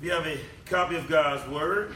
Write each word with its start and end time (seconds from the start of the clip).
If 0.00 0.06
you 0.06 0.12
have 0.12 0.26
a 0.26 0.38
copy 0.64 0.96
of 0.96 1.06
God's 1.08 1.46
Word, 1.50 1.94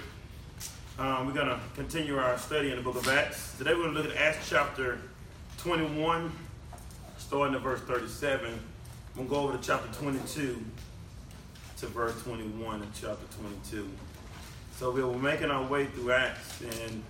um, 0.98 1.26
we're 1.26 1.32
going 1.32 1.46
to 1.46 1.58
continue 1.74 2.19
our 2.19 2.37
study 2.37 2.69
in 2.69 2.77
the 2.77 2.82
book 2.82 2.96
of 2.96 3.08
Acts. 3.08 3.56
Today 3.56 3.72
we're 3.72 3.84
going 3.84 3.95
to 3.95 4.03
look 4.03 4.11
at 4.11 4.16
Acts 4.19 4.46
chapter 4.50 4.98
21, 5.56 6.30
starting 7.17 7.54
at 7.54 7.62
verse 7.62 7.80
37. 7.80 8.61
We'll 9.17 9.25
go 9.25 9.37
over 9.37 9.56
to 9.56 9.62
chapter 9.62 9.90
22 9.98 10.62
to 11.79 11.87
verse 11.87 12.22
21 12.25 12.82
of 12.82 12.88
chapter 12.92 13.24
22. 13.38 13.88
So 14.76 14.90
we 14.90 15.02
were 15.02 15.16
making 15.16 15.50
our 15.50 15.66
way 15.66 15.86
through 15.86 16.12
Acts, 16.12 16.60
and 16.60 17.02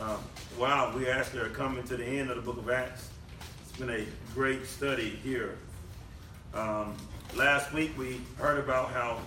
um, 0.00 0.20
wow, 0.58 0.90
we 0.96 1.06
actually 1.06 1.40
are 1.40 1.50
coming 1.50 1.84
to 1.84 1.98
the 1.98 2.06
end 2.06 2.30
of 2.30 2.36
the 2.36 2.42
book 2.42 2.56
of 2.56 2.70
Acts. 2.70 3.10
It's 3.60 3.78
been 3.78 3.90
a 3.90 4.06
great 4.32 4.64
study 4.64 5.20
here. 5.22 5.58
Um, 6.54 6.96
last 7.36 7.74
week 7.74 7.90
we 7.98 8.22
heard 8.38 8.58
about 8.58 8.88
how 8.88 9.18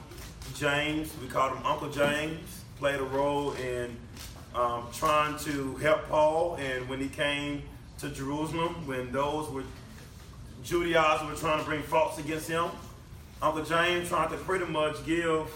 James, 0.55 1.11
we 1.21 1.27
called 1.27 1.57
him 1.57 1.65
Uncle 1.65 1.89
James, 1.89 2.64
played 2.79 3.00
a 3.00 3.04
role 3.04 3.54
in 3.54 3.96
um, 4.55 4.88
trying 4.93 5.38
to 5.39 5.75
help 5.78 6.07
Paul. 6.10 6.55
And 6.55 6.88
when 6.89 7.00
he 7.00 7.10
came 7.10 7.64
to 8.00 8.10
Jerusalem, 8.10 8.88
when 8.88 9.11
those 9.11 9.50
were 9.50 9.64
Judaizers 10.64 11.28
were 11.28 11.36
trying 11.36 11.60
to 11.60 11.65
bring 11.65 11.82
faults 11.82 12.18
against 12.18 12.50
him, 12.50 12.65
Uncle 13.41 13.64
James 13.64 14.10
tried 14.10 14.29
to 14.32 14.38
pretty 14.38 14.65
much 14.65 15.05
give 15.05 15.47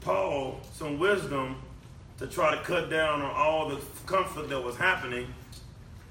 Paul 0.00 0.60
some 0.72 0.98
wisdom 0.98 1.56
to 2.18 2.26
try 2.26 2.54
to 2.54 2.62
cut 2.62 2.90
down 2.90 3.20
on 3.22 3.30
all 3.30 3.68
the 3.68 3.80
conflict 4.06 4.48
that 4.48 4.62
was 4.62 4.76
happening. 4.76 5.26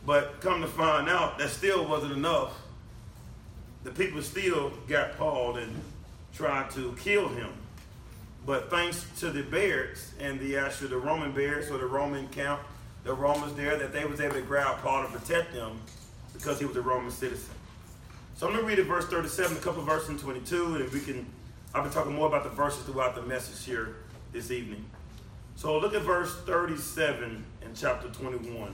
But 0.06 0.40
come 0.42 0.62
to 0.62 0.68
find 0.68 1.10
out, 1.10 1.38
that 1.40 1.50
still 1.50 1.86
wasn't 1.86 2.14
enough. 2.14 2.58
The 3.84 3.92
people 3.92 4.22
still 4.22 4.72
got 4.88 5.18
Paul 5.18 5.58
and 5.58 5.82
tried 6.40 6.72
to 6.72 6.96
kill 6.98 7.28
him. 7.28 7.50
But 8.46 8.70
thanks 8.70 9.06
to 9.20 9.30
the 9.30 9.44
barracks 9.44 10.14
and 10.22 10.40
the 10.40 10.56
actually 10.56 10.88
the 10.88 10.98
Roman 10.98 11.34
barracks 11.34 11.70
or 11.70 11.78
the 11.78 11.86
Roman 11.86 12.30
camp, 12.30 12.62
the 13.04 13.14
Romans 13.14 13.54
there, 13.56 13.78
that 13.78 13.92
they 13.92 14.06
was 14.06 14.22
able 14.22 14.36
to 14.36 14.42
grab 14.42 14.82
Paul 14.82 15.04
to 15.04 15.10
protect 15.12 15.54
them 15.54 15.82
because 16.34 16.58
he 16.58 16.66
was 16.66 16.78
a 16.78 16.82
Roman 16.82 17.12
citizen. 17.12 17.54
So 18.38 18.48
I'm 18.48 18.54
going 18.54 18.64
to 18.64 18.70
read 18.70 18.80
it 18.80 18.86
verse 18.86 19.06
37, 19.08 19.58
a 19.58 19.60
couple 19.60 19.84
verses 19.84 20.12
in 20.12 20.18
22, 20.18 20.76
and 20.76 20.90
we 20.94 21.02
can, 21.02 21.26
I'll 21.76 21.84
be 21.84 21.90
talking 21.90 22.14
more 22.14 22.28
about 22.28 22.46
the 22.46 22.50
verses 22.52 22.84
throughout 22.86 23.16
the 23.16 23.22
message 23.24 23.66
here 23.66 23.98
this 24.32 24.50
evening. 24.50 24.86
So 25.58 25.78
look 25.78 25.94
at 25.94 26.04
verse 26.04 26.34
37 26.46 27.44
in 27.64 27.76
chapter 27.76 28.08
21. 28.08 28.74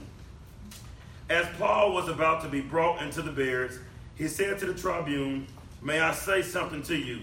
As 1.28 1.46
Paul 1.58 1.94
was 1.94 2.08
about 2.08 2.42
to 2.42 2.48
be 2.48 2.60
brought 2.60 3.02
into 3.02 3.22
the 3.22 3.32
barracks, 3.32 3.80
he 4.14 4.28
said 4.28 4.60
to 4.60 4.66
the 4.66 4.74
tribune, 4.74 5.48
May 5.82 5.98
I 5.98 6.14
say 6.14 6.42
something 6.42 6.84
to 6.84 6.96
you? 6.96 7.22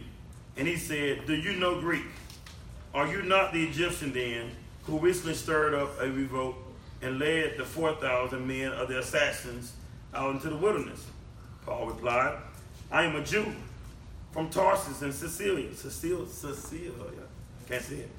And 0.58 0.68
he 0.68 0.78
said, 0.78 1.26
Do 1.26 1.36
you 1.36 1.54
know 1.54 1.80
Greek? 1.80 2.06
Are 2.94 3.08
you 3.08 3.23
not 3.23 3.54
the 3.54 3.64
Egyptian 3.64 4.14
then, 4.14 4.52
who 4.84 5.00
recently 5.00 5.34
stirred 5.34 5.73
up 5.73 6.00
a 6.00 6.09
revolt 6.09 6.56
and 7.02 7.18
led 7.18 7.58
the 7.58 7.66
4,000 7.66 8.48
men 8.48 8.72
of 8.74 8.88
the 8.88 9.00
assassins 9.00 9.74
out 10.14 10.36
into 10.36 10.50
the 10.50 10.58
wilderness? 10.58 11.06
Paul 11.66 11.88
replied, 11.88 12.38
I 12.92 13.04
am 13.04 13.16
a 13.16 13.24
Jew 13.24 13.52
from 14.31 14.50
Tarsus 14.50 15.02
in 15.02 15.12
Sicilia. 15.12 15.74
Sicilia, 15.76 16.18
oh, 16.22 16.26
Sicilia, 16.28 16.92
can't 17.68 17.81
see 17.81 17.96
it. 17.96 18.09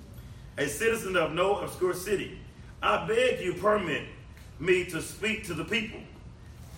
A 0.59 0.69
citizen 0.69 1.17
of 1.17 1.33
no 1.33 1.59
obscure 1.59 1.95
city. 1.95 2.39
I 2.83 3.07
beg 3.07 3.41
you 3.41 3.55
permit 3.55 4.03
me 4.59 4.85
to 4.87 5.01
speak 5.01 5.45
to 5.47 5.55
the 5.55 5.65
people. 5.65 6.01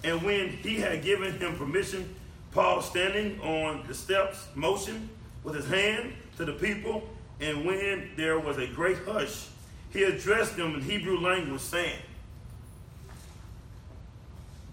And 0.05 0.23
when 0.23 0.49
he 0.49 0.77
had 0.77 1.03
given 1.03 1.39
him 1.39 1.57
permission, 1.57 2.15
Paul 2.53 2.81
standing 2.81 3.41
on 3.41 3.85
the 3.87 3.95
steps 3.95 4.47
motioned 4.55 5.09
with 5.47 5.55
his 5.55 5.69
hand 5.69 6.13
to 6.37 6.45
the 6.45 6.53
people, 6.53 7.05
and 7.41 7.65
when 7.65 8.11
there 8.17 8.39
was 8.41 8.59
a 8.59 8.67
great 8.67 8.99
hush, 9.07 9.47
he 9.91 10.03
addressed 10.03 10.57
them 10.57 10.75
in 10.75 10.83
Hebrew 10.83 11.21
language, 11.21 11.61
saying, 11.61 12.01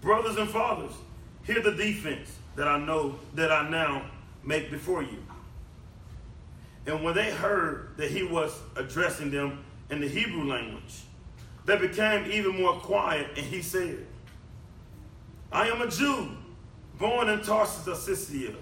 Brothers 0.00 0.36
and 0.36 0.50
fathers, 0.50 0.90
hear 1.44 1.62
the 1.62 1.70
defense 1.70 2.28
that 2.56 2.66
I 2.66 2.78
know 2.78 3.14
that 3.34 3.52
I 3.52 3.70
now 3.70 4.04
make 4.42 4.70
before 4.70 5.02
you. 5.02 5.24
And 6.86 7.04
when 7.04 7.14
they 7.14 7.30
heard 7.30 7.90
that 7.96 8.10
he 8.10 8.24
was 8.24 8.58
addressing 8.74 9.30
them 9.30 9.64
in 9.90 10.00
the 10.00 10.08
Hebrew 10.08 10.44
language, 10.44 11.02
they 11.66 11.78
became 11.78 12.30
even 12.32 12.60
more 12.60 12.74
quiet, 12.74 13.28
and 13.36 13.46
he 13.46 13.62
said, 13.62 14.04
I 15.52 15.68
am 15.68 15.80
a 15.82 15.88
Jew, 15.88 16.30
born 16.98 17.28
in 17.28 17.42
Tarsus 17.42 17.86
of 17.86 17.96
Cilicia 17.96 18.54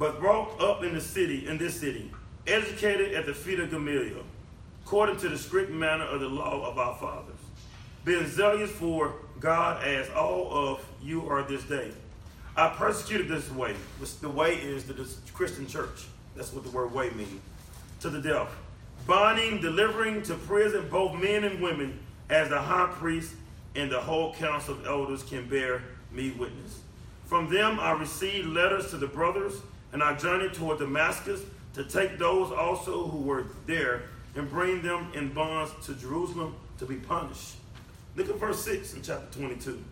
but 0.00 0.18
brought 0.18 0.58
up 0.62 0.82
in 0.82 0.94
the 0.94 1.00
city, 1.00 1.46
in 1.46 1.58
this 1.58 1.78
city, 1.78 2.10
educated 2.46 3.12
at 3.12 3.26
the 3.26 3.34
feet 3.34 3.60
of 3.60 3.70
Gamaliel, 3.70 4.24
according 4.82 5.18
to 5.18 5.28
the 5.28 5.36
strict 5.36 5.70
manner 5.70 6.04
of 6.04 6.20
the 6.20 6.26
law 6.26 6.66
of 6.66 6.78
our 6.78 6.96
fathers, 6.96 7.36
being 8.02 8.26
zealous 8.26 8.70
for 8.70 9.12
God 9.40 9.84
as 9.84 10.08
all 10.08 10.50
of 10.50 10.86
you 11.02 11.28
are 11.28 11.42
this 11.42 11.62
day. 11.64 11.92
I 12.56 12.70
persecuted 12.70 13.28
this 13.28 13.50
way. 13.50 13.74
Which 13.98 14.18
the 14.20 14.28
way 14.30 14.54
is 14.54 14.84
the 14.84 14.94
Christian 15.34 15.66
church. 15.66 16.06
That's 16.34 16.52
what 16.52 16.64
the 16.64 16.70
word 16.70 16.94
way 16.94 17.10
means. 17.10 17.40
To 18.00 18.08
the 18.08 18.22
death. 18.22 18.48
Binding, 19.06 19.60
delivering 19.60 20.22
to 20.22 20.34
prison 20.34 20.88
both 20.90 21.14
men 21.20 21.44
and 21.44 21.60
women, 21.60 21.98
as 22.30 22.48
the 22.48 22.58
high 22.58 22.90
priest 22.90 23.34
and 23.74 23.92
the 23.92 24.00
whole 24.00 24.32
council 24.34 24.74
of 24.74 24.86
elders 24.86 25.22
can 25.22 25.46
bear 25.46 25.82
me 26.10 26.30
witness. 26.30 26.80
From 27.26 27.52
them 27.52 27.78
I 27.78 27.92
received 27.92 28.48
letters 28.48 28.90
to 28.90 28.96
the 28.96 29.06
brothers 29.06 29.60
and 29.92 30.02
I 30.02 30.16
journeyed 30.16 30.54
toward 30.54 30.78
Damascus 30.78 31.40
to 31.74 31.84
take 31.84 32.18
those 32.18 32.52
also 32.52 33.06
who 33.06 33.18
were 33.18 33.46
there 33.66 34.02
and 34.36 34.48
bring 34.48 34.82
them 34.82 35.08
in 35.14 35.32
bonds 35.32 35.72
to 35.86 35.94
Jerusalem 35.94 36.54
to 36.78 36.86
be 36.86 36.96
punished. 36.96 37.56
Look 38.16 38.28
at 38.28 38.36
verse 38.36 38.64
6 38.64 38.94
in 38.94 39.02
chapter 39.02 39.38
22. 39.38 39.82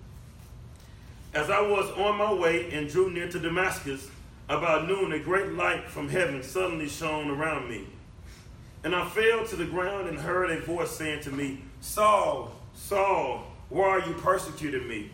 As 1.35 1.51
I 1.51 1.61
was 1.61 1.91
on 1.99 2.17
my 2.17 2.33
way 2.33 2.71
and 2.73 2.89
drew 2.89 3.11
near 3.11 3.29
to 3.29 3.39
Damascus, 3.39 4.09
about 4.49 4.89
noon 4.89 5.13
a 5.13 5.19
great 5.19 5.53
light 5.53 5.89
from 5.89 6.09
heaven 6.09 6.43
suddenly 6.43 6.89
shone 6.89 7.31
around 7.31 7.69
me. 7.69 7.87
And 8.83 8.95
I 8.95 9.07
fell 9.09 9.47
to 9.47 9.57
the 9.57 9.67
ground 9.67 10.09
and 10.09 10.19
heard 10.19 10.51
a 10.51 10.61
voice 10.61 10.91
saying 10.91 11.23
to 11.23 11.31
me, 11.31 11.63
Saul, 11.81 12.53
Saul, 12.75 13.45
why 13.69 13.89
are 13.89 14.01
you 14.01 14.15
persecuting 14.15 14.89
me? 14.89 15.11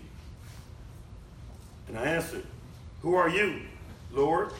And 1.89 1.99
I 1.99 2.05
answered, 2.05 2.44
Who 3.03 3.15
are 3.15 3.28
you, 3.28 3.62
Lord? 4.12 4.53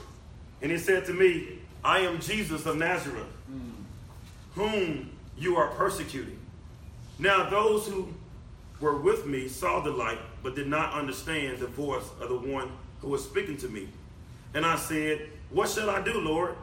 And 0.65 0.73
he 0.73 0.79
said 0.79 1.05
to 1.05 1.13
me, 1.13 1.59
I 1.85 1.99
am 1.99 2.21
Jesus 2.21 2.65
of 2.65 2.79
Nazareth, 2.79 3.27
whom 4.55 5.11
you 5.37 5.59
are 5.59 5.69
persecuting. 5.69 6.39
Now, 7.19 7.51
those 7.51 7.87
who 7.87 8.09
were 8.81 8.97
with 8.97 9.27
me 9.27 9.47
saw 9.47 9.81
the 9.81 9.91
light, 9.91 10.19
but 10.43 10.57
did 10.57 10.67
not 10.67 10.95
understand 10.95 11.59
the 11.59 11.67
voice 11.67 12.07
of 12.19 12.31
the 12.31 12.37
one 12.37 12.73
who 13.03 13.11
was 13.11 13.23
speaking 13.23 13.59
to 13.59 13.69
me. 13.69 13.89
And 14.55 14.65
I 14.65 14.77
said, 14.77 15.29
What 15.51 15.69
shall 15.69 15.91
I 15.91 16.01
do, 16.01 16.19
Lord? 16.19 16.57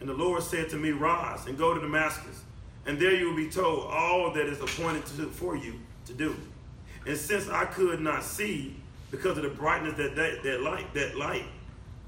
And 0.00 0.08
the 0.10 0.14
Lord 0.14 0.42
said 0.42 0.68
to 0.68 0.76
me, 0.76 0.90
Rise 0.90 1.46
and 1.46 1.56
go 1.56 1.72
to 1.72 1.80
Damascus, 1.80 2.42
and 2.84 2.98
there 2.98 3.14
you 3.14 3.30
will 3.30 3.36
be 3.36 3.48
told 3.48 3.90
all 3.90 4.34
that 4.34 4.44
is 4.44 4.60
appointed 4.60 5.06
to, 5.16 5.30
for 5.30 5.56
you 5.56 5.80
to 6.04 6.12
do. 6.12 6.36
And 7.06 7.16
since 7.16 7.48
I 7.48 7.64
could 7.64 8.02
not 8.02 8.22
see 8.22 8.76
because 9.10 9.38
of 9.38 9.44
the 9.44 9.48
brightness 9.48 9.96
that, 9.96 10.14
that, 10.14 10.42
that 10.42 10.60
light, 10.60 10.92
that 10.92 11.16
light, 11.16 11.46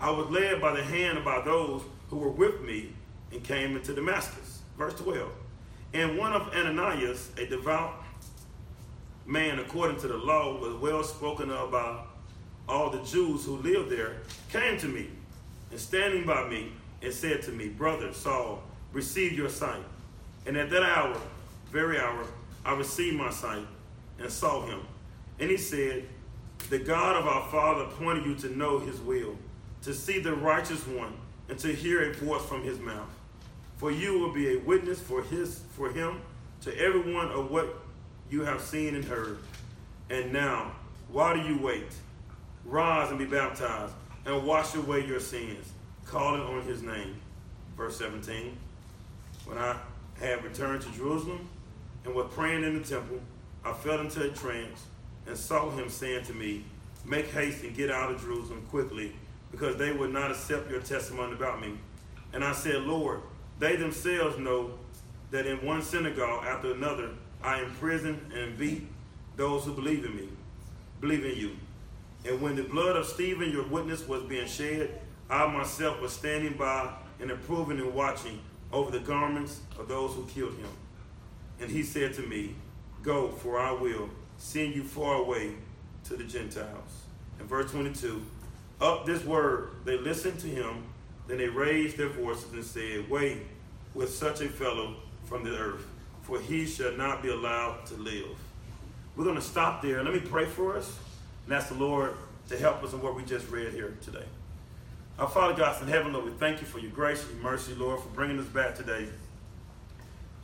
I 0.00 0.10
was 0.10 0.28
led 0.30 0.60
by 0.60 0.76
the 0.76 0.82
hand 0.82 1.24
by 1.24 1.40
those 1.40 1.82
who 2.08 2.18
were 2.18 2.30
with 2.30 2.62
me 2.62 2.90
and 3.32 3.42
came 3.42 3.76
into 3.76 3.94
Damascus. 3.94 4.60
Verse 4.76 4.94
12. 4.94 5.28
And 5.94 6.16
one 6.16 6.32
of 6.32 6.52
Ananias, 6.54 7.30
a 7.36 7.46
devout 7.46 8.04
man 9.26 9.58
according 9.58 9.98
to 10.00 10.08
the 10.08 10.16
law, 10.16 10.58
was 10.58 10.74
well 10.74 11.02
spoken 11.02 11.50
of 11.50 11.72
by 11.72 12.00
all 12.68 12.90
the 12.90 13.02
Jews 13.02 13.44
who 13.44 13.56
lived 13.56 13.90
there, 13.90 14.18
came 14.52 14.78
to 14.78 14.86
me 14.86 15.08
and 15.70 15.80
standing 15.80 16.24
by 16.24 16.48
me 16.48 16.72
and 17.02 17.12
said 17.12 17.42
to 17.42 17.50
me, 17.50 17.68
Brother 17.68 18.12
Saul, 18.12 18.62
receive 18.92 19.32
your 19.32 19.48
sight. 19.48 19.82
And 20.46 20.56
at 20.56 20.70
that 20.70 20.82
hour, 20.82 21.16
very 21.72 21.98
hour, 21.98 22.24
I 22.64 22.74
received 22.74 23.16
my 23.16 23.30
sight 23.30 23.66
and 24.18 24.30
saw 24.30 24.64
him. 24.66 24.80
And 25.40 25.50
he 25.50 25.56
said, 25.56 26.04
The 26.70 26.78
God 26.78 27.16
of 27.16 27.26
our 27.26 27.50
father 27.50 27.84
appointed 27.84 28.26
you 28.26 28.34
to 28.36 28.56
know 28.56 28.78
his 28.78 29.00
will 29.00 29.36
to 29.82 29.94
see 29.94 30.18
the 30.18 30.34
righteous 30.34 30.86
one 30.86 31.14
and 31.48 31.58
to 31.58 31.74
hear 31.74 32.10
a 32.10 32.14
voice 32.14 32.44
from 32.44 32.62
his 32.62 32.78
mouth. 32.78 33.08
For 33.76 33.90
you 33.90 34.18
will 34.18 34.32
be 34.32 34.54
a 34.54 34.58
witness 34.58 35.00
for 35.00 35.22
his 35.22 35.60
for 35.76 35.90
him 35.90 36.20
to 36.62 36.76
everyone 36.78 37.28
of 37.28 37.50
what 37.50 37.78
you 38.30 38.42
have 38.42 38.60
seen 38.60 38.94
and 38.94 39.04
heard. 39.04 39.38
And 40.10 40.32
now, 40.32 40.72
why 41.10 41.34
do 41.34 41.40
you 41.40 41.58
wait? 41.58 41.92
Rise 42.64 43.10
and 43.10 43.18
be 43.18 43.24
baptized 43.24 43.94
and 44.26 44.44
wash 44.44 44.74
away 44.74 45.06
your 45.06 45.20
sins, 45.20 45.72
calling 46.04 46.42
on 46.42 46.62
his 46.62 46.82
name. 46.82 47.16
Verse 47.76 47.96
17. 47.98 48.56
When 49.46 49.58
I 49.58 49.76
had 50.20 50.44
returned 50.44 50.82
to 50.82 50.90
Jerusalem 50.90 51.48
and 52.04 52.14
was 52.14 52.26
praying 52.32 52.64
in 52.64 52.82
the 52.82 52.86
temple, 52.86 53.20
I 53.64 53.72
fell 53.72 54.00
into 54.00 54.22
a 54.22 54.28
trance 54.28 54.84
and 55.26 55.36
saw 55.36 55.70
him 55.70 55.88
saying 55.88 56.24
to 56.24 56.34
me, 56.34 56.64
Make 57.04 57.30
haste 57.30 57.62
and 57.62 57.74
get 57.74 57.90
out 57.90 58.10
of 58.10 58.20
Jerusalem 58.20 58.66
quickly 58.68 59.12
because 59.50 59.76
they 59.76 59.92
would 59.92 60.12
not 60.12 60.30
accept 60.30 60.70
your 60.70 60.80
testimony 60.80 61.32
about 61.32 61.60
me. 61.60 61.78
And 62.32 62.44
I 62.44 62.52
said, 62.52 62.82
Lord, 62.82 63.20
they 63.58 63.76
themselves 63.76 64.38
know 64.38 64.72
that 65.30 65.46
in 65.46 65.64
one 65.64 65.82
synagogue 65.82 66.44
after 66.44 66.72
another 66.72 67.10
I 67.42 67.62
imprison 67.62 68.30
and 68.34 68.58
beat 68.58 68.86
those 69.36 69.64
who 69.64 69.72
believe 69.72 70.04
in 70.04 70.16
me, 70.16 70.28
believe 71.00 71.24
in 71.24 71.36
you. 71.36 71.56
And 72.24 72.40
when 72.40 72.56
the 72.56 72.64
blood 72.64 72.96
of 72.96 73.06
Stephen, 73.06 73.50
your 73.50 73.66
witness, 73.66 74.06
was 74.06 74.22
being 74.24 74.46
shed, 74.46 75.00
I 75.30 75.46
myself 75.46 76.00
was 76.00 76.12
standing 76.12 76.54
by 76.54 76.92
and 77.20 77.30
approving 77.30 77.78
and 77.78 77.94
watching 77.94 78.40
over 78.72 78.90
the 78.90 78.98
garments 79.00 79.60
of 79.78 79.88
those 79.88 80.14
who 80.14 80.26
killed 80.26 80.54
him. 80.54 80.68
And 81.60 81.70
he 81.70 81.82
said 81.82 82.14
to 82.14 82.22
me, 82.22 82.54
Go, 83.02 83.28
for 83.28 83.58
I 83.58 83.72
will 83.72 84.10
send 84.36 84.74
you 84.74 84.82
far 84.82 85.16
away 85.16 85.54
to 86.04 86.16
the 86.16 86.24
Gentiles. 86.24 87.02
In 87.40 87.46
verse 87.46 87.70
22, 87.70 88.22
up 88.80 89.06
this 89.06 89.24
word, 89.24 89.70
they 89.84 89.98
listened 89.98 90.38
to 90.40 90.46
him, 90.46 90.84
then 91.26 91.38
they 91.38 91.48
raised 91.48 91.96
their 91.96 92.08
voices 92.08 92.52
and 92.52 92.64
said, 92.64 93.08
Wait 93.10 93.38
with 93.94 94.12
such 94.12 94.40
a 94.40 94.48
fellow 94.48 94.96
from 95.24 95.44
the 95.44 95.56
earth, 95.56 95.84
for 96.22 96.40
he 96.40 96.66
shall 96.66 96.92
not 96.92 97.22
be 97.22 97.28
allowed 97.28 97.84
to 97.86 97.94
live. 97.94 98.36
We're 99.16 99.24
going 99.24 99.36
to 99.36 99.42
stop 99.42 99.82
there. 99.82 100.02
Let 100.02 100.14
me 100.14 100.20
pray 100.20 100.46
for 100.46 100.76
us 100.76 100.96
and 101.44 101.54
ask 101.54 101.68
the 101.68 101.74
Lord 101.74 102.14
to 102.48 102.56
help 102.56 102.82
us 102.82 102.92
in 102.92 103.02
what 103.02 103.16
we 103.16 103.24
just 103.24 103.48
read 103.50 103.72
here 103.72 103.96
today. 104.02 104.24
Our 105.18 105.28
Father 105.28 105.54
God 105.54 105.82
in 105.82 105.88
heaven, 105.88 106.12
Lord, 106.12 106.26
we 106.26 106.30
thank 106.32 106.60
you 106.60 106.66
for 106.66 106.78
your 106.78 106.92
grace 106.92 107.24
and 107.24 107.32
your 107.32 107.42
mercy, 107.42 107.74
Lord, 107.74 108.00
for 108.00 108.08
bringing 108.10 108.38
us 108.38 108.46
back 108.46 108.76
today. 108.76 109.08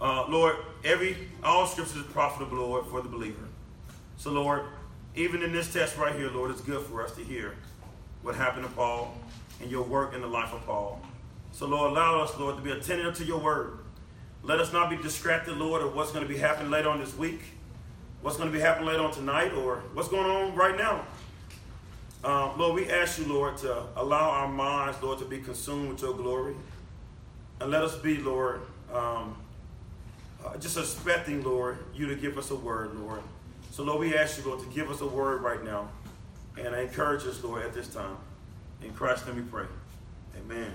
Uh, 0.00 0.26
Lord, 0.28 0.56
every 0.84 1.16
all 1.44 1.66
scripture 1.66 2.00
is 2.00 2.06
profitable, 2.06 2.58
Lord, 2.58 2.86
for 2.86 3.00
the 3.00 3.08
believer. 3.08 3.46
So, 4.16 4.32
Lord, 4.32 4.62
even 5.14 5.42
in 5.42 5.52
this 5.52 5.72
test 5.72 5.96
right 5.96 6.14
here, 6.14 6.28
Lord, 6.28 6.50
it's 6.50 6.60
good 6.60 6.84
for 6.86 7.04
us 7.04 7.14
to 7.14 7.22
hear 7.22 7.54
what 8.24 8.34
happened 8.34 8.64
to 8.64 8.72
Paul 8.72 9.14
and 9.60 9.70
your 9.70 9.82
work 9.82 10.14
in 10.14 10.22
the 10.22 10.26
life 10.26 10.52
of 10.52 10.64
Paul. 10.66 11.00
So, 11.52 11.66
Lord, 11.66 11.92
allow 11.92 12.20
us, 12.20 12.36
Lord, 12.38 12.56
to 12.56 12.62
be 12.62 12.70
attentive 12.70 13.14
to 13.18 13.24
your 13.24 13.38
word. 13.38 13.78
Let 14.42 14.58
us 14.58 14.72
not 14.72 14.90
be 14.90 14.96
distracted, 14.96 15.56
Lord, 15.56 15.82
of 15.82 15.94
what's 15.94 16.10
going 16.10 16.26
to 16.26 16.28
be 16.28 16.38
happening 16.38 16.70
later 16.70 16.88
on 16.88 16.98
this 16.98 17.16
week, 17.16 17.40
what's 18.22 18.36
going 18.36 18.50
to 18.50 18.52
be 18.52 18.60
happening 18.60 18.88
later 18.88 19.02
on 19.02 19.12
tonight, 19.12 19.52
or 19.52 19.82
what's 19.92 20.08
going 20.08 20.28
on 20.28 20.54
right 20.54 20.76
now. 20.76 21.04
Um, 22.24 22.58
Lord, 22.58 22.74
we 22.74 22.90
ask 22.90 23.18
you, 23.18 23.26
Lord, 23.26 23.58
to 23.58 23.84
allow 23.96 24.30
our 24.30 24.48
minds, 24.48 25.02
Lord, 25.02 25.18
to 25.18 25.26
be 25.26 25.38
consumed 25.38 25.90
with 25.90 26.00
your 26.00 26.14
glory. 26.14 26.54
And 27.60 27.70
let 27.70 27.82
us 27.82 27.96
be, 27.96 28.16
Lord, 28.16 28.62
um, 28.92 29.36
uh, 30.44 30.56
just 30.56 30.78
expecting, 30.78 31.44
Lord, 31.44 31.78
you 31.94 32.06
to 32.06 32.16
give 32.16 32.38
us 32.38 32.50
a 32.50 32.56
word, 32.56 32.94
Lord. 32.98 33.22
So, 33.70 33.82
Lord, 33.82 34.00
we 34.00 34.16
ask 34.16 34.38
you, 34.38 34.50
Lord, 34.50 34.60
to 34.60 34.74
give 34.74 34.90
us 34.90 35.02
a 35.02 35.06
word 35.06 35.42
right 35.42 35.62
now. 35.62 35.88
And 36.56 36.74
I 36.74 36.82
encourage 36.82 37.24
us, 37.24 37.42
Lord, 37.42 37.62
at 37.62 37.74
this 37.74 37.88
time. 37.88 38.16
In 38.82 38.92
Christ, 38.92 39.26
let 39.26 39.36
me 39.36 39.42
pray. 39.50 39.66
Amen. 40.38 40.72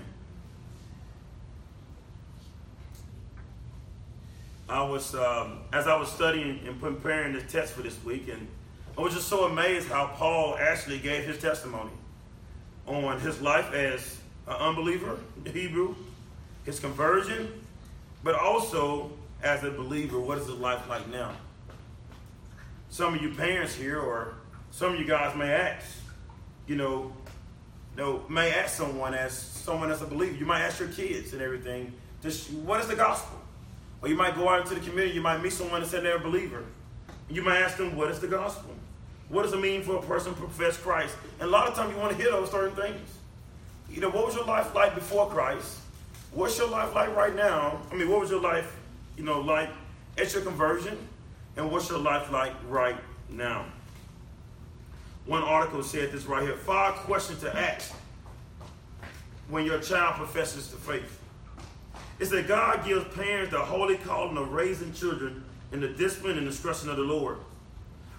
I 4.68 4.82
was, 4.82 5.14
um, 5.14 5.60
as 5.72 5.86
I 5.86 5.96
was 5.96 6.10
studying 6.10 6.60
and 6.66 6.80
preparing 6.80 7.32
the 7.32 7.40
test 7.42 7.72
for 7.72 7.82
this 7.82 8.02
week, 8.04 8.28
and 8.28 8.46
I 8.96 9.00
was 9.00 9.14
just 9.14 9.28
so 9.28 9.44
amazed 9.44 9.88
how 9.88 10.08
Paul 10.14 10.56
actually 10.60 10.98
gave 10.98 11.24
his 11.24 11.38
testimony 11.38 11.90
on 12.86 13.18
his 13.20 13.40
life 13.40 13.72
as 13.72 14.18
an 14.46 14.54
unbeliever, 14.54 15.18
Hebrew, 15.44 15.94
his 16.64 16.78
conversion, 16.78 17.64
but 18.22 18.34
also 18.34 19.10
as 19.42 19.64
a 19.64 19.70
believer, 19.70 20.20
what 20.20 20.38
is 20.38 20.46
his 20.46 20.56
life 20.56 20.88
like 20.88 21.08
now? 21.08 21.32
Some 22.90 23.14
of 23.14 23.22
you 23.22 23.34
parents 23.34 23.74
here, 23.74 23.98
or 23.98 24.34
some 24.70 24.94
of 24.94 25.00
you 25.00 25.06
guys 25.06 25.36
may 25.36 25.52
ask, 25.52 25.86
you 26.66 26.76
know, 26.76 27.12
know, 27.96 28.22
may 28.28 28.52
ask 28.52 28.76
someone 28.76 29.14
as 29.14 29.32
someone 29.32 29.88
that's 29.88 30.00
a 30.02 30.06
believer. 30.06 30.36
You 30.36 30.46
might 30.46 30.62
ask 30.62 30.80
your 30.80 30.88
kids 30.88 31.32
and 31.32 31.42
everything, 31.42 31.92
just 32.22 32.50
what 32.50 32.80
is 32.80 32.88
the 32.88 32.96
gospel? 32.96 33.38
Or 34.02 34.08
you 34.08 34.16
might 34.16 34.34
go 34.34 34.48
out 34.48 34.62
into 34.62 34.74
the 34.74 34.80
community, 34.80 35.14
you 35.14 35.20
might 35.20 35.42
meet 35.42 35.52
someone 35.52 35.82
and 35.82 35.90
say 35.90 36.00
they're 36.00 36.16
a 36.16 36.20
believer. 36.20 36.64
You 37.28 37.42
might 37.42 37.58
ask 37.58 37.76
them, 37.76 37.96
what 37.96 38.10
is 38.10 38.18
the 38.18 38.26
gospel? 38.26 38.74
What 39.28 39.42
does 39.42 39.52
it 39.52 39.60
mean 39.60 39.82
for 39.82 39.96
a 39.96 40.02
person 40.02 40.34
to 40.34 40.38
profess 40.38 40.76
Christ? 40.76 41.14
And 41.38 41.48
a 41.48 41.52
lot 41.52 41.68
of 41.68 41.74
times 41.74 41.92
you 41.92 42.00
want 42.00 42.16
to 42.16 42.20
hear 42.20 42.32
those 42.32 42.50
certain 42.50 42.74
things. 42.74 43.08
You 43.90 44.00
know, 44.00 44.10
what 44.10 44.26
was 44.26 44.34
your 44.34 44.44
life 44.44 44.74
like 44.74 44.94
before 44.94 45.28
Christ? 45.28 45.78
What's 46.32 46.58
your 46.58 46.68
life 46.68 46.94
like 46.94 47.14
right 47.14 47.34
now? 47.34 47.80
I 47.92 47.94
mean, 47.94 48.08
what 48.08 48.20
was 48.20 48.30
your 48.30 48.40
life, 48.40 48.76
you 49.16 49.24
know, 49.24 49.40
like 49.40 49.68
at 50.16 50.32
your 50.32 50.42
conversion? 50.42 50.96
And 51.56 51.70
what's 51.70 51.88
your 51.88 51.98
life 51.98 52.32
like 52.32 52.52
right 52.68 52.96
now? 53.28 53.66
One 55.26 55.42
article 55.42 55.82
said 55.82 56.12
this 56.12 56.24
right 56.24 56.42
here 56.42 56.56
five 56.56 56.94
questions 56.94 57.40
to 57.40 57.56
ask 57.56 57.94
when 59.48 59.64
your 59.64 59.80
child 59.80 60.16
professes 60.16 60.68
the 60.68 60.76
faith 60.76 61.20
is 62.18 62.30
that 62.30 62.46
God 62.46 62.84
gives 62.84 63.04
parents 63.14 63.50
the 63.50 63.58
holy 63.58 63.96
calling 63.96 64.36
of 64.36 64.52
raising 64.52 64.92
children 64.92 65.42
in 65.72 65.80
the 65.80 65.88
discipline 65.88 66.36
and 66.36 66.46
instruction 66.46 66.90
of 66.90 66.96
the 66.96 67.02
Lord. 67.02 67.38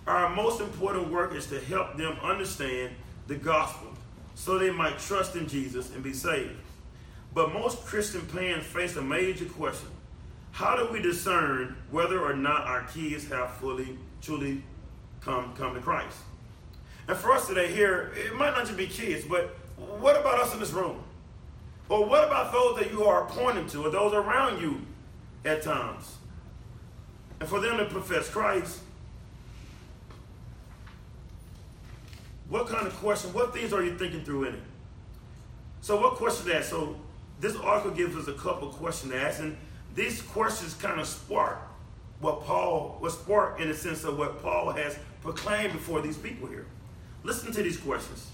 Our 0.07 0.35
most 0.35 0.59
important 0.59 1.11
work 1.11 1.35
is 1.35 1.45
to 1.47 1.59
help 1.59 1.97
them 1.97 2.17
understand 2.23 2.93
the 3.27 3.35
gospel 3.35 3.89
so 4.33 4.57
they 4.57 4.71
might 4.71 4.97
trust 4.97 5.35
in 5.35 5.47
Jesus 5.47 5.93
and 5.93 6.03
be 6.03 6.13
saved. 6.13 6.55
But 7.33 7.53
most 7.53 7.85
Christian 7.85 8.21
parents 8.27 8.65
face 8.65 8.95
a 8.95 9.01
major 9.01 9.45
question. 9.45 9.89
How 10.51 10.75
do 10.75 10.91
we 10.91 11.01
discern 11.01 11.77
whether 11.91 12.19
or 12.21 12.33
not 12.33 12.61
our 12.63 12.83
kids 12.87 13.29
have 13.29 13.53
fully, 13.53 13.97
truly 14.21 14.63
come, 15.21 15.53
come 15.55 15.75
to 15.75 15.79
Christ? 15.79 16.17
And 17.11 17.19
for 17.19 17.33
us 17.33 17.45
today 17.45 17.69
here, 17.69 18.13
it 18.15 18.33
might 18.35 18.51
not 18.51 18.63
just 18.63 18.77
be 18.77 18.87
kids, 18.87 19.25
but 19.25 19.53
what 19.99 20.17
about 20.17 20.39
us 20.39 20.53
in 20.53 20.61
this 20.61 20.71
room? 20.71 21.03
Or 21.89 22.05
what 22.05 22.25
about 22.25 22.53
those 22.53 22.79
that 22.79 22.89
you 22.89 23.03
are 23.03 23.25
pointing 23.25 23.67
to, 23.67 23.85
or 23.85 23.89
those 23.89 24.13
around 24.13 24.61
you 24.61 24.79
at 25.43 25.61
times? 25.61 26.15
And 27.41 27.49
for 27.49 27.59
them 27.59 27.75
to 27.79 27.83
profess 27.83 28.29
Christ, 28.29 28.79
what 32.47 32.67
kind 32.69 32.87
of 32.87 32.93
question, 32.93 33.33
what 33.33 33.53
things 33.53 33.73
are 33.73 33.83
you 33.83 33.97
thinking 33.97 34.23
through 34.23 34.45
in 34.45 34.53
it? 34.53 34.61
So 35.81 35.99
what 35.99 36.13
question 36.13 36.47
that? 36.47 36.63
So 36.63 36.95
this 37.41 37.57
article 37.57 37.91
gives 37.91 38.15
us 38.15 38.29
a 38.29 38.39
couple 38.39 38.69
questions 38.69 39.11
to 39.11 39.21
ask, 39.21 39.41
and 39.41 39.57
these 39.95 40.21
questions 40.21 40.75
kind 40.75 41.01
of 41.01 41.05
spark 41.05 41.57
what 42.21 42.45
Paul 42.45 42.99
was 43.01 43.15
sparked 43.15 43.59
in 43.59 43.67
the 43.67 43.73
sense 43.73 44.05
of 44.05 44.17
what 44.17 44.41
Paul 44.41 44.71
has 44.71 44.97
proclaimed 45.21 45.73
before 45.73 45.99
these 45.99 46.17
people 46.17 46.47
here. 46.47 46.67
Listen 47.23 47.51
to 47.51 47.61
these 47.63 47.77
questions. 47.77 48.29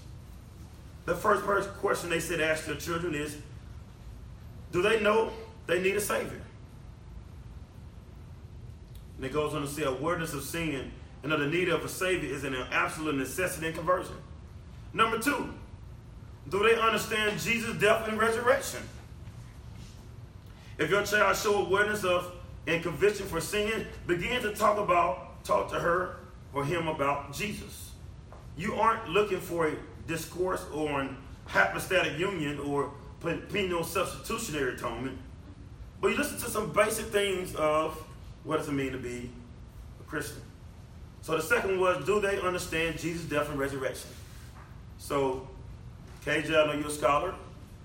The 1.04 1.14
first 1.14 1.42
question 1.78 2.10
they 2.10 2.20
said 2.20 2.40
ask 2.40 2.66
their 2.66 2.76
children 2.76 3.14
is, 3.14 3.36
do 4.72 4.82
they 4.82 5.00
know 5.00 5.30
they 5.66 5.80
need 5.80 5.96
a 5.96 6.00
Savior? 6.00 6.42
And 9.16 9.24
it 9.24 9.32
goes 9.32 9.54
on 9.54 9.62
to 9.62 9.68
say, 9.68 9.84
awareness 9.84 10.34
of 10.34 10.42
sin 10.42 10.92
and 11.22 11.32
of 11.32 11.40
the 11.40 11.46
need 11.46 11.68
of 11.68 11.84
a 11.84 11.88
Savior 11.88 12.32
is 12.32 12.44
an 12.44 12.54
absolute 12.70 13.16
necessity 13.16 13.68
in 13.68 13.72
conversion. 13.72 14.14
Number 14.92 15.18
two, 15.18 15.52
do 16.48 16.62
they 16.62 16.80
understand 16.80 17.38
Jesus' 17.40 17.76
death 17.78 18.06
and 18.08 18.18
resurrection? 18.18 18.80
If 20.78 20.90
your 20.90 21.02
child 21.02 21.36
show 21.36 21.66
awareness 21.66 22.04
of 22.04 22.32
and 22.66 22.82
conviction 22.82 23.26
for 23.26 23.40
sin, 23.40 23.86
begin 24.06 24.42
to 24.42 24.54
talk 24.54 24.78
about, 24.78 25.42
talk 25.44 25.70
to 25.72 25.80
her 25.80 26.16
or 26.52 26.64
him 26.64 26.86
about 26.86 27.32
Jesus. 27.32 27.87
You 28.58 28.74
aren't 28.74 29.08
looking 29.08 29.40
for 29.40 29.68
a 29.68 29.72
discourse 30.08 30.64
on 30.72 31.16
hypostatic 31.46 32.18
union 32.18 32.58
or 32.58 32.92
penal 33.50 33.84
substitutionary 33.84 34.74
atonement. 34.74 35.16
But 36.00 36.08
you 36.08 36.16
listen 36.16 36.38
to 36.40 36.50
some 36.50 36.72
basic 36.72 37.06
things 37.06 37.54
of 37.54 37.96
what 38.42 38.58
does 38.58 38.68
it 38.68 38.72
mean 38.72 38.92
to 38.92 38.98
be 38.98 39.30
a 40.00 40.04
Christian. 40.04 40.42
So 41.22 41.36
the 41.36 41.42
second 41.42 41.80
was, 41.80 42.04
do 42.04 42.20
they 42.20 42.40
understand 42.40 42.98
Jesus' 42.98 43.24
death 43.24 43.48
and 43.48 43.58
resurrection? 43.58 44.10
So, 44.98 45.48
KJ, 46.24 46.50
I 46.50 46.66
know 46.66 46.72
you're 46.72 46.88
a 46.88 46.90
scholar, 46.90 47.34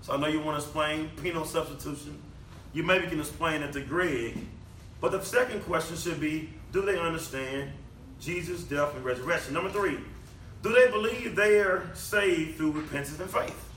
so 0.02 0.14
I 0.14 0.16
know 0.16 0.26
you 0.26 0.40
want 0.40 0.58
to 0.58 0.64
explain 0.64 1.10
penal 1.22 1.44
substitution. 1.44 2.20
You 2.72 2.82
maybe 2.82 3.06
can 3.06 3.20
explain 3.20 3.62
it 3.62 3.72
to 3.72 3.80
Greg. 3.80 4.38
But 5.00 5.12
the 5.12 5.22
second 5.22 5.62
question 5.64 5.96
should 5.96 6.20
be, 6.20 6.50
do 6.72 6.82
they 6.82 6.98
understand 6.98 7.70
Jesus' 8.20 8.64
death 8.64 8.94
and 8.96 9.04
resurrection? 9.04 9.54
Number 9.54 9.70
three, 9.70 9.98
do 10.64 10.72
they 10.72 10.90
believe 10.90 11.36
they 11.36 11.60
are 11.60 11.84
saved 11.92 12.56
through 12.56 12.72
repentance 12.72 13.20
and 13.20 13.28
faith? 13.28 13.68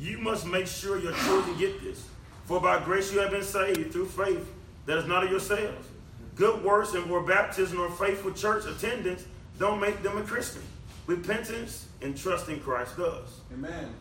You 0.00 0.18
must 0.18 0.44
make 0.44 0.66
sure 0.66 0.98
your 0.98 1.12
children 1.12 1.56
get 1.56 1.80
this. 1.80 2.04
For 2.46 2.60
by 2.60 2.82
grace 2.82 3.12
you 3.12 3.20
have 3.20 3.30
been 3.30 3.44
saved 3.44 3.92
through 3.92 4.06
faith 4.06 4.44
that 4.86 4.98
is 4.98 5.06
not 5.06 5.22
of 5.22 5.30
yourselves. 5.30 5.86
Good 6.34 6.64
works 6.64 6.94
and 6.94 7.06
more 7.06 7.22
baptism 7.22 7.80
or 7.80 7.90
faithful 7.92 8.32
church 8.32 8.64
attendance 8.66 9.24
don't 9.60 9.80
make 9.80 10.02
them 10.02 10.18
a 10.18 10.22
Christian. 10.22 10.62
Repentance 11.06 11.86
and 12.02 12.16
trust 12.16 12.48
in 12.48 12.58
Christ 12.58 12.96
does. 12.96 13.40
Amen. 13.52 13.94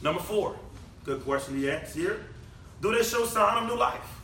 Number 0.00 0.20
four, 0.20 0.56
good 1.04 1.24
question 1.24 1.56
he 1.56 1.68
asks 1.68 1.94
here. 1.94 2.24
Do 2.80 2.94
they 2.94 3.02
show 3.02 3.24
sign 3.24 3.64
of 3.64 3.68
new 3.68 3.76
life? 3.76 4.20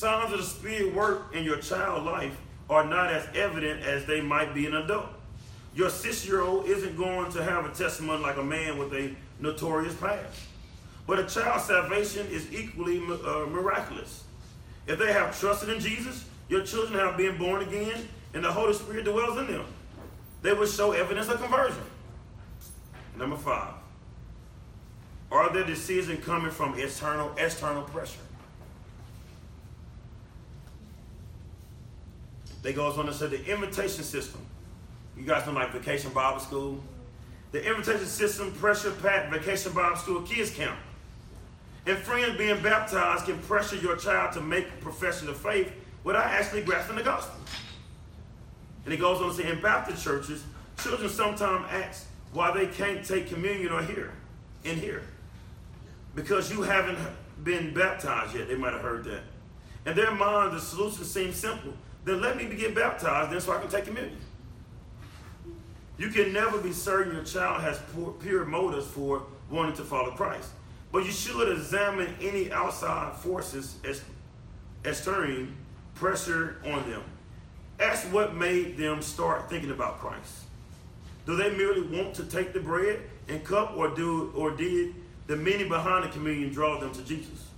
Signs 0.00 0.32
of 0.32 0.38
the 0.38 0.44
Spirit 0.46 0.94
work 0.94 1.34
in 1.34 1.44
your 1.44 1.58
child 1.58 2.06
life 2.06 2.34
are 2.70 2.86
not 2.86 3.12
as 3.12 3.28
evident 3.34 3.82
as 3.82 4.06
they 4.06 4.22
might 4.22 4.54
be 4.54 4.64
in 4.64 4.74
an 4.74 4.84
adult. 4.84 5.10
Your 5.74 5.90
six 5.90 6.26
year 6.26 6.40
old 6.40 6.64
isn't 6.64 6.96
going 6.96 7.30
to 7.32 7.44
have 7.44 7.66
a 7.66 7.68
testimony 7.68 8.22
like 8.22 8.38
a 8.38 8.42
man 8.42 8.78
with 8.78 8.94
a 8.94 9.14
notorious 9.40 9.94
past. 9.96 10.40
But 11.06 11.18
a 11.18 11.26
child's 11.26 11.64
salvation 11.64 12.26
is 12.28 12.50
equally 12.50 12.96
uh, 12.96 13.44
miraculous. 13.50 14.24
If 14.86 14.98
they 14.98 15.12
have 15.12 15.38
trusted 15.38 15.68
in 15.68 15.80
Jesus, 15.80 16.24
your 16.48 16.64
children 16.64 16.98
have 16.98 17.18
been 17.18 17.36
born 17.36 17.60
again, 17.60 18.08
and 18.32 18.42
the 18.42 18.50
Holy 18.50 18.72
Spirit 18.72 19.04
dwells 19.04 19.36
in 19.36 19.48
them. 19.48 19.66
They 20.40 20.54
will 20.54 20.66
show 20.66 20.92
evidence 20.92 21.28
of 21.28 21.42
conversion. 21.42 21.84
Number 23.18 23.36
five, 23.36 23.74
are 25.30 25.52
their 25.52 25.66
decisions 25.66 26.24
coming 26.24 26.50
from 26.50 26.80
external 26.80 27.34
external 27.36 27.82
pressure? 27.82 28.20
They 32.62 32.72
goes 32.72 32.98
on 32.98 33.06
to 33.06 33.14
say 33.14 33.26
the 33.28 33.44
invitation 33.44 34.04
system. 34.04 34.40
You 35.16 35.24
guys 35.24 35.46
know 35.46 35.52
like 35.52 35.72
Vacation 35.72 36.12
Bible 36.12 36.40
School. 36.40 36.80
The 37.52 37.64
invitation 37.66 38.06
system, 38.06 38.52
pressure 38.52 38.92
packed 38.92 39.32
Vacation 39.32 39.72
Bible 39.72 39.96
School, 39.96 40.22
kids 40.22 40.50
camp. 40.50 40.78
And 41.86 41.96
friends 41.98 42.36
being 42.36 42.62
baptized 42.62 43.24
can 43.24 43.38
pressure 43.40 43.76
your 43.76 43.96
child 43.96 44.32
to 44.34 44.40
make 44.40 44.68
a 44.68 44.82
profession 44.82 45.28
of 45.28 45.36
faith 45.36 45.72
without 46.04 46.26
actually 46.26 46.62
grasping 46.62 46.96
the 46.96 47.02
gospel. 47.02 47.40
And 48.84 48.92
he 48.92 48.98
goes 48.98 49.20
on 49.20 49.30
to 49.30 49.34
say 49.34 49.50
in 49.50 49.60
Baptist 49.60 50.04
churches, 50.04 50.44
children 50.82 51.08
sometimes 51.08 51.66
ask 51.70 52.06
why 52.32 52.52
they 52.52 52.66
can't 52.66 53.04
take 53.04 53.28
communion 53.28 53.72
or 53.72 53.82
here, 53.82 54.12
in 54.64 54.76
here. 54.76 55.02
Because 56.14 56.52
you 56.52 56.62
haven't 56.62 56.98
been 57.42 57.74
baptized 57.74 58.34
yet. 58.34 58.48
They 58.48 58.56
might 58.56 58.72
have 58.72 58.82
heard 58.82 59.04
that. 59.04 59.22
In 59.86 59.96
their 59.96 60.12
mind, 60.12 60.52
the 60.52 60.60
solution 60.60 61.04
seems 61.04 61.36
simple. 61.36 61.72
Then 62.04 62.20
let 62.20 62.36
me 62.36 62.44
get 62.46 62.74
baptized 62.74 63.30
then 63.30 63.40
so 63.40 63.52
I 63.52 63.60
can 63.60 63.68
take 63.68 63.84
communion. 63.84 64.18
You 65.98 66.08
can 66.08 66.32
never 66.32 66.58
be 66.58 66.72
certain 66.72 67.14
your 67.14 67.24
child 67.24 67.60
has 67.60 67.78
pure 68.20 68.44
motives 68.46 68.86
for 68.86 69.24
wanting 69.50 69.74
to 69.74 69.82
follow 69.82 70.10
Christ. 70.12 70.48
But 70.92 71.04
you 71.04 71.12
should 71.12 71.52
examine 71.52 72.14
any 72.20 72.50
outside 72.50 73.14
forces 73.16 73.76
exerting 74.84 75.54
pressure 75.94 76.62
on 76.64 76.88
them. 76.90 77.02
Ask 77.78 78.06
what 78.12 78.34
made 78.34 78.76
them 78.76 79.02
start 79.02 79.50
thinking 79.50 79.70
about 79.70 80.00
Christ. 80.00 80.44
Do 81.26 81.36
they 81.36 81.50
merely 81.54 81.82
want 81.82 82.14
to 82.14 82.24
take 82.24 82.52
the 82.52 82.60
bread 82.60 83.00
and 83.28 83.44
cup, 83.44 83.76
or 83.76 83.88
do 83.88 84.32
or 84.34 84.50
did 84.50 84.94
the 85.26 85.36
meaning 85.36 85.68
behind 85.68 86.04
the 86.04 86.08
communion 86.08 86.50
draw 86.50 86.80
them 86.80 86.92
to 86.92 87.02
Jesus? 87.02 87.48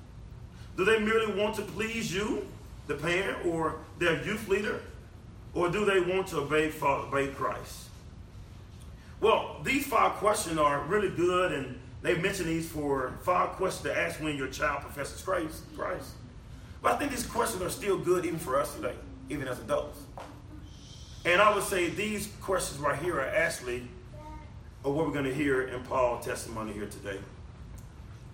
Do 0.77 0.85
they 0.85 0.99
merely 0.99 1.33
want 1.41 1.55
to 1.57 1.63
please 1.63 2.13
you, 2.13 2.47
the 2.93 3.03
parent, 3.03 3.47
or 3.47 3.77
their 3.99 4.23
youth 4.25 4.49
leader, 4.49 4.81
or 5.55 5.69
do 5.69 5.85
they 5.85 6.01
want 6.01 6.27
to 6.29 6.39
obey, 6.39 6.73
obey 6.83 7.29
Christ? 7.29 7.89
Well, 9.21 9.61
these 9.63 9.87
five 9.87 10.13
questions 10.13 10.59
are 10.59 10.81
really 10.83 11.11
good, 11.11 11.53
and 11.53 11.79
they 12.03 12.17
mention 12.17 12.47
these 12.47 12.69
for 12.69 13.15
five 13.23 13.51
questions 13.51 13.85
to 13.85 13.99
ask 13.99 14.21
when 14.21 14.37
your 14.37 14.49
child 14.49 14.81
professes 14.81 15.23
Christ. 15.23 15.63
Christ. 15.77 16.11
But 16.83 16.95
I 16.95 16.99
think 16.99 17.13
these 17.13 17.27
questions 17.27 17.63
are 17.63 17.71
still 17.71 17.99
good 17.99 18.25
even 18.25 18.39
for 18.39 18.59
us 18.59 18.75
today, 18.75 18.95
even 19.31 19.47
as 19.47 19.61
adults. 19.61 20.01
And 21.25 21.41
I 21.41 21.55
would 21.55 21.63
say 21.63 21.89
these 21.89 22.29
questions 22.41 22.81
right 22.81 23.01
here 23.01 23.21
are 23.21 23.29
actually 23.29 23.87
what 24.83 24.97
we're 24.97 25.13
going 25.13 25.25
to 25.25 25.35
hear 25.35 25.63
in 25.69 25.81
Paul's 25.85 26.27
testimony 26.27 26.73
here 26.73 26.87
today. 26.87 27.19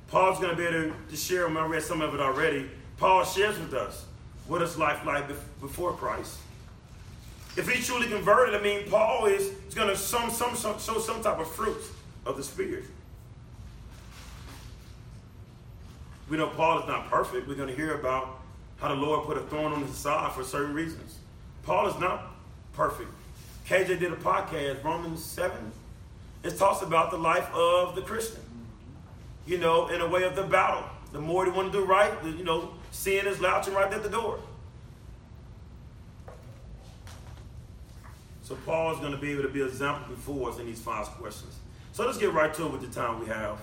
Paul's 0.09 0.38
going 0.38 0.50
to 0.50 0.57
be 0.57 0.65
able 0.65 0.95
to 1.11 1.17
share, 1.17 1.47
I 1.47 1.67
read 1.67 1.83
some 1.83 2.00
of 2.00 2.15
it 2.15 2.21
already. 2.21 2.71
Paul 2.97 3.25
shares 3.25 3.59
with 3.59 3.75
us 3.75 4.07
what 4.49 4.62
it's 4.62 4.76
life 4.76 5.05
like 5.05 5.28
before 5.61 5.93
Christ. 5.93 6.38
If 7.57 7.69
he 7.69 7.83
truly 7.83 8.09
converted, 8.09 8.55
I 8.55 8.62
mean, 8.62 8.88
Paul 8.88 9.26
is, 9.26 9.43
is 9.69 9.75
going 9.75 9.88
to 9.88 9.97
some, 9.97 10.31
some, 10.31 10.57
some, 10.57 10.78
show 10.78 10.99
some 10.99 11.23
type 11.23 11.38
of 11.38 11.50
fruit 11.50 11.81
of 12.25 12.37
the 12.37 12.43
Spirit. 12.43 12.85
We 16.28 16.37
know 16.37 16.49
Paul 16.49 16.81
is 16.81 16.87
not 16.87 17.09
perfect. 17.09 17.47
We're 17.47 17.55
going 17.55 17.69
to 17.69 17.75
hear 17.75 17.95
about 17.95 18.40
how 18.78 18.88
the 18.88 18.95
Lord 18.95 19.26
put 19.26 19.37
a 19.37 19.40
thorn 19.40 19.73
on 19.73 19.83
his 19.83 19.97
side 19.97 20.33
for 20.33 20.45
certain 20.45 20.75
reasons. 20.75 21.19
Paul 21.64 21.88
is 21.88 21.99
not 21.99 22.35
perfect. 22.73 23.11
KJ 23.67 23.99
did 23.99 24.12
a 24.12 24.17
podcast, 24.17 24.83
Romans 24.85 25.23
7. 25.23 25.57
It 26.43 26.57
talks 26.57 26.83
about 26.83 27.11
the 27.11 27.19
life 27.19 27.52
of 27.52 27.95
the 27.95 28.02
Christian. 28.02 28.40
You 29.47 29.59
know, 29.59 29.88
in 29.88 30.00
a 30.00 30.09
way 30.09 30.23
of 30.23 30.37
the 30.37 30.45
battle. 30.45 30.85
The 31.12 31.21
more 31.21 31.47
you 31.47 31.52
want 31.52 31.73
to 31.73 31.78
do 31.78 31.85
right, 31.85 32.23
the, 32.23 32.31
you 32.31 32.45
know, 32.45 32.73
sin 32.99 33.28
is 33.28 33.40
louching 33.40 33.75
right 33.75 33.93
at 33.93 34.02
the 34.02 34.09
door. 34.09 34.40
So 38.43 38.57
Paul 38.67 38.93
is 38.93 38.99
going 38.99 39.12
to 39.12 39.19
be 39.19 39.31
able 39.31 39.43
to 39.43 39.49
be 39.49 39.61
an 39.61 39.69
example 39.69 40.14
before 40.14 40.50
us 40.50 40.59
in 40.59 40.67
these 40.67 40.81
five 40.81 41.07
questions. 41.07 41.55
So 41.93 42.05
let's 42.05 42.19
get 42.19 42.33
right 42.33 42.52
to 42.55 42.67
it 42.67 42.73
with 42.73 42.81
the 42.81 42.88
time 42.88 43.21
we 43.21 43.26
have. 43.26 43.61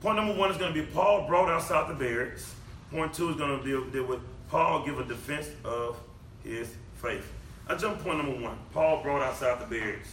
Point 0.00 0.16
number 0.16 0.34
one 0.34 0.50
is 0.50 0.56
going 0.56 0.72
to 0.72 0.80
be 0.80 0.86
Paul 0.86 1.26
brought 1.26 1.50
outside 1.50 1.90
the 1.90 1.94
barracks. 1.94 2.54
Point 2.90 3.12
two 3.12 3.28
is 3.28 3.36
going 3.36 3.62
to 3.62 3.90
deal, 3.92 4.04
with 4.06 4.20
Paul 4.48 4.86
give 4.86 4.98
a 4.98 5.04
defense 5.04 5.50
of 5.62 5.98
his 6.42 6.72
faith. 7.02 7.30
I 7.68 7.74
jump 7.74 8.02
point 8.02 8.16
number 8.16 8.40
one. 8.40 8.56
Paul 8.72 9.02
brought 9.02 9.20
outside 9.20 9.60
the 9.60 9.66
barriers. 9.66 10.06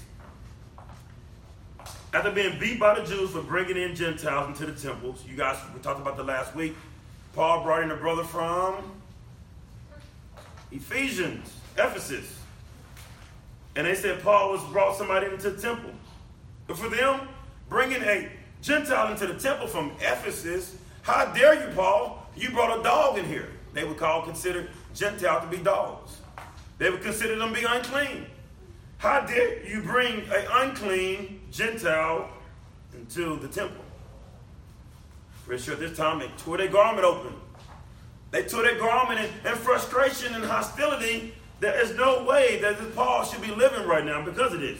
After 2.14 2.32
being 2.32 2.60
beat 2.60 2.80
by 2.80 3.00
the 3.00 3.06
Jews 3.06 3.32
for 3.32 3.42
bringing 3.44 3.78
in 3.78 3.96
Gentiles 3.96 4.48
into 4.50 4.70
the 4.70 4.80
temples, 4.80 5.24
you 5.26 5.38
guys, 5.38 5.58
we 5.74 5.80
talked 5.80 6.02
about 6.02 6.18
the 6.18 6.24
last 6.24 6.54
week. 6.54 6.76
Paul 7.38 7.62
brought 7.62 7.84
in 7.84 7.91
a 7.91 7.96
brother 7.96 8.24
from 8.24 8.84
Ephesians, 10.72 11.53
Ephesus. 11.77 12.39
And 13.75 13.86
they 13.86 13.94
said 13.94 14.24
Paul 14.24 14.53
was 14.53 14.63
brought 14.72 14.98
somebody 14.98 15.27
into 15.27 15.51
the 15.51 15.62
temple. 15.62 15.91
But 16.65 16.79
for 16.79 16.89
them, 16.89 17.27
bringing 17.70 18.01
a 18.01 18.27
Gentile 18.63 19.12
into 19.12 19.27
the 19.27 19.36
temple 19.36 19.67
from 19.67 19.91
Ephesus, 20.00 20.77
how 21.03 21.25
dare 21.25 21.53
you, 21.53 21.75
Paul? 21.75 22.27
You 22.36 22.50
brought 22.50 22.79
a 22.79 22.82
dog 22.82 23.20
in 23.20 23.25
here. 23.25 23.50
They 23.72 23.84
would 23.84 23.98
call, 23.98 24.24
consider 24.24 24.67
Gentile 24.96 25.39
to 25.41 25.46
be 25.46 25.58
dogs. 25.58 26.17
They 26.79 26.89
would 26.89 27.03
consider 27.03 27.36
them 27.36 27.53
to 27.53 27.60
be 27.60 27.67
unclean. 27.67 28.25
How 28.98 29.20
dare 29.20 29.63
you 29.63 29.84
bring 29.84 30.22
an 30.22 30.48
unclean 30.53 31.41
Gentile 31.51 32.32
into 32.96 33.36
the 33.36 33.48
temple? 33.48 33.84
Pretty 35.48 35.63
sure 35.63 35.75
this 35.75 35.96
time 35.96 36.20
they 36.20 36.27
tore 36.38 36.58
their 36.58 36.68
garment 36.68 37.06
open. 37.06 37.34
They 38.32 38.44
tore 38.44 38.63
their 38.63 38.77
garment 38.77 39.22
in, 39.22 39.50
in 39.50 39.58
frustration 39.58 40.36
and 40.36 40.44
hostility. 40.44 41.34
There 41.62 41.82
is 41.82 41.96
no 41.96 42.25
way 42.25 42.60
that 42.62 42.77
this 42.77 42.94
Paul 42.94 43.24
should 43.24 43.42
be 43.42 43.56
living 43.56 43.88
right 43.88 44.04
now 44.04 44.24
because 44.25 44.54
of 44.54 44.60
this. 44.60 44.77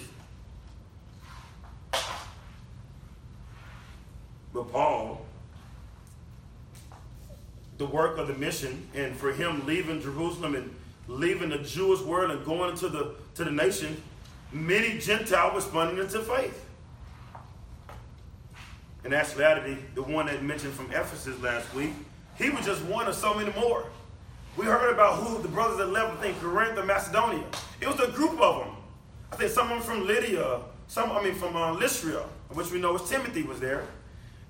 But 4.53 4.69
Paul, 4.74 5.25
the 7.77 7.86
work 7.86 8.17
of 8.17 8.27
the 8.27 8.33
mission, 8.33 8.89
and 8.93 9.15
for 9.15 9.31
him 9.31 9.65
leaving 9.65 10.01
Jerusalem 10.01 10.55
and 10.55 10.75
leaving 11.07 11.50
the 11.50 11.59
Jewish 11.59 12.01
world 12.01 12.31
and 12.31 12.43
going 12.43 12.71
into 12.71 12.89
the 12.89 13.15
to 13.36 13.45
the 13.45 13.51
nation, 13.51 14.01
many 14.51 14.97
Gentiles 14.97 15.55
responding 15.55 16.03
into 16.03 16.19
faith. 16.19 16.66
In 19.07 19.13
actuality, 19.13 19.77
the 19.95 20.03
one 20.03 20.25
that 20.25 20.43
mentioned 20.43 20.73
from 20.73 20.87
Ephesus 20.87 21.41
last 21.41 21.73
week, 21.73 21.91
he 22.35 22.49
was 22.49 22.65
just 22.65 22.83
one 22.83 23.07
of 23.07 23.15
so 23.15 23.33
many 23.33 23.53
more. 23.57 23.85
We 24.57 24.65
heard 24.65 24.91
about 24.91 25.19
who 25.19 25.41
the 25.41 25.47
brothers 25.47 25.77
that 25.77 25.93
left, 25.93 26.17
I 26.17 26.23
think, 26.23 26.41
Corinth 26.41 26.77
and 26.77 26.85
Macedonia. 26.85 27.45
It 27.79 27.87
was 27.87 27.97
a 28.01 28.11
group 28.11 28.37
of 28.41 28.65
them. 28.65 28.75
I 29.31 29.37
think 29.37 29.51
someone 29.51 29.79
from 29.79 30.05
Lydia, 30.05 30.59
some, 30.89 31.13
I 31.13 31.23
mean, 31.23 31.35
from 31.35 31.55
uh, 31.55 31.71
Lystra, 31.75 32.25
which 32.49 32.69
we 32.69 32.81
know 32.81 32.91
was 32.91 33.09
Timothy 33.09 33.43
was 33.43 33.61
there. 33.61 33.87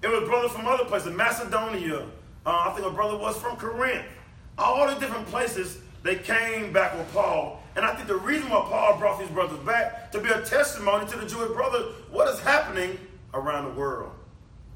It 0.02 0.08
was 0.08 0.28
brothers 0.28 0.50
from 0.50 0.66
other 0.66 0.86
places, 0.86 1.16
Macedonia. 1.16 2.08
Uh, 2.44 2.50
I 2.50 2.72
think 2.74 2.88
a 2.88 2.90
brother 2.90 3.16
was 3.16 3.38
from 3.38 3.58
Corinth. 3.58 4.08
All 4.58 4.88
the 4.88 4.96
different 4.96 5.28
places 5.28 5.78
they 6.02 6.16
came 6.16 6.74
back 6.74 6.98
with 6.98 7.14
Paul. 7.14 7.62
And 7.76 7.86
I 7.86 7.94
think 7.94 8.08
the 8.08 8.16
reason 8.16 8.50
why 8.50 8.66
Paul 8.68 8.98
brought 8.98 9.20
these 9.20 9.30
brothers 9.30 9.60
back 9.60 10.12
to 10.14 10.20
be 10.20 10.30
a 10.30 10.42
testimony 10.42 11.06
to 11.12 11.16
the 11.16 11.28
Jewish 11.28 11.52
brothers 11.52 11.94
what 12.10 12.28
is 12.28 12.40
happening 12.40 12.98
around 13.36 13.66
the 13.66 13.80
world. 13.80 14.17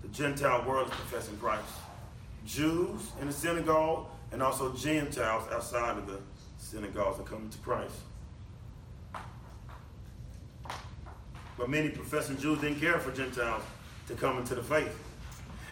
The 0.01 0.07
Gentile 0.09 0.63
world 0.67 0.87
is 0.87 0.93
professing 0.93 1.37
Christ. 1.37 1.65
Jews 2.45 3.11
in 3.19 3.27
the 3.27 3.33
synagogue 3.33 4.07
and 4.31 4.41
also 4.41 4.73
Gentiles 4.73 5.43
outside 5.51 5.97
of 5.97 6.07
the 6.07 6.19
synagogues 6.57 7.19
are 7.19 7.23
coming 7.23 7.49
to 7.49 7.57
Christ. 7.59 7.95
But 11.57 11.69
many 11.69 11.89
professing 11.89 12.37
Jews 12.37 12.59
didn't 12.59 12.79
care 12.79 12.99
for 12.99 13.11
Gentiles 13.11 13.63
to 14.07 14.15
come 14.15 14.37
into 14.39 14.55
the 14.55 14.63
faith. 14.63 14.97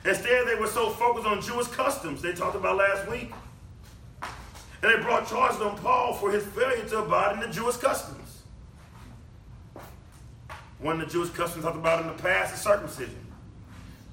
Instead, 0.06 0.48
they 0.48 0.56
were 0.56 0.68
so 0.68 0.90
focused 0.92 1.28
on 1.28 1.42
Jewish 1.42 1.68
customs 1.68 2.22
they 2.22 2.34
talked 2.34 2.56
about 2.56 2.78
last 2.78 3.10
week. 3.10 3.34
And 4.82 4.94
they 4.94 5.02
brought 5.02 5.28
charges 5.28 5.60
on 5.62 5.78
Paul 5.80 6.14
for 6.14 6.32
his 6.32 6.46
failure 6.46 6.86
to 6.86 7.00
abide 7.00 7.34
in 7.34 7.40
the 7.42 7.54
Jewish 7.54 7.76
customs. 7.78 8.44
One 10.80 11.02
of 11.02 11.08
the 11.08 11.12
Jewish 11.12 11.30
customs 11.32 11.66
talked 11.66 11.76
about 11.76 12.02
in 12.02 12.08
the 12.08 12.22
past 12.22 12.54
is 12.54 12.62
circumcision. 12.62 13.29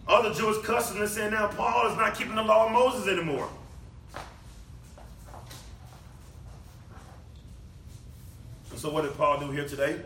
Other 0.09 0.33
Jewish 0.33 0.65
customs 0.65 1.01
are 1.01 1.09
saying 1.09 1.33
now 1.33 1.49
Paul 1.49 1.91
is 1.91 1.97
not 1.97 2.15
keeping 2.15 2.37
the 2.37 2.43
law 2.43 2.67
of 2.67 2.73
Moses 2.73 3.09
anymore. 3.09 3.49
And 8.71 8.79
so 8.81 8.87
So 8.87 8.93
what 8.93 9.03
did 9.03 9.17
Paul 9.17 9.41
do 9.41 9.51
here 9.51 9.67
today? 9.67 10.01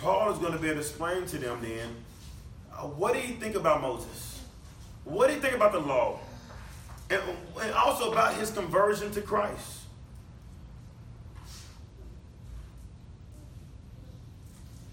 Paul 0.00 0.30
is 0.30 0.38
going 0.38 0.52
to 0.52 0.60
be 0.60 0.68
able 0.68 0.76
to 0.76 0.86
explain 0.86 1.26
to 1.26 1.38
them 1.38 1.58
then, 1.60 1.88
uh, 2.72 2.82
what 2.82 3.14
do 3.14 3.18
you 3.18 3.34
think 3.34 3.56
about 3.56 3.82
Moses? 3.82 4.40
What 5.02 5.26
do 5.26 5.34
you 5.34 5.40
think 5.40 5.54
about 5.54 5.72
the 5.72 5.80
law? 5.80 6.20
And, 7.10 7.20
and 7.60 7.72
also 7.72 8.12
about 8.12 8.34
his 8.34 8.52
conversion 8.52 9.10
to 9.10 9.20
Christ. 9.20 9.80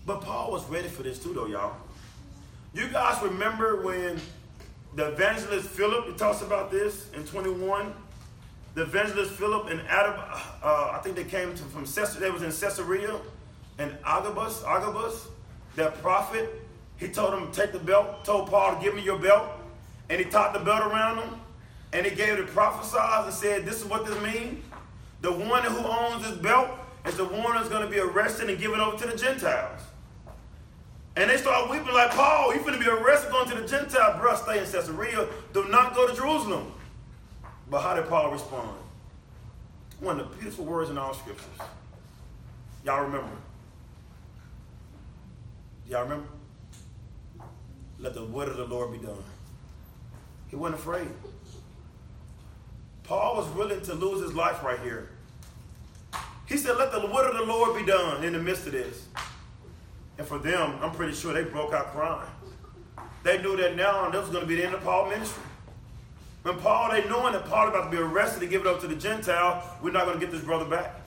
But 0.07 0.21
Paul 0.21 0.51
was 0.51 0.67
ready 0.67 0.87
for 0.87 1.03
this 1.03 1.19
too, 1.19 1.35
though, 1.35 1.45
y'all. 1.45 1.75
You 2.75 2.89
guys 2.89 3.23
remember 3.23 3.81
when 3.83 4.19
the 4.95 5.07
evangelist 5.13 5.69
Philip, 5.69 6.07
he 6.07 6.13
talks 6.15 6.41
about 6.41 6.69
this 6.69 7.09
in 7.13 7.23
21. 7.23 7.93
The 8.73 8.81
evangelist 8.81 9.31
Philip 9.31 9.69
and 9.69 9.79
Adam, 9.87 10.19
uh, 10.61 10.89
I 10.91 10.99
think 11.01 11.15
they 11.15 11.23
came 11.23 11.55
to, 11.55 11.63
from 11.63 11.85
Caesarea, 11.85 12.19
they 12.19 12.31
was 12.31 12.43
in 12.43 12.51
Caesarea, 12.51 13.15
and 13.79 13.97
Agabus, 14.03 14.61
Agabus, 14.65 15.27
that 15.77 16.01
prophet, 16.01 16.49
he 16.97 17.07
told 17.07 17.33
him, 17.33 17.49
take 17.53 17.71
the 17.71 17.79
belt, 17.79 18.25
told 18.25 18.49
Paul 18.49 18.77
give 18.81 18.93
me 18.93 19.03
your 19.03 19.19
belt, 19.19 19.47
and 20.09 20.19
he 20.19 20.29
tied 20.29 20.53
the 20.53 20.59
belt 20.59 20.91
around 20.91 21.19
him, 21.19 21.39
and 21.93 22.05
he 22.05 22.13
gave 22.13 22.37
it 22.37 22.45
to 22.45 23.23
and 23.23 23.33
said, 23.33 23.65
this 23.65 23.77
is 23.81 23.85
what 23.85 24.05
this 24.05 24.21
means. 24.21 24.61
The 25.21 25.31
one 25.31 25.63
who 25.63 25.77
owns 25.77 26.27
this 26.27 26.37
belt 26.39 26.71
is 27.05 27.15
the 27.15 27.23
one 27.23 27.55
that's 27.55 27.69
going 27.69 27.85
to 27.85 27.89
be 27.89 27.99
arrested 27.99 28.49
and 28.49 28.59
given 28.59 28.81
over 28.81 28.97
to 28.97 29.07
the 29.09 29.17
Gentiles. 29.17 29.79
And 31.17 31.29
they 31.29 31.37
start 31.37 31.69
weeping 31.69 31.93
like, 31.93 32.11
Paul, 32.11 32.53
you're 32.53 32.63
going 32.63 32.77
to 32.77 32.79
be 32.79 32.89
arrested 32.89 33.31
going 33.31 33.49
to 33.49 33.55
the 33.55 33.67
Gentile. 33.67 34.19
Bruh, 34.19 34.37
stay 34.37 34.59
in 34.59 34.65
Caesarea. 34.65 35.27
Do 35.53 35.65
not 35.69 35.95
go 35.95 36.07
to 36.07 36.13
Jerusalem. 36.13 36.73
But 37.69 37.81
how 37.81 37.95
did 37.95 38.07
Paul 38.07 38.31
respond? 38.31 38.77
One 40.01 40.19
of 40.19 40.29
the 40.29 40.35
beautiful 40.35 40.65
words 40.65 40.89
in 40.89 40.97
all 40.97 41.13
scriptures. 41.13 41.47
Y'all 42.83 43.03
remember? 43.03 43.29
Y'all 45.87 46.03
remember? 46.03 46.27
Let 47.97 48.13
the 48.13 48.25
word 48.25 48.49
of 48.49 48.57
the 48.57 48.65
Lord 48.65 48.91
be 48.91 49.05
done. 49.05 49.23
He 50.49 50.57
wasn't 50.57 50.81
afraid. 50.81 51.07
Paul 53.03 53.37
was 53.37 53.47
willing 53.55 53.81
to 53.81 53.93
lose 53.93 54.21
his 54.21 54.33
life 54.33 54.63
right 54.63 54.79
here. 54.79 55.09
He 56.47 56.57
said, 56.57 56.77
Let 56.77 56.91
the 56.91 57.05
word 57.07 57.29
of 57.29 57.37
the 57.37 57.45
Lord 57.45 57.77
be 57.77 57.85
done 57.85 58.23
in 58.23 58.33
the 58.33 58.39
midst 58.39 58.67
of 58.67 58.73
this. 58.73 59.07
And 60.17 60.27
for 60.27 60.37
them, 60.37 60.77
I'm 60.81 60.91
pretty 60.91 61.13
sure 61.13 61.33
they 61.33 61.43
broke 61.43 61.73
out 61.73 61.91
crying. 61.91 62.29
They 63.23 63.41
knew 63.41 63.57
that 63.57 63.75
now 63.75 64.09
this 64.09 64.21
was 64.21 64.29
going 64.29 64.43
to 64.43 64.47
be 64.47 64.55
the 64.55 64.65
end 64.65 64.75
of 64.75 64.83
Paul's 64.83 65.09
ministry. 65.09 65.43
When 66.43 66.57
Paul, 66.59 66.91
they 66.91 67.03
knowing 67.09 67.33
that 67.33 67.45
Paul 67.45 67.69
about 67.69 67.85
to 67.85 67.97
be 67.97 67.97
arrested 67.97 68.41
to 68.41 68.47
give 68.47 68.61
it 68.61 68.67
up 68.67 68.79
to 68.81 68.87
the 68.87 68.95
Gentile, 68.95 69.77
we're 69.81 69.91
not 69.91 70.05
going 70.05 70.19
to 70.19 70.23
get 70.23 70.31
this 70.31 70.43
brother 70.43 70.65
back. 70.65 71.01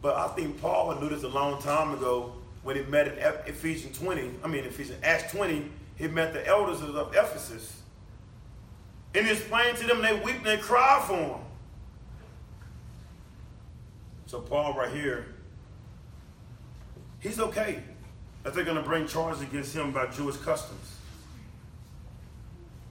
But 0.00 0.16
I 0.16 0.28
think 0.28 0.60
Paul 0.60 0.98
knew 1.00 1.10
this 1.10 1.22
a 1.22 1.28
long 1.28 1.60
time 1.60 1.92
ago 1.92 2.32
when 2.62 2.76
he 2.76 2.82
met 2.82 3.08
in 3.08 3.18
Ephesians 3.46 3.98
20, 3.98 4.30
I 4.42 4.48
mean 4.48 4.64
Ephesians 4.64 4.98
Acts 5.02 5.32
20, 5.32 5.70
he 5.96 6.08
met 6.08 6.32
the 6.32 6.46
elders 6.46 6.80
of 6.80 7.14
Ephesus. 7.14 7.82
And 9.14 9.26
he 9.26 9.32
explained 9.32 9.76
to 9.78 9.86
them, 9.86 10.00
they 10.00 10.14
weep 10.14 10.36
and 10.36 10.46
they 10.46 10.56
cry 10.56 11.04
for 11.06 11.16
him. 11.16 11.40
So 14.26 14.40
Paul 14.40 14.74
right 14.74 14.92
here 14.92 15.26
he's 17.20 17.40
okay 17.40 17.82
that 18.42 18.54
they're 18.54 18.64
going 18.64 18.76
to 18.76 18.82
bring 18.82 19.06
charges 19.06 19.42
against 19.42 19.74
him 19.74 19.88
about 19.88 20.14
Jewish 20.14 20.36
customs. 20.36 20.96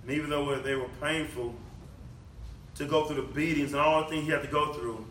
And 0.04 0.12
even 0.12 0.30
though 0.30 0.60
they 0.60 0.76
were 0.76 0.90
painful 1.02 1.56
to 2.76 2.86
go 2.86 3.06
through 3.06 3.18
the 3.18 3.34
beatings 3.34 3.74
and 3.74 3.82
all 3.82 4.04
the 4.04 4.10
things 4.10 4.26
he 4.26 4.32
had 4.32 4.42
to 4.42 4.48
go 4.48 4.74
through, 4.74 5.06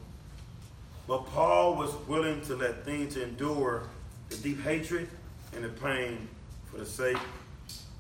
but 1.07 1.27
Paul 1.27 1.77
was 1.77 1.95
willing 2.09 2.41
to 2.43 2.57
let 2.57 2.85
things 2.85 3.17
endure 3.17 3.85
the 4.29 4.37
deep 4.37 4.63
hatred 4.63 5.09
and 5.55 5.65
the 5.65 5.69
pain 5.69 6.29
for 6.71 6.79
the 6.79 6.87
sake 6.87 7.19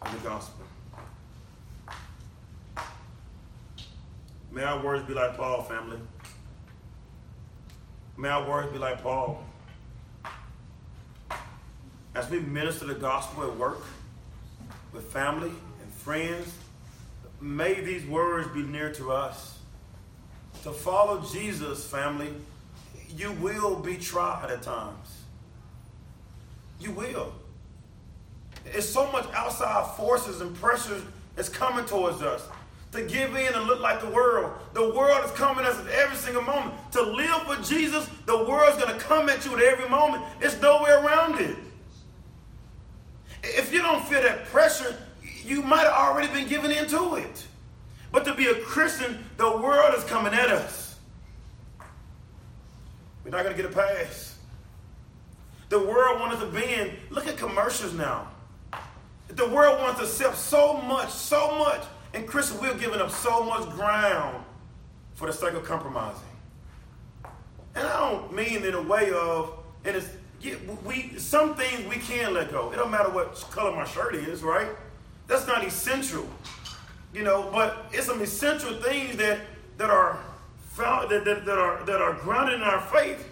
of 0.03 0.23
the 0.23 0.29
gospel. 0.29 0.65
May 4.51 4.63
our 4.63 4.83
words 4.83 5.07
be 5.07 5.15
like 5.15 5.37
Paul, 5.37 5.63
family. 5.63 5.99
May 8.17 8.29
our 8.29 8.49
words 8.49 8.73
be 8.73 8.79
like 8.79 9.03
Paul 9.03 9.46
as 12.17 12.31
we 12.31 12.41
minister 12.41 12.87
the 12.87 12.95
gospel 12.95 13.45
at 13.45 13.57
work, 13.57 13.83
with 14.93 15.05
family 15.13 15.51
and 15.83 15.93
friends, 15.93 16.55
may 17.43 17.79
these 17.83 18.07
words 18.07 18.49
be 18.49 18.63
near 18.63 18.91
to 18.95 19.13
us. 19.13 19.59
To 20.63 20.73
follow 20.73 21.23
Jesus, 21.31 21.87
family, 21.87 22.33
you 23.15 23.33
will 23.33 23.77
be 23.77 23.99
tried 23.99 24.51
at 24.51 24.63
times. 24.63 25.25
You 26.81 26.93
will. 26.93 27.35
It's 28.65 28.89
so 28.89 29.13
much 29.13 29.27
outside 29.35 29.95
forces 29.97 30.41
and 30.41 30.57
pressures 30.57 31.03
that's 31.35 31.51
coming 31.51 31.85
towards 31.85 32.23
us. 32.23 32.49
To 32.93 33.03
give 33.03 33.37
in 33.37 33.53
and 33.53 33.67
look 33.67 33.81
like 33.81 34.01
the 34.01 34.09
world. 34.09 34.53
The 34.73 34.89
world 34.95 35.23
is 35.23 35.31
coming 35.33 35.67
at 35.67 35.73
us 35.73 35.85
at 35.85 35.93
every 35.93 36.17
single 36.17 36.43
moment. 36.43 36.75
To 36.93 37.03
live 37.03 37.43
for 37.43 37.57
Jesus, 37.63 38.09
the 38.25 38.39
world's 38.45 38.83
going 38.83 38.99
to 38.99 39.05
come 39.05 39.29
at 39.29 39.45
you 39.45 39.55
at 39.55 39.63
every 39.63 39.89
moment. 39.91 40.25
There's 40.41 40.59
no 40.63 40.83
way 40.83 40.91
around 40.91 41.41
it. 41.41 41.57
If 43.49 43.73
you 43.73 43.83
don't 43.83 44.05
feel 44.05 44.23
that 44.23 44.47
pressure, 44.47 44.97
you 45.45 45.63
might 45.63 45.85
have 45.85 45.93
already 45.93 46.29
been 46.33 46.49
given 46.49 46.71
into 46.71 47.15
it. 47.15 47.47
But 48.13 48.25
to 48.25 48.35
be 48.35 48.47
a 48.47 48.55
Christian, 48.55 49.25
the 49.37 49.57
world 49.57 49.95
is 49.97 50.05
coming 50.05 50.33
at 50.33 50.51
us. 50.51 50.97
We're 53.25 53.31
not 53.31 53.45
going 53.45 53.57
to 53.57 53.63
get 53.63 53.71
a 53.71 53.75
pass. 53.75 54.39
The 55.69 55.79
world 55.79 56.21
wants 56.21 56.41
to 56.41 56.47
bend. 56.47 56.93
Look 57.11 57.27
at 57.27 57.37
commercials 57.37 57.93
now. 57.93 58.29
The 59.29 59.49
world 59.49 59.81
wants 59.81 59.99
to 59.99 60.07
accept 60.07 60.37
so 60.37 60.75
much, 60.75 61.11
so 61.11 61.59
much. 61.59 61.83
And 62.15 62.27
Christian, 62.27 62.61
we're 62.61 62.79
giving 62.79 63.01
up 63.01 63.11
so 63.11 63.43
much 63.43 63.69
ground 63.71 64.45
for 65.15 65.27
the 65.27 65.33
sake 65.33 65.55
of 65.55 65.65
compromising. 65.65 66.23
And 67.75 67.87
I 67.87 67.99
don't 67.99 68.33
mean 68.33 68.65
in 68.65 68.75
a 68.75 68.83
way 68.83 69.11
of, 69.11 69.53
and 69.85 69.97
it's 69.97 70.09
yeah, 70.41 70.55
we 70.85 71.19
some 71.19 71.55
things 71.55 71.87
we 71.89 71.97
can 71.97 72.35
let 72.35 72.51
go. 72.51 72.73
It 72.73 72.77
don't 72.77 72.91
matter 72.91 73.11
what 73.11 73.35
color 73.51 73.75
my 73.75 73.85
shirt 73.85 74.15
is, 74.15 74.43
right? 74.43 74.69
That's 75.27 75.47
not 75.47 75.67
essential, 75.67 76.29
you 77.15 77.23
know. 77.23 77.49
But 77.53 77.87
it's 77.93 78.07
some 78.07 78.21
essential 78.21 78.75
things 78.83 79.17
that 79.17 79.41
that 79.79 79.91
are 79.91 80.21
found 80.71 81.11
that, 81.11 81.25
that, 81.25 81.45
that 81.47 81.59
are 81.59 81.85
that 81.85 82.01
are 82.01 82.15
grounded 82.15 82.57
in 82.57 82.63
our 82.63 82.81
faith. 82.81 83.29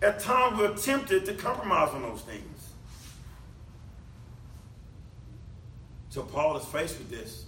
At 0.00 0.18
times 0.18 0.58
we're 0.58 0.74
tempted 0.76 1.24
to 1.26 1.34
compromise 1.34 1.90
on 1.90 2.02
those 2.02 2.22
things. 2.22 2.42
So 6.08 6.22
Paul 6.22 6.56
is 6.56 6.64
faced 6.66 6.98
with 6.98 7.08
this. 7.08 7.44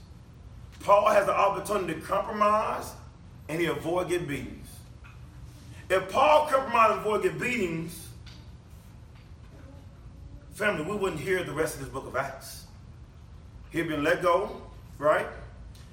Paul 0.81 1.09
has 1.09 1.27
the 1.27 1.37
opportunity 1.37 1.95
to 1.95 2.01
compromise 2.01 2.93
and 3.49 3.61
he 3.61 3.67
avoid 3.67 4.09
getting 4.09 4.27
beatings. 4.27 4.64
If 5.91 6.11
Paul 6.11 6.47
compromised 6.47 7.07
and 7.07 7.23
getting 7.23 7.39
beatings, 7.39 8.09
family, 10.53 10.83
we 10.83 10.97
wouldn't 10.97 11.21
hear 11.21 11.45
the 11.45 11.53
rest 11.53 11.75
of 11.75 11.81
this 11.81 11.91
book 11.91 12.07
of 12.07 12.17
Acts. 12.17 12.65
He'd 13.71 13.89
been 13.89 14.03
let 14.03 14.23
go, 14.23 14.63
right? 14.99 15.27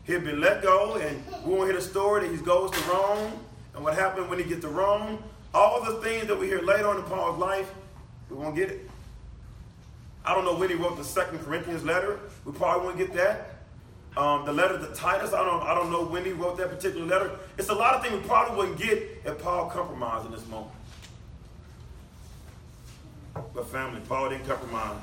He'd 0.06 0.24
been 0.24 0.40
let 0.40 0.62
go, 0.62 0.96
and 0.96 1.24
we 1.46 1.54
won't 1.54 1.66
hear 1.66 1.80
the 1.80 1.82
story 1.82 2.28
that 2.28 2.36
he 2.36 2.42
goes 2.44 2.72
to 2.72 2.80
Rome, 2.90 3.34
and 3.76 3.84
what 3.84 3.96
happened 3.96 4.30
when 4.30 4.40
he 4.40 4.46
gets 4.46 4.62
to 4.62 4.70
Rome. 4.70 5.22
All 5.54 5.84
the 5.84 5.96
things 6.02 6.28
that 6.28 6.40
we 6.40 6.48
hear 6.48 6.62
later 6.62 6.88
on 6.88 6.98
in 6.98 7.04
Paul's 7.04 7.38
life, 7.38 7.70
we 8.30 8.38
won't 8.38 8.56
get 8.56 8.70
it. 8.70 8.90
I 10.24 10.34
don't 10.34 10.46
know 10.46 10.56
when 10.56 10.70
he 10.70 10.76
wrote 10.76 10.98
the 10.98 11.04
Second 11.04 11.40
Corinthians 11.40 11.84
letter. 11.84 12.20
We 12.46 12.54
probably 12.54 12.86
won't 12.86 12.98
get 12.98 13.14
that. 13.16 13.51
Um, 14.18 14.46
the 14.46 14.52
letter 14.52 14.78
to 14.78 14.94
Titus, 14.94 15.34
I 15.34 15.44
don't, 15.46 15.64
I 15.64 15.74
don't 15.74 15.90
know 15.90 16.04
when 16.04 16.26
he 16.26 16.32
wrote 16.32 16.58
that 16.58 16.70
particular 16.70 17.06
letter. 17.06 17.32
It's 17.58 17.70
a 17.70 17.74
lot 17.74 17.96
of 17.96 18.04
things 18.04 18.22
we 18.22 18.28
probably 18.28 18.58
wouldn't 18.58 18.78
get 18.78 19.22
if 19.24 19.42
Paul 19.42 19.70
compromised 19.70 20.26
in 20.26 20.32
this 20.34 20.46
moment. 20.48 20.74
But 23.34 23.68
family, 23.68 24.02
Paul 24.08 24.30
didn't 24.30 24.46
compromise. 24.46 25.02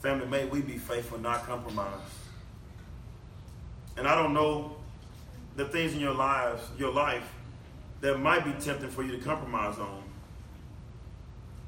Family, 0.00 0.26
may 0.26 0.44
we 0.46 0.60
be 0.60 0.76
faithful, 0.76 1.18
not 1.18 1.46
compromise. 1.46 2.00
And 3.96 4.06
I 4.06 4.14
don't 4.14 4.34
know 4.34 4.76
the 5.56 5.64
things 5.64 5.94
in 5.94 6.00
your 6.00 6.14
lives, 6.14 6.62
your 6.78 6.92
life, 6.92 7.34
that 8.02 8.18
might 8.18 8.44
be 8.44 8.52
tempting 8.52 8.90
for 8.90 9.02
you 9.02 9.12
to 9.12 9.18
compromise 9.18 9.78
on. 9.78 10.02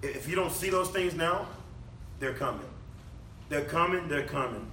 If 0.03 0.29
you 0.29 0.35
don't 0.35 0.53
see 0.53 0.71
those 0.71 0.91
things 0.91 1.15
now, 1.15 1.47
they're 2.21 2.35
coming. 2.35 2.67
They're 3.49 3.65
coming, 3.65 4.09
they're 4.09 4.27
coming. 4.27 4.67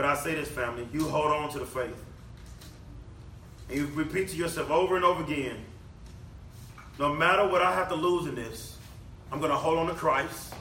But 0.00 0.08
I 0.08 0.14
say 0.14 0.34
this, 0.34 0.48
family, 0.48 0.88
you 0.94 1.06
hold 1.06 1.26
on 1.26 1.50
to 1.50 1.58
the 1.58 1.66
faith. 1.66 1.94
And 3.68 3.76
you 3.76 3.86
repeat 3.88 4.28
to 4.28 4.36
yourself 4.36 4.70
over 4.70 4.96
and 4.96 5.04
over 5.04 5.22
again 5.22 5.58
no 6.98 7.14
matter 7.14 7.46
what 7.46 7.60
I 7.60 7.74
have 7.74 7.90
to 7.90 7.94
lose 7.96 8.26
in 8.26 8.34
this, 8.34 8.78
I'm 9.30 9.40
going 9.40 9.50
to 9.50 9.58
hold 9.58 9.78
on 9.78 9.88
to 9.88 9.92
Christ 9.92 10.54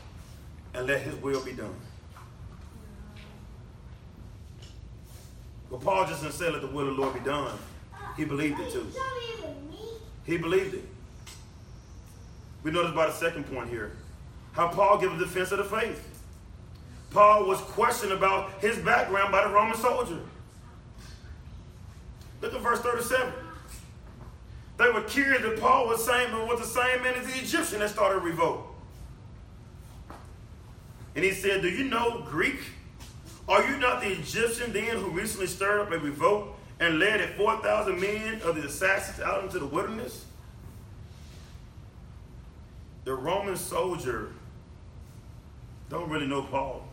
and 0.73 0.87
let 0.87 1.03
his 1.03 1.15
will 1.15 1.41
be 1.41 1.53
done. 1.53 1.73
But 5.71 5.79
Paul 5.79 6.05
just 6.05 6.21
didn't 6.21 6.33
say, 6.33 6.49
let 6.49 6.59
the 6.59 6.67
will 6.67 6.89
of 6.89 6.97
the 6.97 7.01
Lord 7.01 7.13
be 7.13 7.21
done. 7.21 7.57
he 8.17 8.25
believed 8.25 8.59
it 8.59 8.73
too. 8.73 8.91
He 10.25 10.35
believed 10.35 10.73
it. 10.73 10.83
We 12.63 12.71
notice 12.71 12.93
by 12.93 13.05
the 13.05 13.13
second 13.13 13.45
point 13.45 13.69
here 13.69 13.93
how 14.51 14.67
Paul 14.67 14.97
gives 14.97 15.13
a 15.13 15.17
defense 15.17 15.53
of 15.53 15.59
the 15.59 15.63
faith. 15.63 16.08
Paul 17.11 17.45
was 17.47 17.59
questioned 17.59 18.11
about 18.11 18.51
his 18.61 18.77
background 18.77 19.31
by 19.31 19.47
the 19.47 19.53
Roman 19.53 19.77
soldier. 19.77 20.19
Look 22.41 22.53
at 22.53 22.61
verse 22.61 22.79
37. 22.79 23.33
They 24.77 24.89
were 24.91 25.01
curious 25.01 25.41
that 25.41 25.59
Paul 25.59 25.87
was, 25.87 26.05
same, 26.05 26.31
was 26.47 26.59
the 26.59 26.65
same 26.65 27.03
man 27.03 27.15
as 27.15 27.25
the 27.25 27.39
Egyptian 27.39 27.79
that 27.79 27.89
started 27.89 28.19
a 28.19 28.21
revolt. 28.21 28.65
And 31.15 31.25
he 31.25 31.31
said, 31.31 31.61
Do 31.61 31.69
you 31.69 31.83
know 31.83 32.25
Greek? 32.29 32.59
Are 33.49 33.67
you 33.67 33.77
not 33.77 34.01
the 34.01 34.11
Egyptian 34.11 34.71
then 34.71 34.97
who 34.97 35.09
recently 35.09 35.47
stirred 35.47 35.81
up 35.81 35.91
a 35.91 35.97
revolt 35.97 36.55
and 36.79 36.99
led 36.99 37.19
at 37.19 37.35
4,000 37.35 37.99
men 37.99 38.41
of 38.43 38.55
the 38.55 38.65
assassins 38.67 39.19
out 39.19 39.43
into 39.43 39.59
the 39.59 39.65
wilderness? 39.65 40.25
The 43.03 43.15
Roman 43.15 43.57
soldier 43.57 44.29
don't 45.89 46.09
really 46.09 46.27
know 46.27 46.43
Paul. 46.43 46.88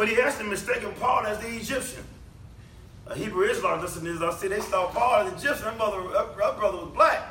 But 0.00 0.08
he 0.08 0.18
actually 0.18 0.48
mistaken 0.48 0.94
Paul 0.98 1.26
as 1.26 1.38
the 1.40 1.48
Egyptian. 1.48 2.02
A 3.06 3.14
Hebrew 3.14 3.44
Israelite 3.44 3.82
listening 3.82 4.14
to 4.14 4.18
this, 4.18 4.34
I 4.34 4.34
see 4.34 4.48
they 4.48 4.60
saw 4.60 4.86
Paul 4.86 5.26
as 5.26 5.32
Egyptian. 5.34 5.66
That 5.66 5.76
brother, 5.76 6.08
that 6.08 6.56
brother 6.58 6.78
was 6.78 6.90
black. 6.94 7.22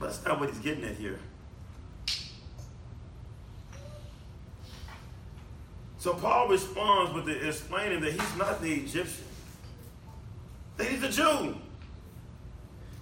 But 0.00 0.06
that's 0.06 0.24
not 0.24 0.40
what 0.40 0.50
he's 0.50 0.58
getting 0.58 0.82
at 0.82 0.96
here. 0.96 1.20
So 5.98 6.14
Paul 6.14 6.48
responds 6.48 7.14
with 7.14 7.26
the 7.26 7.46
explaining 7.46 8.00
that 8.00 8.14
he's 8.14 8.36
not 8.36 8.60
the 8.60 8.72
Egyptian. 8.72 9.24
That 10.78 10.88
he's 10.88 11.04
a 11.04 11.12
Jew. 11.12 11.54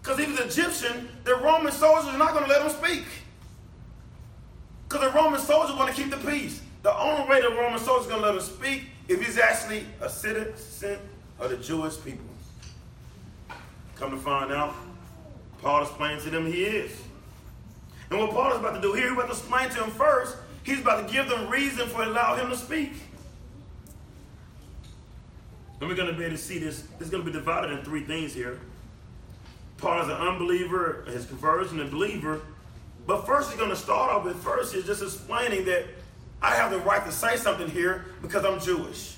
Because 0.03 0.19
if 0.19 0.29
he's 0.29 0.59
Egyptian, 0.59 1.09
the 1.25 1.35
Roman 1.37 1.73
soldiers 1.73 2.13
are 2.13 2.19
not 2.19 2.35
going 2.35 2.45
to 2.45 2.51
let 2.51 2.61
him 2.61 2.69
speak. 2.69 3.07
Because 4.87 5.11
the 5.11 5.19
Roman 5.19 5.41
soldiers 5.41 5.75
want 5.75 5.89
to 5.89 5.97
keep 5.97 6.11
the 6.11 6.19
peace. 6.19 6.61
The 6.85 6.95
only 7.01 7.27
way 7.27 7.41
the 7.41 7.49
Roman 7.49 7.79
soldier 7.79 8.03
is 8.03 8.07
going 8.09 8.21
to 8.21 8.27
let 8.27 8.35
him 8.35 8.43
speak 8.43 8.85
if 9.09 9.25
he's 9.25 9.39
actually 9.39 9.87
a 10.03 10.09
citizen 10.09 10.99
of 11.41 11.49
the 11.49 11.57
Jewish 11.57 11.97
people. 12.05 12.27
Come 13.97 14.11
to 14.11 14.19
find 14.19 14.53
out, 14.53 14.75
Paul 15.63 15.85
explains 15.85 16.25
to 16.25 16.31
them 16.31 16.47
he 16.47 16.63
is. 16.63 16.95
And 18.11 18.21
what 18.21 18.33
Paul 18.33 18.53
is 18.53 18.59
about 18.59 18.75
to 18.75 18.83
do 18.83 18.93
here, 18.93 19.05
he's 19.05 19.13
about 19.15 19.29
to 19.29 19.33
explain 19.33 19.71
to 19.71 19.77
them 19.77 19.91
first, 19.93 20.37
he's 20.63 20.81
about 20.81 21.09
to 21.09 21.13
give 21.13 21.27
them 21.27 21.49
reason 21.49 21.89
for 21.89 22.03
allow 22.03 22.37
him 22.37 22.51
to 22.51 22.57
speak. 22.57 22.93
And 25.81 25.89
we're 25.89 25.97
going 25.97 26.13
to 26.13 26.19
be 26.19 26.25
able 26.25 26.37
to 26.37 26.43
see 26.43 26.59
this. 26.59 26.87
It's 27.01 27.09
going 27.09 27.25
to 27.25 27.31
be 27.31 27.35
divided 27.35 27.71
in 27.71 27.83
three 27.83 28.05
things 28.05 28.35
here. 28.35 28.61
Paul 29.79 30.03
is 30.03 30.09
an 30.09 30.17
unbeliever, 30.17 31.07
his 31.07 31.25
conversion, 31.25 31.81
and 31.81 31.91
believer. 31.91 32.43
But 33.07 33.25
first, 33.25 33.49
he's 33.49 33.59
going 33.59 33.71
to 33.71 33.77
start 33.77 34.11
off 34.11 34.25
with 34.27 34.37
first, 34.37 34.75
he's 34.75 34.85
just 34.85 35.03
explaining 35.03 35.65
that 35.65 35.87
I 36.43 36.55
have 36.55 36.71
the 36.71 36.79
right 36.79 37.05
to 37.05 37.13
say 37.13 37.37
something 37.37 37.71
here 37.71 38.07
because 38.23 38.45
I'm 38.45 38.61
Jewish. 38.61 39.17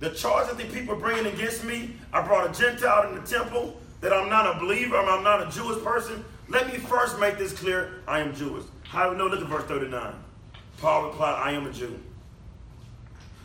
The 0.00 0.10
charge 0.10 0.48
that 0.48 0.58
the 0.58 0.64
people 0.64 0.96
bringing 0.96 1.26
against 1.32 1.64
me, 1.64 1.96
I 2.12 2.20
brought 2.22 2.50
a 2.50 2.58
Gentile 2.60 3.08
in 3.08 3.14
the 3.14 3.22
temple, 3.22 3.80
that 4.00 4.12
I'm 4.12 4.28
not 4.28 4.56
a 4.56 4.58
believer, 4.58 4.96
I'm 4.96 5.22
not 5.22 5.46
a 5.46 5.50
Jewish 5.50 5.82
person. 5.82 6.24
Let 6.48 6.66
me 6.66 6.78
first 6.78 7.18
make 7.18 7.38
this 7.38 7.52
clear 7.52 8.02
I 8.06 8.20
am 8.20 8.34
Jewish. 8.34 8.64
How 8.82 9.04
do 9.04 9.12
we 9.12 9.16
know? 9.16 9.26
Look 9.26 9.40
at 9.40 9.48
verse 9.48 9.64
39. 9.64 10.14
Paul 10.78 11.06
replied, 11.06 11.40
I 11.42 11.52
am 11.52 11.66
a 11.66 11.72
Jew. 11.72 11.98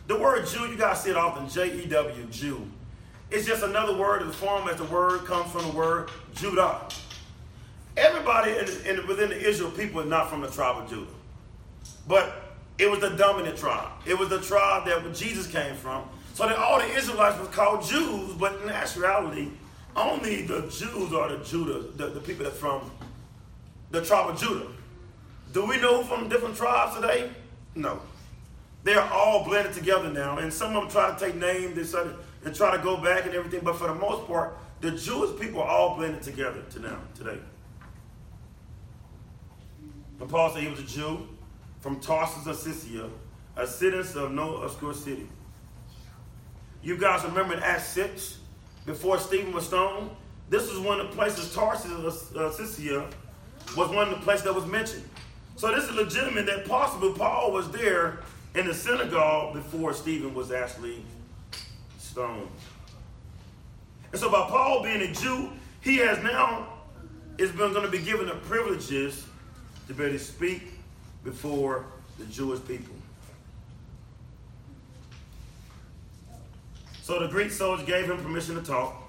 The 0.06 0.18
word 0.18 0.46
Jew, 0.46 0.66
you 0.66 0.76
guys 0.76 1.02
see 1.02 1.10
it 1.10 1.16
often, 1.16 1.48
J 1.48 1.84
E 1.84 1.86
W, 1.86 2.26
Jew. 2.30 2.66
It's 3.30 3.46
just 3.46 3.62
another 3.62 3.96
word 3.96 4.22
in 4.22 4.28
the 4.28 4.34
form 4.34 4.68
as 4.68 4.76
the 4.76 4.84
word 4.84 5.24
comes 5.24 5.50
from 5.52 5.62
the 5.62 5.76
word 5.76 6.10
Judah. 6.34 6.88
Everybody 7.96 8.52
in, 8.52 8.98
in, 8.98 9.06
within 9.06 9.30
the 9.30 9.40
Israel 9.40 9.70
people 9.70 10.00
is 10.00 10.06
not 10.08 10.30
from 10.30 10.40
the 10.40 10.48
tribe 10.48 10.82
of 10.82 10.88
Judah. 10.88 11.10
But 12.06 12.54
it 12.78 12.90
was 12.90 13.00
the 13.00 13.10
dominant 13.10 13.58
tribe. 13.58 13.90
It 14.06 14.18
was 14.18 14.28
the 14.28 14.40
tribe 14.40 14.86
that 14.86 15.14
Jesus 15.14 15.46
came 15.46 15.74
from. 15.74 16.04
So 16.34 16.46
that 16.46 16.56
all 16.56 16.78
the 16.78 16.90
Israelites 16.94 17.38
was 17.38 17.48
called 17.48 17.84
Jews, 17.84 18.32
but 18.34 18.60
in 18.62 18.70
actuality, 18.70 19.48
only 19.96 20.42
the 20.42 20.62
Jews 20.62 21.12
are 21.12 21.28
the 21.36 21.44
Judah, 21.44 21.80
the, 21.96 22.08
the 22.08 22.20
people 22.20 22.44
that 22.44 22.54
from 22.54 22.90
the 23.90 24.02
tribe 24.02 24.30
of 24.30 24.40
Judah. 24.40 24.68
Do 25.52 25.66
we 25.66 25.80
know 25.80 26.02
from 26.04 26.28
different 26.28 26.56
tribes 26.56 26.94
today? 26.94 27.30
No. 27.74 28.00
They're 28.84 29.02
all 29.02 29.44
blended 29.44 29.74
together 29.74 30.10
now, 30.10 30.38
and 30.38 30.52
some 30.52 30.74
of 30.76 30.82
them 30.82 30.90
try 30.90 31.12
to 31.12 31.24
take 31.24 31.34
names 31.36 31.92
and, 31.92 32.14
and 32.44 32.54
try 32.54 32.74
to 32.74 32.82
go 32.82 32.96
back 32.96 33.26
and 33.26 33.34
everything, 33.34 33.60
but 33.62 33.76
for 33.76 33.88
the 33.88 33.94
most 33.94 34.26
part, 34.26 34.56
the 34.80 34.92
Jewish 34.92 35.38
people 35.38 35.60
are 35.60 35.68
all 35.68 35.96
blended 35.96 36.22
together 36.22 36.62
to 36.70 36.78
now, 36.78 36.98
today. 37.14 37.38
And 40.20 40.28
Paul 40.28 40.52
said 40.52 40.62
he 40.62 40.68
was 40.68 40.80
a 40.80 40.84
Jew 40.84 41.26
from 41.80 41.98
Tarsus 42.00 42.46
of 42.46 42.56
Cilicia, 42.56 43.08
a 43.56 43.66
citizen 43.66 44.22
of 44.22 44.32
no 44.32 44.56
obscure 44.58 44.94
city. 44.94 45.26
You 46.82 46.96
guys 46.96 47.24
remember 47.24 47.54
in 47.54 47.60
Acts 47.60 47.88
6, 47.88 48.38
before 48.86 49.18
Stephen 49.18 49.52
was 49.52 49.66
stoned? 49.66 50.10
This 50.48 50.68
was 50.70 50.78
one 50.78 51.00
of 51.00 51.08
the 51.08 51.14
places, 51.14 51.54
Tarsus 51.54 51.90
of 52.34 52.54
Cilicia, 52.54 53.08
was 53.76 53.88
one 53.90 54.08
of 54.08 54.18
the 54.18 54.24
places 54.24 54.44
that 54.44 54.54
was 54.54 54.66
mentioned. 54.66 55.08
So 55.56 55.74
this 55.74 55.84
is 55.84 55.92
legitimate 55.92 56.46
that 56.46 56.66
possibly 56.66 57.12
Paul 57.12 57.52
was 57.52 57.70
there 57.70 58.20
in 58.54 58.66
the 58.66 58.74
synagogue 58.74 59.54
before 59.54 59.92
Stephen 59.94 60.34
was 60.34 60.50
actually 60.50 61.04
stoned. 61.98 62.48
And 64.12 64.20
so 64.20 64.30
by 64.30 64.48
Paul 64.48 64.82
being 64.82 65.02
a 65.02 65.12
Jew, 65.12 65.50
he 65.80 65.98
has 65.98 66.22
now 66.22 66.66
is 67.38 67.52
going 67.52 67.74
to 67.74 67.88
be 67.88 68.00
given 68.00 68.26
the 68.26 68.34
privileges 68.34 69.26
to 69.90 69.96
be 69.96 70.04
able 70.04 70.16
to 70.16 70.24
speak 70.24 70.62
before 71.24 71.84
the 72.16 72.24
Jewish 72.26 72.64
people. 72.64 72.94
So 77.02 77.18
the 77.18 77.26
Greek 77.26 77.50
soldier 77.50 77.84
gave 77.84 78.08
him 78.08 78.18
permission 78.18 78.54
to 78.54 78.62
talk. 78.62 79.02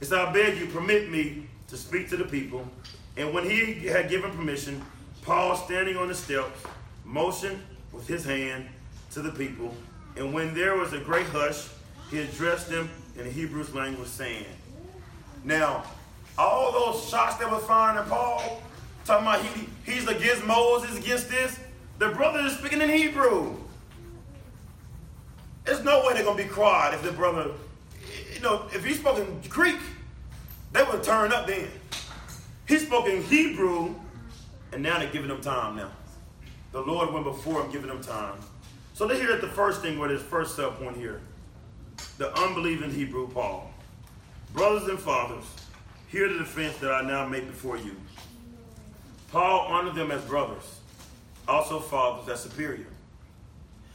He 0.00 0.06
said, 0.06 0.18
I 0.18 0.32
beg 0.32 0.58
you, 0.58 0.66
permit 0.66 1.08
me 1.08 1.46
to 1.68 1.76
speak 1.76 2.08
to 2.08 2.16
the 2.16 2.24
people. 2.24 2.66
And 3.16 3.32
when 3.32 3.48
he 3.48 3.74
had 3.86 4.10
given 4.10 4.32
permission, 4.32 4.82
Paul, 5.22 5.54
standing 5.54 5.96
on 5.96 6.08
the 6.08 6.16
steps, 6.16 6.60
motioned 7.04 7.62
with 7.92 8.08
his 8.08 8.24
hand 8.24 8.66
to 9.12 9.22
the 9.22 9.30
people. 9.30 9.72
And 10.16 10.34
when 10.34 10.52
there 10.52 10.74
was 10.74 10.94
a 10.94 10.98
great 10.98 11.26
hush, 11.26 11.68
he 12.10 12.18
addressed 12.18 12.68
them 12.68 12.90
in 13.16 13.22
the 13.22 13.30
Hebrew 13.30 13.64
language, 13.72 14.08
saying, 14.08 14.46
Now, 15.44 15.84
all 16.36 16.72
those 16.72 17.08
shots 17.08 17.36
that 17.36 17.48
were 17.48 17.58
fired 17.58 18.00
at 18.00 18.08
Paul, 18.08 18.60
talking 19.04 19.26
about 19.26 19.44
he, 19.44 19.68
he's 19.84 20.06
against 20.08 20.44
Moses, 20.44 20.98
against 20.98 21.28
this, 21.28 21.58
the 21.98 22.08
brother 22.08 22.40
is 22.40 22.56
speaking 22.56 22.80
in 22.80 22.88
Hebrew. 22.88 23.56
There's 25.64 25.84
no 25.84 26.04
way 26.04 26.14
they're 26.14 26.24
to 26.24 26.34
be 26.34 26.44
quiet 26.44 26.94
if 26.94 27.02
the 27.02 27.12
brother, 27.12 27.52
you 28.34 28.40
know, 28.40 28.66
if 28.72 28.84
he 28.84 28.94
spoke 28.94 29.18
in 29.18 29.40
Greek, 29.48 29.78
they 30.72 30.82
would 30.82 31.02
turn 31.02 31.32
up 31.32 31.46
then. 31.46 31.68
He 32.66 32.78
spoke 32.78 33.06
in 33.06 33.22
Hebrew, 33.22 33.94
and 34.72 34.82
now 34.82 34.98
they're 34.98 35.10
giving 35.10 35.30
him 35.30 35.40
time 35.40 35.76
now. 35.76 35.90
The 36.72 36.80
Lord 36.80 37.12
went 37.12 37.24
before 37.24 37.62
him, 37.62 37.70
giving 37.70 37.90
him 37.90 38.00
time. 38.00 38.34
So 38.94 39.06
they 39.06 39.18
hear 39.18 39.32
at 39.32 39.40
the 39.40 39.48
first 39.48 39.82
thing 39.82 39.98
where 39.98 40.08
this 40.08 40.22
first 40.22 40.56
sub 40.56 40.78
point 40.78 40.96
here. 40.96 41.20
The 42.18 42.34
unbelieving 42.40 42.90
Hebrew 42.90 43.28
Paul. 43.28 43.70
Brothers 44.54 44.88
and 44.88 44.98
fathers, 44.98 45.44
hear 46.08 46.28
the 46.28 46.38
defense 46.38 46.76
that 46.78 46.92
I 46.92 47.02
now 47.02 47.26
make 47.26 47.46
before 47.46 47.76
you. 47.76 47.96
Paul 49.32 49.60
honored 49.60 49.94
them 49.94 50.10
as 50.10 50.22
brothers, 50.26 50.80
also 51.48 51.80
fathers 51.80 52.28
as 52.28 52.42
superior. 52.42 52.86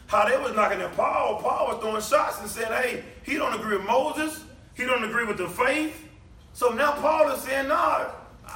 How 0.07 0.27
they 0.27 0.35
was 0.35 0.55
knocking 0.55 0.81
at 0.81 0.95
Paul, 0.95 1.39
Paul 1.39 1.67
was 1.67 1.79
throwing 1.79 2.01
shots 2.01 2.41
and 2.41 2.49
said, 2.49 2.67
hey, 2.69 3.03
he 3.23 3.35
don't 3.35 3.53
agree 3.53 3.77
with 3.77 3.85
Moses. 3.85 4.43
He 4.73 4.83
don't 4.83 5.03
agree 5.03 5.25
with 5.25 5.37
the 5.37 5.47
faith. 5.47 6.07
So 6.53 6.69
now 6.69 6.93
Paul 6.93 7.29
is 7.31 7.41
saying, 7.41 7.67
nah, 7.67 8.07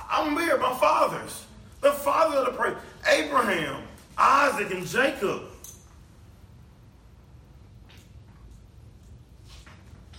I'm 0.09 0.35
here, 0.37 0.57
my 0.57 0.73
fathers. 0.75 1.45
The 1.81 1.91
father 1.91 2.37
of 2.37 2.45
the 2.45 2.51
prayer. 2.53 2.77
Abraham, 3.07 3.83
Isaac, 4.17 4.71
and 4.71 4.85
Jacob. 4.87 5.43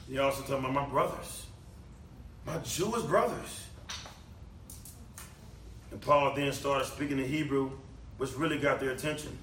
He 0.08 0.18
also 0.18 0.42
talking 0.42 0.58
about 0.58 0.74
my 0.74 0.86
brothers, 0.86 1.46
my 2.46 2.58
Jewish 2.58 3.02
brothers. 3.02 3.66
And 5.92 6.00
Paul 6.00 6.34
then 6.34 6.52
started 6.52 6.86
speaking 6.86 7.18
in 7.18 7.28
Hebrew, 7.28 7.70
which 8.16 8.34
really 8.34 8.58
got 8.58 8.80
their 8.80 8.90
attention. 8.90 9.38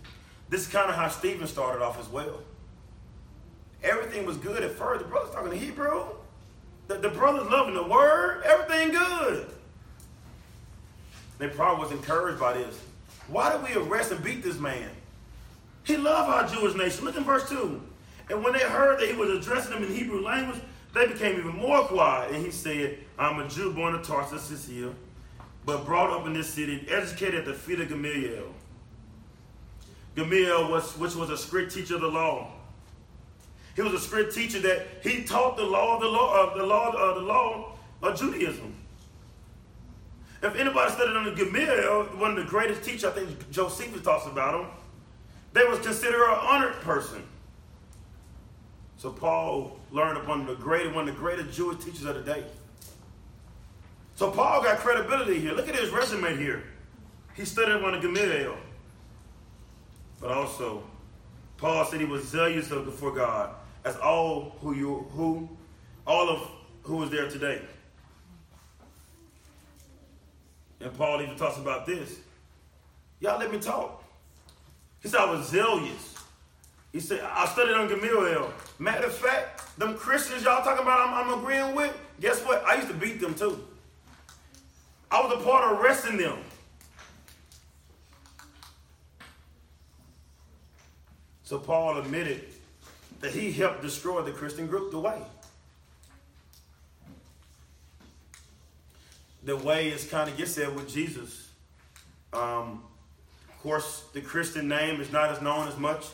This 0.49 0.62
is 0.62 0.67
kind 0.67 0.89
of 0.89 0.95
how 0.95 1.07
Stephen 1.07 1.47
started 1.47 1.83
off 1.83 1.99
as 1.99 2.09
well. 2.09 2.41
Everything 3.83 4.25
was 4.25 4.35
good 4.38 4.63
at 4.63 4.71
first. 4.71 5.03
The 5.03 5.07
brothers 5.07 5.33
talking 5.33 5.53
in 5.53 5.59
Hebrew. 5.59 6.05
The, 6.88 6.95
the 6.95 7.09
brothers 7.09 7.49
loving 7.49 7.75
the 7.75 7.83
word. 7.83 8.43
Everything 8.43 8.89
good. 8.89 9.45
They 11.38 11.47
probably 11.47 11.83
was 11.83 11.91
encouraged 11.91 12.39
by 12.39 12.53
this. 12.53 12.77
Why 13.27 13.51
did 13.51 13.63
we 13.63 13.81
arrest 13.81 14.12
and 14.12 14.23
beat 14.23 14.43
this 14.43 14.59
man? 14.59 14.89
He 15.83 15.97
loved 15.97 16.29
our 16.29 16.47
Jewish 16.47 16.75
nation. 16.75 17.05
Look 17.05 17.15
in 17.15 17.23
verse 17.23 17.47
2. 17.47 17.81
And 18.31 18.43
when 18.43 18.53
they 18.53 18.59
heard 18.59 18.99
that 18.99 19.07
he 19.07 19.15
was 19.15 19.29
addressing 19.29 19.71
them 19.71 19.83
in 19.83 19.93
Hebrew 19.93 20.21
language, 20.21 20.59
they 20.93 21.07
became 21.07 21.38
even 21.38 21.55
more 21.55 21.83
quiet. 21.83 22.31
And 22.31 22.43
he 22.43 22.51
said, 22.51 22.97
I'm 23.17 23.39
a 23.39 23.47
Jew 23.47 23.71
born 23.71 23.95
of 23.95 24.03
Tarsus 24.03 24.67
here, 24.67 24.93
but 25.65 25.86
brought 25.86 26.10
up 26.10 26.26
in 26.26 26.34
this 26.34 26.50
city, 26.50 26.86
educated 26.89 27.41
at 27.41 27.45
the 27.45 27.54
feet 27.54 27.80
of 27.80 27.89
Gamaliel. 27.89 28.54
Gamaliel 30.15 30.72
was, 30.72 30.98
which 30.98 31.15
was 31.15 31.30
a 31.30 31.38
strict 31.38 31.74
teacher 31.74 31.95
of 31.95 32.02
the 32.02 32.08
law. 32.08 32.52
He 33.76 33.82
was 33.82 33.93
a 33.93 34.00
strict 34.00 34.34
teacher 34.34 34.60
that 34.60 34.88
he 35.04 35.24
taught 35.24 35.56
the 35.56 35.63
law 35.63 35.95
of 35.95 36.02
the 36.02 36.08
law 36.08 36.48
of 36.48 36.58
the 36.58 36.65
law 36.65 36.91
of 36.91 37.15
the 37.15 37.22
law 37.22 37.74
of 38.02 38.19
Judaism. 38.19 38.76
If 40.41 40.56
anybody 40.56 40.91
studied 40.91 41.15
under 41.15 41.32
Gamaliel, 41.36 42.04
one 42.17 42.32
of 42.32 42.38
the 42.38 42.50
greatest 42.50 42.84
teachers, 42.84 43.06
I 43.06 43.12
think 43.12 43.52
Josephus 43.52 44.02
talks 44.02 44.26
about 44.26 44.60
him, 44.60 44.67
they 45.54 45.63
was 45.65 45.80
considered 45.80 46.24
an 46.24 46.39
honored 46.41 46.76
person. 46.82 47.24
So 48.98 49.12
Paul 49.12 49.80
learned 49.91 50.17
upon 50.17 50.45
the 50.45 50.56
great, 50.56 50.93
one 50.93 51.08
of 51.08 51.15
the 51.15 51.19
greatest 51.19 51.56
Jewish 51.56 51.84
teachers 51.84 52.06
of 52.06 52.15
the 52.15 52.22
day. 52.22 52.43
So 54.19 54.29
Paul 54.29 54.62
got 54.62 54.79
credibility 54.79 55.39
here. 55.39 55.53
Look 55.53 55.69
at 55.69 55.75
his 55.77 55.91
resume 55.91 56.36
here. 56.36 56.62
He 57.36 57.45
studied 57.45 57.82
under 57.82 58.01
Gamaliel. 58.01 58.58
But 60.19 60.32
also, 60.32 60.84
Paul 61.55 61.86
said 61.86 62.01
he 62.01 62.05
was 62.05 62.27
zealous 62.27 62.67
before 62.67 63.13
God, 63.13 63.51
as 63.86 63.95
all 63.95 64.58
who 64.60 64.75
you 64.75 65.08
who 65.12 65.47
all 66.05 66.29
of 66.29 66.51
who 66.84 66.97
was 66.97 67.10
there 67.10 67.29
today. 67.29 67.62
And 70.82 70.93
Paul 70.97 71.21
even 71.21 71.38
talks 71.38 71.58
about 71.58 71.86
this. 71.86 72.19
Y'all 73.21 73.39
let 73.39 73.49
me 73.49 73.58
talk. 73.58 74.03
He 75.01 75.08
said 75.08 75.21
I 75.21 75.32
was 75.32 75.47
zealous. 75.47 76.15
He 76.91 76.99
said 76.99 77.21
I 77.21 77.45
studied 77.45 77.73
under 77.73 77.95
Gamaliel. 77.95 78.51
Matter 78.79 79.05
of 79.05 79.15
fact, 79.15 79.79
them 79.79 79.95
Christians 79.95 80.43
y'all 80.43 80.62
talking 80.62 80.84
about 80.84 81.08
I'm, 81.08 81.32
I'm 81.32 81.39
agreeing 81.39 81.73
with, 81.73 81.97
guess 82.19 82.41
what? 82.41 82.65
I 82.65 82.75
used 82.75 82.89
to 82.89 82.93
beat 82.93 83.21
them 83.21 83.34
too. 83.34 83.65
I 85.12 85.22
was 85.22 85.34
a 85.34 85.43
part 85.43 85.72
of 85.72 85.80
arresting 85.80 86.17
them. 86.17 86.38
So 91.43 91.58
Paul 91.58 91.98
admitted 91.98 92.45
that 93.22 93.32
he 93.32 93.52
helped 93.52 93.82
destroy 93.82 94.22
the 94.22 94.32
Christian 94.32 94.67
group, 94.67 94.91
the 94.91 95.00
way. 95.00 95.19
The 99.43 99.58
way 99.58 99.89
is 99.89 100.06
kind 100.06 100.30
of 100.30 100.38
gets 100.38 100.54
there 100.54 100.69
with 100.69 100.88
Jesus. 100.88 101.50
Um, 102.34 102.84
of 103.48 103.60
course, 103.63 104.04
the 104.13 104.22
Christian 104.22 104.67
name 104.67 105.02
is 105.02 105.12
not 105.12 105.32
as 105.32 105.41
known 105.41 105.67
as 105.67 105.78
much. 105.78 106.06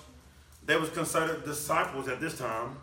They 0.66 0.78
was 0.78 0.90
considered 0.90 1.44
disciples 1.44 2.08
at 2.08 2.22
this 2.22 2.38
time. 2.38 2.78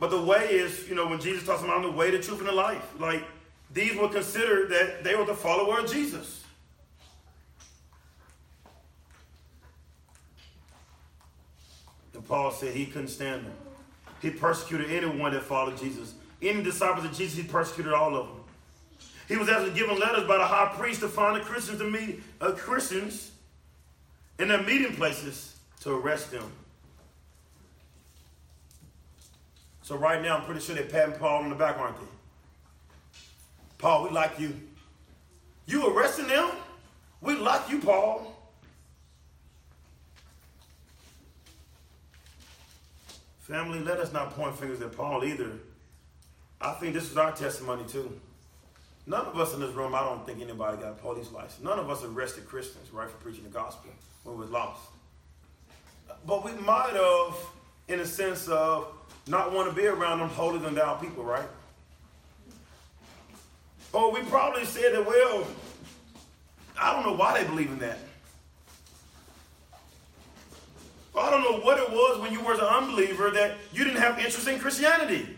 But 0.00 0.10
the 0.10 0.20
way 0.20 0.48
is, 0.50 0.88
you 0.88 0.96
know, 0.96 1.06
when 1.06 1.20
Jesus 1.20 1.46
talks 1.46 1.62
about 1.62 1.82
the 1.82 1.92
way, 1.92 2.10
the 2.10 2.18
truth, 2.18 2.40
and 2.40 2.48
the 2.48 2.52
life, 2.52 2.98
like 2.98 3.22
these 3.72 3.96
were 3.96 4.08
considered 4.08 4.70
that 4.70 5.02
they 5.02 5.14
were 5.14 5.24
the 5.24 5.34
follower 5.34 5.80
of 5.80 5.90
Jesus. 5.90 6.44
And 12.14 12.26
Paul 12.26 12.50
said 12.52 12.74
he 12.74 12.86
couldn't 12.86 13.08
stand 13.08 13.46
them. 13.46 13.54
He 14.20 14.30
persecuted 14.30 14.90
anyone 14.90 15.32
that 15.32 15.42
followed 15.42 15.78
Jesus. 15.78 16.14
Any 16.40 16.62
disciples 16.62 17.04
of 17.04 17.16
Jesus, 17.16 17.36
he 17.36 17.44
persecuted 17.44 17.92
all 17.92 18.14
of 18.14 18.28
them. 18.28 18.36
He 19.28 19.36
was 19.36 19.48
actually 19.48 19.72
given 19.72 19.98
letters 19.98 20.26
by 20.28 20.36
the 20.36 20.46
high 20.46 20.72
priest 20.76 21.00
to 21.00 21.08
find 21.08 21.36
the 21.36 21.40
Christians 21.40 21.78
to 21.78 21.90
meet 21.90 22.22
uh, 22.40 22.52
Christians 22.52 23.30
in 24.38 24.48
their 24.48 24.62
meeting 24.62 24.94
places 24.94 25.56
to 25.80 25.94
arrest 25.94 26.30
them. 26.30 26.44
So 29.82 29.96
right 29.96 30.20
now, 30.22 30.36
I'm 30.36 30.44
pretty 30.44 30.60
sure 30.60 30.74
they're 30.74 30.84
patting 30.84 31.14
Paul 31.14 31.44
on 31.44 31.48
the 31.48 31.54
back, 31.54 31.78
aren't 31.78 31.96
they? 31.96 32.11
Paul, 33.82 34.04
we 34.04 34.10
like 34.10 34.38
you. 34.38 34.54
You 35.66 35.88
arresting 35.88 36.28
them? 36.28 36.50
We 37.20 37.34
like 37.34 37.68
you, 37.68 37.80
Paul. 37.80 38.32
Family, 43.40 43.80
let 43.80 43.98
us 43.98 44.12
not 44.12 44.36
point 44.36 44.56
fingers 44.56 44.80
at 44.82 44.92
Paul 44.92 45.24
either. 45.24 45.50
I 46.60 46.74
think 46.74 46.94
this 46.94 47.10
is 47.10 47.16
our 47.16 47.32
testimony 47.32 47.82
too. 47.88 48.20
None 49.08 49.26
of 49.26 49.36
us 49.36 49.52
in 49.52 49.58
this 49.58 49.74
room, 49.74 49.96
I 49.96 50.04
don't 50.04 50.24
think 50.24 50.40
anybody 50.40 50.76
got 50.76 50.92
a 50.92 50.94
police 50.94 51.32
license. 51.32 51.58
None 51.60 51.80
of 51.80 51.90
us 51.90 52.04
arrested 52.04 52.46
Christians, 52.46 52.92
right, 52.92 53.10
for 53.10 53.16
preaching 53.16 53.42
the 53.42 53.50
gospel 53.50 53.90
when 54.22 54.36
we 54.36 54.42
was 54.42 54.50
lost. 54.50 54.80
But 56.24 56.44
we 56.44 56.52
might 56.52 56.92
have, 56.92 57.36
in 57.88 57.98
a 57.98 58.06
sense 58.06 58.46
of 58.46 58.86
not 59.26 59.52
want 59.52 59.68
to 59.68 59.74
be 59.74 59.88
around 59.88 60.20
them 60.20 60.28
holier 60.28 60.60
than 60.60 60.76
thou 60.76 60.94
people, 60.94 61.24
right? 61.24 61.48
Or 63.92 64.10
we 64.12 64.22
probably 64.22 64.64
said 64.64 64.94
that, 64.94 65.06
well, 65.06 65.46
I 66.80 66.92
don't 66.92 67.04
know 67.04 67.14
why 67.14 67.38
they 67.38 67.46
believe 67.48 67.70
in 67.70 67.78
that. 67.80 67.98
I 71.18 71.30
don't 71.30 71.42
know 71.42 71.60
what 71.60 71.78
it 71.78 71.90
was 71.90 72.20
when 72.20 72.32
you 72.32 72.42
were 72.42 72.54
an 72.54 72.60
unbeliever 72.60 73.30
that 73.30 73.58
you 73.72 73.84
didn't 73.84 74.00
have 74.00 74.18
interest 74.18 74.48
in 74.48 74.58
Christianity. 74.58 75.28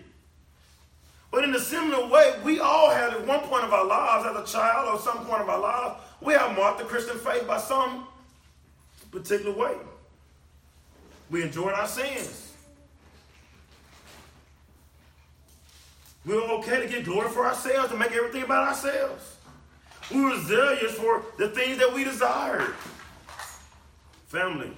But 1.32 1.42
in 1.42 1.52
a 1.52 1.58
similar 1.58 2.06
way, 2.06 2.34
we 2.44 2.60
all 2.60 2.90
had 2.90 3.12
at 3.12 3.26
one 3.26 3.40
point 3.40 3.64
of 3.64 3.72
our 3.72 3.84
lives, 3.84 4.24
as 4.24 4.48
a 4.48 4.52
child 4.52 4.94
or 4.94 5.00
some 5.00 5.26
point 5.26 5.42
of 5.42 5.48
our 5.48 5.58
lives, 5.58 6.00
we 6.20 6.32
have 6.32 6.56
marked 6.56 6.78
the 6.78 6.84
Christian 6.84 7.18
faith 7.18 7.44
by 7.46 7.58
some 7.58 8.06
particular 9.10 9.52
way. 9.52 9.74
We 11.30 11.42
enjoyed 11.42 11.72
our 11.72 11.88
sins. 11.88 12.53
We 16.24 16.34
were 16.34 16.42
okay 16.58 16.80
to 16.80 16.88
get 16.88 17.04
glory 17.04 17.28
for 17.28 17.46
ourselves, 17.46 17.90
to 17.90 17.96
make 17.96 18.12
everything 18.12 18.42
about 18.42 18.68
ourselves. 18.68 19.36
We 20.12 20.22
were 20.22 20.40
zealous 20.40 20.92
for 20.92 21.22
the 21.38 21.48
things 21.48 21.78
that 21.78 21.92
we 21.92 22.04
desired. 22.04 22.74
Family, 24.26 24.70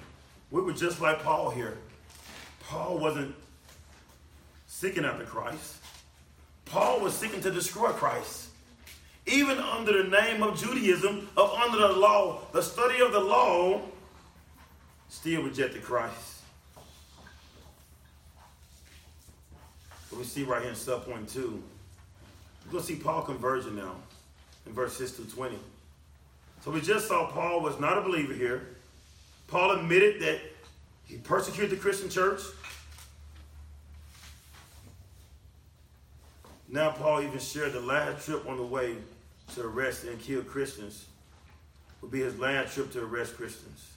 we 0.51 0.61
were 0.61 0.73
just 0.73 1.01
like 1.01 1.23
Paul 1.23 1.51
here. 1.51 1.79
Paul 2.69 2.99
wasn't 2.99 3.35
seeking 4.67 5.05
after 5.05 5.25
Christ. 5.25 5.77
Paul 6.65 7.01
was 7.01 7.15
seeking 7.15 7.41
to 7.43 7.51
destroy 7.51 7.91
Christ. 7.91 8.49
Even 9.27 9.59
under 9.59 10.03
the 10.03 10.09
name 10.09 10.43
of 10.43 10.59
Judaism, 10.59 11.29
of 11.37 11.51
under 11.53 11.79
the 11.79 11.93
law, 11.93 12.41
the 12.53 12.63
study 12.63 13.01
of 13.01 13.13
the 13.13 13.21
law, 13.21 13.81
still 15.09 15.43
rejected 15.43 15.83
Christ. 15.83 16.36
We 20.17 20.25
see 20.25 20.45
right 20.45 20.63
here 20.63 20.71
in 20.71 20.77
sub 20.77 21.05
point 21.05 21.29
two, 21.29 21.63
we're 22.65 22.73
going 22.73 22.85
to 22.85 22.93
see 22.93 22.97
Paul 22.97 23.23
conversion 23.23 23.77
now 23.77 23.97
in 24.67 24.73
verses 24.73 25.11
6 25.15 25.29
to 25.29 25.37
20. 25.37 25.59
So 26.65 26.71
we 26.71 26.81
just 26.81 27.07
saw 27.07 27.27
Paul 27.31 27.61
was 27.61 27.79
not 27.79 27.99
a 27.99 28.01
believer 28.01 28.33
here. 28.33 28.69
Paul 29.47 29.73
admitted 29.73 30.21
that 30.23 30.41
he 31.05 31.19
persecuted 31.19 31.71
the 31.71 31.77
Christian 31.77 32.09
church. 32.09 32.41
Now, 36.69 36.91
Paul 36.91 37.23
even 37.23 37.39
shared 37.39 37.73
the 37.73 37.81
last 37.81 38.27
trip 38.27 38.49
on 38.49 38.57
the 38.57 38.65
way 38.65 38.97
to 39.55 39.63
arrest 39.63 40.05
and 40.05 40.21
kill 40.21 40.43
Christians 40.43 41.07
would 42.01 42.11
be 42.11 42.21
his 42.21 42.39
last 42.39 42.75
trip 42.75 42.91
to 42.93 43.05
arrest 43.05 43.37
Christians. 43.37 43.93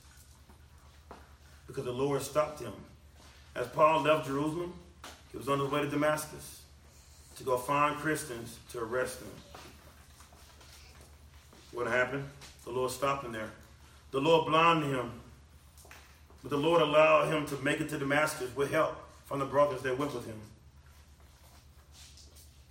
Because 1.65 1.85
the 1.85 1.91
Lord 1.91 2.21
stopped 2.21 2.59
him. 2.59 2.73
As 3.55 3.67
Paul 3.67 4.01
left 4.01 4.27
Jerusalem, 4.27 4.73
he 5.31 5.37
was 5.37 5.47
on 5.47 5.59
his 5.59 5.69
way 5.69 5.81
to 5.81 5.89
Damascus 5.89 6.61
to 7.37 7.43
go 7.43 7.57
find 7.57 7.95
Christians 7.97 8.57
to 8.71 8.79
arrest 8.79 9.19
them. 9.19 9.29
What 11.71 11.87
happened? 11.87 12.25
The 12.65 12.71
Lord 12.71 12.91
stopped 12.91 13.25
him 13.25 13.31
there. 13.31 13.51
The 14.11 14.19
Lord 14.19 14.47
blinded 14.47 14.89
him 14.89 15.11
but 16.41 16.51
the 16.51 16.57
Lord 16.57 16.81
allowed 16.81 17.31
him 17.31 17.45
to 17.47 17.57
make 17.63 17.81
it 17.81 17.89
to 17.89 17.97
Damascus 17.97 18.55
with 18.55 18.71
help 18.71 18.95
from 19.25 19.39
the 19.39 19.45
brothers 19.45 19.81
that 19.81 19.97
went 19.97 20.13
with 20.13 20.25
him. 20.25 20.39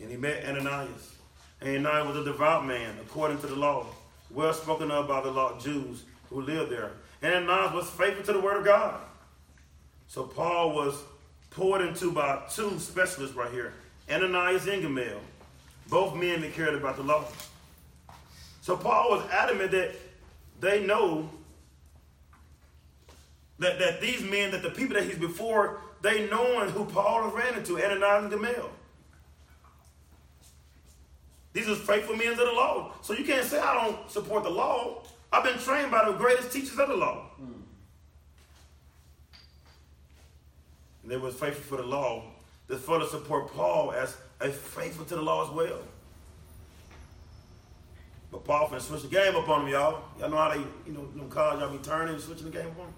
And 0.01 0.11
he 0.11 0.17
met 0.17 0.45
Ananias. 0.45 1.15
Ananias 1.61 2.07
was 2.07 2.17
a 2.17 2.25
devout 2.25 2.67
man, 2.67 2.95
according 3.01 3.39
to 3.41 3.47
the 3.47 3.57
law, 3.57 3.87
well 4.31 4.55
spoken 4.55 4.91
of 4.91 5.09
by 5.09 5.21
the 5.21 5.31
law 5.31 5.59
Jews 5.59 6.05
who 6.31 6.41
lived 6.41 6.71
there. 6.71 6.93
Ananias 7.23 7.75
was 7.75 7.91
faithful 7.91 8.25
to 8.25 8.33
the 8.33 8.41
word 8.41 8.59
of 8.59 8.65
God. 8.65 9.01
So 10.07 10.23
Paul 10.23 10.75
was 10.75 11.03
poured 11.51 11.81
into 11.81 12.13
by 12.13 12.43
two 12.51 12.79
specialists 12.79 13.37
right 13.37 13.51
here, 13.51 13.73
Ananias 14.11 14.67
and 14.67 14.83
Gamaliel, 14.83 15.21
both 15.89 16.15
men 16.15 16.41
that 16.41 16.55
cared 16.55 16.75
about 16.75 16.97
the 16.97 17.03
law. 17.03 17.25
So 18.61 18.77
Paul 18.77 19.11
was 19.11 19.31
adamant 19.31 19.71
that 19.71 19.95
they 20.61 20.85
know 20.85 21.31
that, 23.59 23.79
that 23.79 24.01
these 24.01 24.23
men, 24.23 24.51
that 24.51 24.63
the 24.63 24.71
people 24.71 24.95
that 24.95 25.05
he's 25.05 25.19
before, 25.19 25.81
they 26.03 26.29
knowing 26.29 26.71
who 26.71 26.85
Paul 26.85 27.31
ran 27.31 27.55
into, 27.55 27.83
Ananias 27.83 28.25
and 28.25 28.31
Gamaliel. 28.31 28.71
These 31.53 31.69
are 31.69 31.75
faithful 31.75 32.15
men 32.15 32.33
of 32.33 32.37
the 32.39 32.45
law. 32.45 32.93
So 33.03 33.15
you 33.15 33.25
can't 33.25 33.45
say 33.45 33.59
I 33.59 33.75
don't 33.83 34.11
support 34.11 34.45
the 34.45 34.51
law. 34.51 35.03
I've 35.33 35.45
been 35.45 35.59
trained 35.59 35.91
by 35.91 36.05
the 36.05 36.17
greatest 36.17 36.53
teachers 36.53 36.79
of 36.79 36.89
the 36.89 36.97
law. 36.97 37.25
And 41.09 41.15
they 41.15 41.17
were 41.17 41.31
faithful 41.31 41.79
for 41.79 41.83
the 41.83 41.89
law, 41.89 42.23
to 42.69 42.77
further 42.77 43.07
support 43.07 43.51
Paul 43.55 43.93
as 43.93 44.15
a 44.43 44.51
faithful 44.51 45.07
to 45.07 45.17
the 45.17 45.23
law 45.23 45.43
as 45.43 45.51
well. 45.51 45.79
But 48.31 48.45
Paul 48.45 48.69
finna 48.69 48.83
switch 48.83 49.03
the 49.03 49.09
game 49.09 49.35
up 49.35 49.49
on 49.49 49.65
them, 49.65 49.73
y'all. 49.73 50.03
Y'all 50.21 50.29
know 50.29 50.37
how 50.37 50.51
they, 50.51 50.61
you 50.87 50.93
know, 50.93 51.07
them 51.17 51.31
cars 51.31 51.61
y'all 51.61 51.71
be 51.71 51.79
turning 51.79 52.13
and 52.13 52.23
switching 52.23 52.45
the 52.45 52.51
game 52.51 52.67
up 52.67 52.79
on 52.79 52.85
them? 52.85 52.95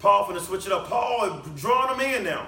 Paul 0.00 0.26
finna 0.26 0.40
switch 0.40 0.66
it 0.66 0.72
up. 0.72 0.86
Paul 0.86 1.40
is 1.46 1.62
drawing 1.62 1.98
them 1.98 2.06
in 2.14 2.24
now. 2.24 2.46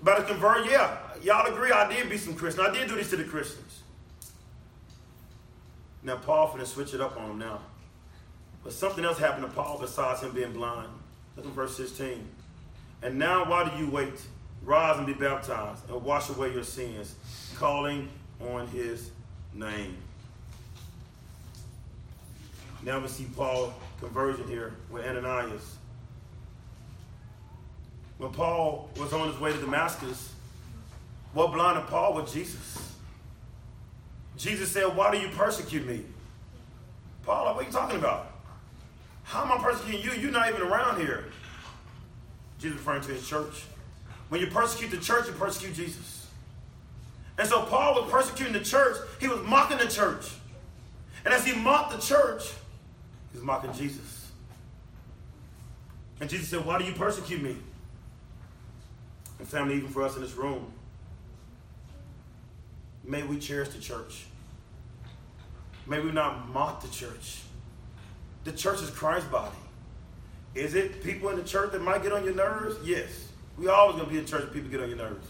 About 0.00 0.18
to 0.18 0.24
convert, 0.32 0.70
yeah. 0.70 0.98
Y'all 1.20 1.52
agree 1.52 1.72
I 1.72 1.92
did 1.92 2.08
be 2.08 2.16
some 2.16 2.36
Christian. 2.36 2.64
I 2.64 2.72
did 2.72 2.88
do 2.88 2.94
this 2.94 3.10
to 3.10 3.16
the 3.16 3.24
Christians. 3.24 3.82
Now 6.04 6.14
Paul 6.14 6.50
finna 6.50 6.64
switch 6.64 6.94
it 6.94 7.00
up 7.00 7.20
on 7.20 7.30
them 7.30 7.38
now. 7.38 7.60
But 8.62 8.72
something 8.72 9.04
else 9.04 9.18
happened 9.18 9.46
to 9.46 9.52
Paul 9.52 9.78
besides 9.80 10.22
him 10.22 10.30
being 10.30 10.52
blind. 10.52 10.90
Look 11.36 11.46
at 11.46 11.52
verse 11.52 11.76
16. 11.76 12.24
And 13.02 13.18
now 13.18 13.48
why 13.48 13.68
do 13.68 13.76
you 13.78 13.90
wait? 13.90 14.14
Rise 14.62 14.98
and 14.98 15.06
be 15.06 15.14
baptized 15.14 15.88
and 15.88 16.02
wash 16.02 16.28
away 16.28 16.52
your 16.52 16.64
sins, 16.64 17.14
calling 17.56 18.08
on 18.40 18.66
his 18.68 19.10
name. 19.54 19.96
Now 22.82 22.98
we 22.98 23.08
see 23.08 23.26
Paul 23.36 23.72
conversion 24.00 24.46
here 24.48 24.74
with 24.90 25.04
Ananias. 25.04 25.76
When 28.18 28.32
Paul 28.32 28.90
was 28.98 29.12
on 29.12 29.28
his 29.28 29.40
way 29.40 29.52
to 29.52 29.58
Damascus, 29.58 30.32
what 31.32 31.52
blinded 31.52 31.86
Paul 31.86 32.14
was 32.14 32.32
Jesus. 32.32 32.94
Jesus 34.36 34.70
said, 34.70 34.94
Why 34.96 35.10
do 35.10 35.18
you 35.18 35.28
persecute 35.28 35.86
me? 35.86 36.04
Paul, 37.24 37.54
what 37.54 37.62
are 37.62 37.66
you 37.66 37.72
talking 37.72 37.98
about? 37.98 38.32
How 39.22 39.44
am 39.44 39.52
I 39.52 39.62
persecuting 39.62 40.02
you? 40.02 40.12
You're 40.20 40.32
not 40.32 40.48
even 40.48 40.62
around 40.62 41.00
here. 41.00 41.26
Jesus 42.60 42.78
referring 42.78 43.02
to 43.02 43.12
his 43.12 43.26
church. 43.26 43.64
When 44.28 44.40
you 44.40 44.46
persecute 44.46 44.90
the 44.90 44.98
church, 44.98 45.26
you 45.26 45.32
persecute 45.32 45.74
Jesus. 45.74 46.28
And 47.38 47.48
so 47.48 47.62
Paul 47.62 47.94
was 47.94 48.10
persecuting 48.10 48.52
the 48.52 48.60
church. 48.60 48.96
He 49.18 49.26
was 49.26 49.40
mocking 49.44 49.78
the 49.78 49.86
church. 49.86 50.30
And 51.24 51.32
as 51.32 51.44
he 51.46 51.58
mocked 51.58 51.92
the 51.92 51.98
church, 51.98 52.44
he 53.32 53.38
was 53.38 53.42
mocking 53.44 53.72
Jesus. 53.72 54.30
And 56.20 56.28
Jesus 56.28 56.48
said, 56.48 56.64
Why 56.64 56.78
do 56.78 56.84
you 56.84 56.92
persecute 56.92 57.42
me? 57.42 57.56
And 59.38 59.48
family, 59.48 59.76
even 59.76 59.88
for 59.88 60.02
us 60.02 60.16
in 60.16 60.22
this 60.22 60.34
room, 60.34 60.70
may 63.04 63.22
we 63.22 63.38
cherish 63.38 63.70
the 63.70 63.80
church. 63.80 64.26
May 65.86 66.00
we 66.00 66.12
not 66.12 66.52
mock 66.52 66.82
the 66.82 66.88
church. 66.88 67.40
The 68.44 68.52
church 68.52 68.82
is 68.82 68.90
Christ's 68.90 69.28
body. 69.30 69.56
Is 70.54 70.74
it 70.74 71.02
people 71.02 71.28
in 71.28 71.36
the 71.36 71.44
church 71.44 71.72
that 71.72 71.82
might 71.82 72.02
get 72.02 72.12
on 72.12 72.24
your 72.24 72.34
nerves? 72.34 72.76
Yes. 72.84 73.28
We 73.56 73.68
always 73.68 73.96
gonna 73.96 74.08
be 74.08 74.18
in 74.18 74.26
church 74.26 74.52
people 74.52 74.70
get 74.70 74.80
on 74.80 74.88
your 74.88 74.98
nerves. 74.98 75.26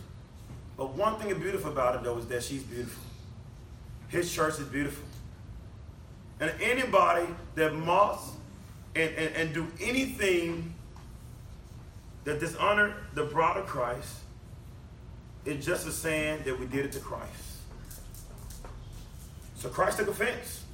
But 0.76 0.94
one 0.94 1.16
thing 1.16 1.38
beautiful 1.38 1.70
about 1.70 1.96
it 1.96 2.02
though 2.02 2.18
is 2.18 2.26
that 2.28 2.42
she's 2.42 2.62
beautiful. 2.62 3.02
His 4.08 4.32
church 4.32 4.58
is 4.58 4.66
beautiful. 4.66 5.04
And 6.40 6.52
anybody 6.60 7.26
that 7.54 7.74
mocks 7.74 8.30
and, 8.94 9.14
and, 9.14 9.36
and 9.36 9.54
do 9.54 9.66
anything 9.80 10.74
that 12.24 12.40
dishonor 12.40 12.94
the 13.14 13.24
bride 13.24 13.58
of 13.58 13.66
Christ 13.66 14.16
is 15.44 15.64
just 15.64 15.86
a 15.86 15.92
saying 15.92 16.42
that 16.44 16.58
we 16.58 16.66
did 16.66 16.86
it 16.86 16.92
to 16.92 17.00
Christ. 17.00 17.32
So 19.56 19.68
Christ 19.68 19.98
took 19.98 20.08
offense. 20.08 20.64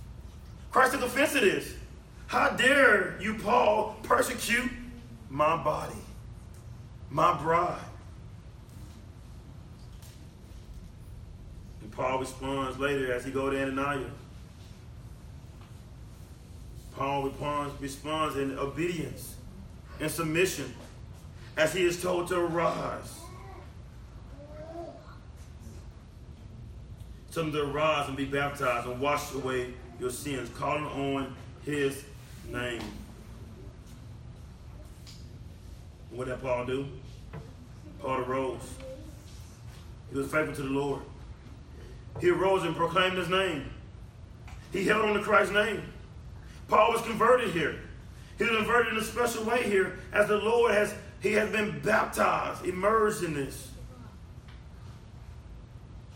Christ 0.71 0.93
took 0.93 1.03
offense 1.03 1.33
to 1.33 1.41
this. 1.41 1.75
How 2.27 2.51
dare 2.51 3.17
you, 3.21 3.35
Paul, 3.35 3.97
persecute 4.03 4.71
my 5.31 5.63
body, 5.63 5.95
my 7.11 7.41
bride? 7.41 7.79
And 11.83 11.93
Paul 11.93 12.19
responds 12.19 12.79
later 12.79 13.13
as 13.13 13.25
he 13.25 13.31
go 13.31 13.49
to 13.49 13.63
Ananias. 13.63 14.11
Paul 16.97 17.29
responds, 17.29 17.81
responds 17.81 18.37
in 18.37 18.59
obedience 18.59 19.37
and 20.01 20.11
submission 20.11 20.75
as 21.57 21.73
he 21.73 21.85
is 21.85 22.03
told 22.03 22.29
to 22.29 22.39
arise. 22.39 23.21
Tell 27.33 27.45
him 27.45 27.53
to 27.53 27.65
arise 27.65 28.09
and 28.09 28.17
be 28.17 28.25
baptized 28.25 28.87
and 28.89 28.99
wash 28.99 29.33
away 29.35 29.75
your 30.01 30.11
sins, 30.11 30.49
calling 30.57 30.85
on 30.85 31.35
his 31.67 32.03
name. 32.49 32.83
What 36.11 36.29
did 36.29 36.41
Paul 36.41 36.65
do? 36.65 36.87
Paul 38.01 38.21
arose. 38.21 38.61
He 40.11 40.17
was 40.17 40.31
faithful 40.31 40.55
to 40.55 40.63
the 40.63 40.69
Lord. 40.69 41.03
He 42.21 42.31
arose 42.31 42.63
and 42.65 42.75
proclaimed 42.75 43.19
his 43.19 43.29
name. 43.29 43.71
He 44.73 44.85
held 44.85 45.05
on 45.05 45.15
to 45.15 45.23
Christ's 45.23 45.53
name. 45.53 45.83
Paul 46.69 46.93
was 46.93 47.03
converted 47.03 47.51
here. 47.51 47.77
He 48.39 48.45
was 48.45 48.57
converted 48.57 48.93
in 48.93 48.99
a 48.99 49.05
special 49.05 49.45
way 49.45 49.63
here 49.65 49.99
as 50.13 50.29
the 50.29 50.37
Lord 50.37 50.73
has, 50.73 50.95
he 51.21 51.33
has 51.33 51.51
been 51.51 51.81
baptized, 51.81 52.65
immersed 52.65 53.23
in 53.23 53.35
this. 53.35 53.71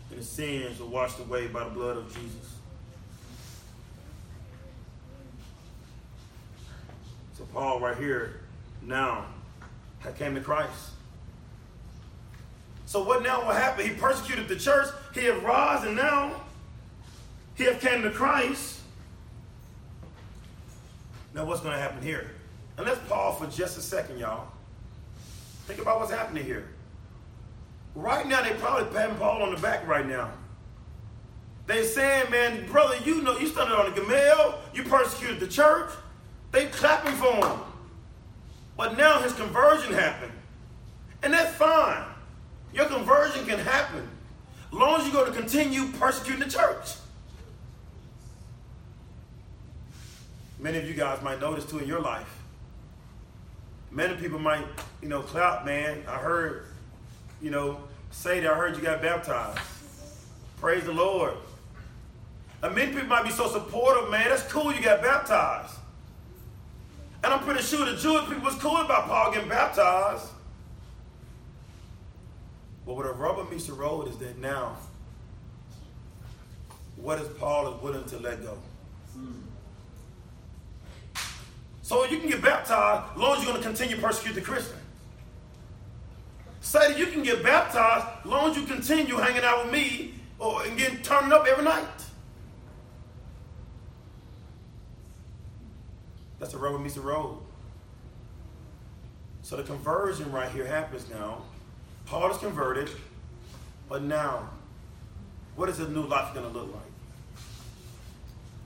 And 0.09 0.19
his 0.19 0.29
sins 0.29 0.79
were 0.79 0.87
washed 0.87 1.19
away 1.19 1.47
by 1.47 1.63
the 1.63 1.69
blood 1.69 1.97
of 1.97 2.07
Jesus. 2.07 2.55
Paul 7.53 7.79
right 7.79 7.97
here 7.97 8.41
now 8.81 9.25
came 10.17 10.35
to 10.35 10.41
Christ. 10.41 10.91
So 12.85 13.03
what 13.03 13.23
now 13.23 13.45
will 13.45 13.53
happen? 13.53 13.87
He 13.87 13.93
persecuted 13.93 14.47
the 14.47 14.55
church. 14.55 14.87
He 15.13 15.25
have 15.25 15.43
risen 15.43 15.89
and 15.89 15.95
now 15.95 16.41
he 17.55 17.63
have 17.65 17.79
came 17.79 18.01
to 18.01 18.11
Christ. 18.11 18.79
Now 21.33 21.45
what's 21.45 21.61
going 21.61 21.73
to 21.73 21.79
happen 21.79 22.01
here? 22.01 22.31
And 22.77 22.85
let's 22.85 22.99
pause 23.07 23.39
for 23.39 23.47
just 23.47 23.77
a 23.77 23.81
second, 23.81 24.19
y'all. 24.19 24.47
Think 25.67 25.79
about 25.79 25.99
what's 25.99 26.11
happening 26.11 26.43
here. 26.43 26.67
Right 27.95 28.25
now, 28.27 28.41
they 28.41 28.51
probably 28.51 28.93
patting 28.93 29.15
Paul 29.17 29.43
on 29.43 29.53
the 29.53 29.61
back 29.61 29.85
right 29.87 30.07
now. 30.07 30.31
They 31.67 31.85
saying, 31.85 32.31
man, 32.31 32.65
brother, 32.67 32.95
you 33.05 33.21
know, 33.21 33.37
you 33.37 33.47
started 33.47 33.75
on 33.75 33.93
the 33.93 34.01
Gamaliel, 34.01 34.59
you 34.73 34.83
persecuted 34.83 35.39
the 35.39 35.47
church, 35.47 35.91
they 36.51 36.67
clapping 36.67 37.13
for 37.13 37.33
him. 37.45 37.59
But 38.77 38.97
now 38.97 39.21
his 39.21 39.33
conversion 39.33 39.93
happened. 39.93 40.31
And 41.23 41.33
that's 41.33 41.55
fine. 41.55 42.03
Your 42.73 42.85
conversion 42.85 43.45
can 43.45 43.59
happen. 43.59 44.07
As 44.71 44.77
long 44.77 45.01
as 45.01 45.07
you're 45.07 45.13
going 45.13 45.31
to 45.33 45.37
continue 45.37 45.87
persecuting 45.93 46.39
the 46.39 46.49
church. 46.49 46.95
Many 50.59 50.77
of 50.77 50.87
you 50.87 50.93
guys 50.93 51.21
might 51.21 51.41
notice 51.41 51.65
too 51.65 51.79
in 51.79 51.87
your 51.87 52.01
life. 52.01 52.39
Many 53.89 54.15
people 54.15 54.39
might, 54.39 54.65
you 55.01 55.09
know, 55.09 55.21
clap, 55.21 55.65
man. 55.65 56.03
I 56.07 56.17
heard, 56.17 56.67
you 57.41 57.51
know, 57.51 57.81
say 58.11 58.39
that 58.39 58.51
I 58.51 58.55
heard 58.55 58.75
you 58.77 58.81
got 58.81 59.01
baptized. 59.01 59.59
Praise 60.59 60.85
the 60.85 60.93
Lord. 60.93 61.33
And 62.63 62.75
many 62.75 62.93
people 62.93 63.07
might 63.07 63.23
be 63.23 63.31
so 63.31 63.47
supportive, 63.47 64.09
man. 64.09 64.29
That's 64.29 64.43
cool 64.43 64.71
you 64.71 64.81
got 64.81 65.01
baptized. 65.01 65.73
And 67.23 67.33
I'm 67.33 67.39
pretty 67.41 67.61
sure 67.61 67.85
the 67.85 67.95
Jewish 67.95 68.25
people 68.25 68.43
was 68.43 68.55
cool 68.55 68.77
about 68.77 69.07
Paul 69.07 69.31
getting 69.31 69.49
baptized. 69.49 70.27
But 72.85 72.95
what 72.95 73.05
a 73.05 73.11
rubber 73.11 73.43
meets 73.49 73.67
the 73.67 73.73
road 73.73 74.07
is 74.07 74.17
that 74.17 74.39
now, 74.39 74.75
what 76.95 77.19
is 77.19 77.27
Paul 77.37 77.73
is 77.73 77.81
willing 77.81 78.05
to 78.05 78.17
let 78.19 78.43
go? 78.43 78.57
So 81.83 82.05
you 82.05 82.19
can 82.19 82.29
get 82.29 82.41
baptized 82.41 83.11
as 83.11 83.17
long 83.17 83.37
as 83.37 83.43
you're 83.43 83.51
going 83.51 83.61
to 83.61 83.67
continue 83.67 83.95
to 83.97 84.01
persecute 84.01 84.33
the 84.33 84.41
Christian. 84.41 84.77
Say 86.61 86.97
you 86.97 87.07
can 87.07 87.21
get 87.21 87.43
baptized 87.43 88.05
as 88.23 88.25
long 88.25 88.51
as 88.51 88.57
you 88.57 88.63
continue 88.63 89.17
hanging 89.17 89.43
out 89.43 89.65
with 89.65 89.73
me 89.73 90.13
or 90.39 90.63
and 90.63 90.77
getting 90.77 91.01
turned 91.01 91.33
up 91.33 91.45
every 91.47 91.65
night. 91.65 91.87
That's 96.41 96.53
the 96.53 96.57
rubber 96.57 96.79
meets 96.79 96.95
the 96.95 97.01
road. 97.01 97.37
So 99.43 99.57
the 99.57 99.63
conversion 99.63 100.31
right 100.31 100.49
here 100.49 100.65
happens 100.65 101.07
now. 101.07 101.43
Paul 102.07 102.31
is 102.31 102.37
converted, 102.37 102.89
but 103.87 104.01
now, 104.01 104.49
what 105.55 105.69
is 105.69 105.79
a 105.79 105.87
new 105.87 106.01
life 106.01 106.33
going 106.33 106.51
to 106.51 106.51
look 106.51 106.73
like? 106.73 106.81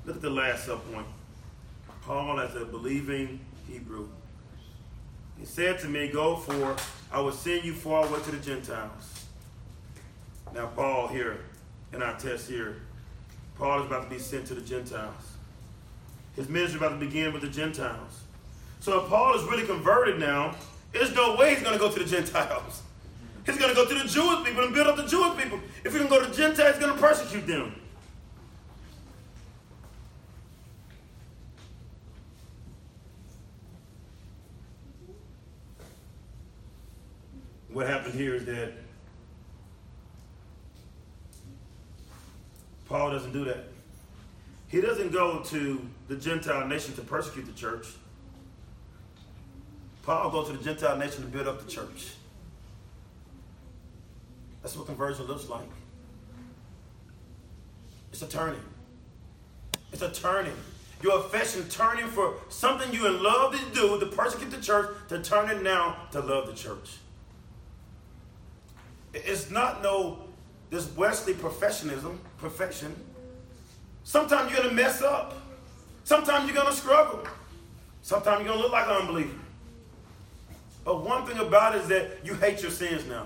Look 0.05 0.15
at 0.15 0.21
the 0.21 0.29
last 0.29 0.65
sub 0.65 0.89
point. 0.89 1.05
Paul 2.03 2.39
as 2.39 2.55
a 2.55 2.63
believing 2.63 3.41
Hebrew. 3.67 4.07
He 5.37 5.43
said 5.43 5.77
to 5.79 5.89
me, 5.89 6.07
Go 6.07 6.37
for 6.37 6.77
I 7.11 7.19
will 7.19 7.33
send 7.33 7.65
you 7.65 7.73
far 7.73 8.07
away 8.07 8.21
to 8.21 8.31
the 8.31 8.37
Gentiles. 8.37 9.25
Now, 10.53 10.67
Paul 10.67 11.09
here, 11.09 11.39
in 11.91 12.01
our 12.01 12.17
text 12.17 12.47
here, 12.49 12.77
Paul 13.57 13.81
is 13.81 13.87
about 13.87 14.05
to 14.05 14.09
be 14.09 14.19
sent 14.19 14.47
to 14.47 14.53
the 14.53 14.61
Gentiles. 14.61 15.34
His 16.35 16.49
ministry 16.49 16.77
about 16.77 16.89
to 16.89 17.05
begin 17.05 17.33
with 17.33 17.41
the 17.41 17.49
Gentiles. 17.49 18.21
So 18.79 19.03
if 19.03 19.09
Paul 19.09 19.35
is 19.35 19.43
really 19.43 19.65
converted 19.65 20.19
now, 20.19 20.55
There's 20.95 21.13
no 21.13 21.35
way 21.35 21.53
he's 21.53 21.61
going 21.61 21.73
to 21.73 21.79
go 21.79 21.91
to 21.91 21.99
the 21.99 22.05
Gentiles. 22.05 22.81
He's 23.45 23.57
going 23.57 23.69
to 23.69 23.75
go 23.75 23.85
to 23.85 23.93
the 23.93 24.07
Jewish 24.07 24.45
people 24.45 24.63
and 24.63 24.73
build 24.73 24.87
up 24.87 24.95
the 24.95 25.05
Jewish 25.05 25.37
people. 25.37 25.59
If 25.83 25.91
he 25.91 25.99
can 25.99 26.07
go 26.07 26.21
to 26.23 26.27
the 26.27 26.35
Gentiles, 26.35 26.75
he's 26.75 26.85
going 26.85 26.95
to 26.95 27.01
persecute 27.01 27.45
them. 27.45 27.75
What 37.73 37.87
happened 37.87 38.13
here 38.13 38.35
is 38.35 38.45
that 38.45 38.71
Paul 42.87 43.11
doesn't 43.11 43.33
do 43.33 43.43
that. 43.43 43.65
He 44.67 44.81
doesn't 44.81 45.11
go 45.11 45.41
to 45.41 45.87
the 46.07 46.15
Gentile 46.15 46.67
nation 46.67 46.93
to 46.95 47.01
persecute 47.01 47.45
the 47.45 47.53
church. 47.53 47.87
Paul 50.03 50.29
goes 50.29 50.47
to 50.49 50.57
the 50.57 50.63
Gentile 50.63 50.97
nation 50.97 51.21
to 51.21 51.27
build 51.27 51.47
up 51.47 51.63
the 51.65 51.71
church. 51.71 52.13
That's 54.61 54.75
what 54.75 54.87
conversion 54.87 55.25
looks 55.25 55.47
like. 55.47 55.69
It's 58.11 58.21
a 58.21 58.27
turning. 58.27 58.63
It's 59.91 60.01
a 60.01 60.11
turning. 60.11 60.55
Your 61.01 61.19
affection 61.19 61.67
turning 61.69 62.07
for 62.07 62.35
something 62.49 62.91
you 62.93 63.05
in 63.07 63.21
love 63.21 63.53
to 63.53 63.75
do, 63.75 63.99
to 63.99 64.05
persecute 64.07 64.49
the 64.49 64.61
church, 64.61 64.89
to 65.09 65.21
turn 65.21 65.49
it 65.49 65.61
now 65.61 65.97
to 66.11 66.19
love 66.19 66.47
the 66.47 66.53
church. 66.53 66.97
It's 69.13 69.51
not 69.51 69.83
no 69.83 70.19
this 70.69 70.89
Wesley 70.95 71.33
professionalism, 71.33 72.19
perfection. 72.37 72.95
Sometimes 74.05 74.51
you're 74.51 74.61
gonna 74.61 74.73
mess 74.73 75.01
up. 75.01 75.33
Sometimes 76.03 76.45
you're 76.45 76.55
gonna 76.55 76.75
struggle. 76.75 77.21
Sometimes 78.03 78.45
you're 78.45 78.53
gonna 78.53 78.61
look 78.61 78.71
like 78.71 78.85
an 78.85 79.01
unbeliever. 79.01 79.33
But 80.85 81.03
one 81.03 81.25
thing 81.25 81.39
about 81.39 81.75
it 81.75 81.81
is 81.81 81.87
that 81.87 82.23
you 82.23 82.35
hate 82.35 82.61
your 82.61 82.69
sins 82.69 83.05
now. 83.07 83.25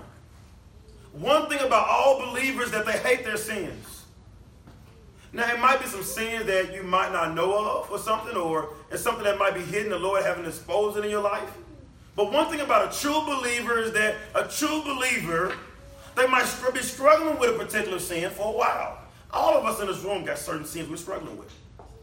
One 1.12 1.50
thing 1.50 1.60
about 1.60 1.86
all 1.86 2.18
believers 2.18 2.70
that 2.70 2.86
they 2.86 2.98
hate 2.98 3.24
their 3.24 3.36
sins. 3.36 4.04
Now 5.34 5.52
it 5.52 5.60
might 5.60 5.80
be 5.80 5.86
some 5.86 6.02
sins 6.02 6.46
that 6.46 6.72
you 6.72 6.82
might 6.82 7.12
not 7.12 7.34
know 7.34 7.52
of 7.52 7.90
or 7.90 7.98
something, 7.98 8.34
or 8.34 8.70
it's 8.90 9.02
something 9.02 9.24
that 9.24 9.38
might 9.38 9.54
be 9.54 9.60
hidden, 9.60 9.90
the 9.90 9.98
Lord 9.98 10.24
haven't 10.24 10.46
exposed 10.46 10.96
it 10.96 11.04
in 11.04 11.10
your 11.10 11.22
life. 11.22 11.52
But 12.16 12.32
one 12.32 12.50
thing 12.50 12.60
about 12.60 12.92
a 12.92 12.98
true 12.98 13.20
believer 13.26 13.80
is 13.80 13.92
that 13.92 14.14
a 14.34 14.48
true 14.48 14.82
believer, 14.82 15.54
they 16.16 16.26
might 16.26 16.46
be 16.72 16.80
struggling 16.80 17.38
with 17.38 17.50
a 17.50 17.58
particular 17.62 17.98
sin 17.98 18.30
for 18.30 18.54
a 18.54 18.56
while. 18.56 18.96
All 19.32 19.56
of 19.56 19.64
us 19.64 19.80
in 19.80 19.86
this 19.86 20.02
room 20.02 20.24
got 20.24 20.38
certain 20.38 20.66
sins 20.66 20.88
we're 20.88 20.96
struggling 20.96 21.38
with. 21.38 21.52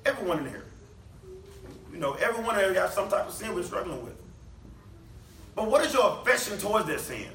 Everyone 0.05 0.39
in 0.39 0.49
here. 0.49 0.65
You 1.91 1.99
know, 1.99 2.13
everyone 2.13 2.55
in 2.55 2.65
here 2.65 2.73
got 2.73 2.93
some 2.93 3.09
type 3.09 3.27
of 3.27 3.33
sin 3.33 3.53
we're 3.53 3.63
struggling 3.63 4.03
with. 4.03 4.15
But 5.55 5.69
what 5.69 5.85
is 5.85 5.93
your 5.93 6.19
affection 6.21 6.57
towards 6.57 6.85
that 6.87 6.99
sin? 6.99 7.27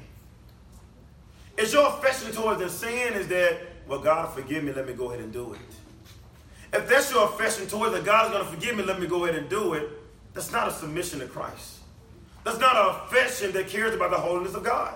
Is 1.57 1.73
your 1.73 1.87
affection 1.87 2.31
towards 2.31 2.61
the 2.61 2.69
sin 2.69 3.13
is 3.13 3.27
that, 3.27 3.59
well, 3.87 3.99
God 3.99 4.33
forgive 4.33 4.63
me, 4.63 4.71
let 4.71 4.87
me 4.87 4.93
go 4.93 5.11
ahead 5.11 5.23
and 5.23 5.31
do 5.31 5.53
it. 5.53 5.59
If 6.71 6.89
that's 6.89 7.11
your 7.11 7.25
affection 7.25 7.67
towards 7.67 7.93
that 7.93 8.03
God 8.03 8.25
is 8.25 8.31
going 8.31 8.45
to 8.45 8.51
forgive 8.51 8.75
me, 8.75 8.83
let 8.83 8.99
me 8.99 9.05
go 9.05 9.25
ahead 9.25 9.37
and 9.37 9.47
do 9.49 9.73
it, 9.73 9.89
that's 10.33 10.51
not 10.51 10.67
a 10.67 10.71
submission 10.71 11.19
to 11.19 11.27
Christ. 11.27 11.79
That's 12.43 12.57
not 12.57 12.75
an 12.75 13.01
affection 13.05 13.51
that 13.51 13.67
cares 13.67 13.93
about 13.93 14.09
the 14.09 14.17
holiness 14.17 14.55
of 14.55 14.63
God. 14.63 14.95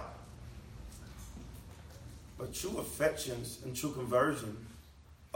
But 2.37 2.53
true 2.53 2.77
affections 2.77 3.59
and 3.63 3.75
true 3.75 3.91
conversion 3.91 4.57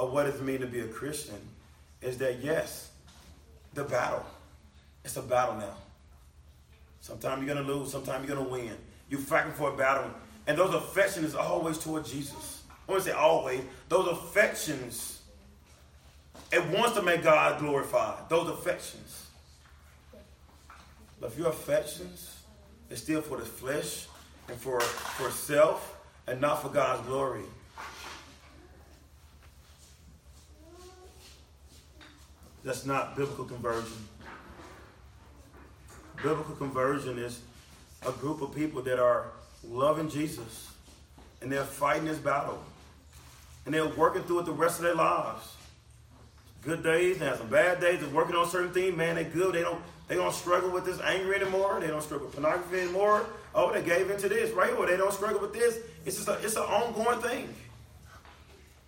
of 0.01 0.11
what 0.11 0.25
it 0.25 0.41
means 0.41 0.61
to 0.61 0.67
be 0.67 0.79
a 0.79 0.87
Christian 0.87 1.37
is 2.01 2.17
that, 2.17 2.39
yes, 2.43 2.89
the 3.75 3.83
battle. 3.83 4.25
It's 5.05 5.15
a 5.15 5.21
battle 5.21 5.55
now. 5.55 5.75
Sometimes 7.01 7.45
you're 7.45 7.53
going 7.53 7.65
to 7.65 7.71
lose, 7.71 7.91
sometimes 7.91 8.27
you're 8.27 8.35
going 8.35 8.47
to 8.47 8.51
win. 8.51 8.75
You're 9.09 9.19
fighting 9.19 9.51
for 9.51 9.71
a 9.71 9.77
battle. 9.77 10.09
And 10.47 10.57
those 10.57 10.73
affections 10.73 11.27
is 11.27 11.35
always 11.35 11.77
toward 11.77 12.05
Jesus. 12.05 12.63
I 12.87 12.91
want 12.91 13.03
to 13.03 13.09
say 13.11 13.15
always. 13.15 13.61
Those 13.89 14.07
affections, 14.07 15.21
it 16.51 16.65
wants 16.69 16.95
to 16.95 17.03
make 17.03 17.21
God 17.21 17.59
glorified. 17.59 18.27
Those 18.27 18.49
affections. 18.49 19.27
But 21.19 21.31
if 21.31 21.37
your 21.37 21.49
affections 21.49 22.39
is 22.89 23.03
still 23.03 23.21
for 23.21 23.37
the 23.37 23.45
flesh 23.45 24.07
and 24.47 24.57
for, 24.57 24.79
for 24.79 25.29
self 25.29 25.99
and 26.25 26.41
not 26.41 26.63
for 26.63 26.69
God's 26.69 27.05
glory, 27.07 27.43
that's 32.63 32.85
not 32.85 33.15
biblical 33.15 33.45
conversion. 33.45 33.97
Biblical 36.17 36.55
conversion 36.55 37.17
is 37.17 37.41
a 38.05 38.11
group 38.11 38.41
of 38.41 38.53
people 38.55 38.81
that 38.83 38.99
are 38.99 39.27
loving 39.63 40.09
Jesus 40.09 40.69
and 41.41 41.51
they're 41.51 41.63
fighting 41.63 42.05
this 42.05 42.17
battle 42.17 42.61
and 43.65 43.73
they're 43.73 43.87
working 43.87 44.23
through 44.23 44.39
it 44.39 44.45
the 44.45 44.51
rest 44.51 44.79
of 44.79 44.85
their 44.85 44.95
lives. 44.95 45.55
Good 46.63 46.83
days, 46.83 47.17
they 47.17 47.25
have 47.25 47.37
some 47.37 47.47
bad 47.47 47.81
days. 47.81 47.99
They're 47.99 48.09
working 48.09 48.35
on 48.35 48.47
certain 48.47 48.71
things. 48.71 48.95
Man, 48.95 49.15
they're 49.15 49.23
good. 49.23 49.55
They 49.55 49.61
don't. 49.61 49.81
They 50.07 50.17
don't 50.17 50.33
struggle 50.33 50.69
with 50.69 50.83
this 50.83 50.99
anger 50.99 51.33
anymore. 51.33 51.79
They 51.79 51.87
don't 51.87 52.03
struggle 52.03 52.27
with 52.27 52.35
pornography 52.35 52.81
anymore. 52.81 53.25
Oh, 53.55 53.71
they 53.71 53.81
gave 53.81 54.11
into 54.11 54.27
this, 54.27 54.51
right? 54.51 54.73
Or 54.73 54.85
they 54.85 54.97
don't 54.97 55.13
struggle 55.13 55.39
with 55.39 55.53
this. 55.53 55.79
It's 56.05 56.17
just 56.17 56.27
a, 56.27 56.33
it's 56.43 56.57
an 56.57 56.63
ongoing 56.63 57.21
thing. 57.21 57.47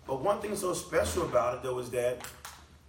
But 0.06 0.20
one 0.20 0.40
thing 0.42 0.54
so 0.54 0.74
special 0.74 1.22
about 1.22 1.54
it, 1.54 1.62
though, 1.62 1.78
is 1.78 1.88
that 1.90 2.20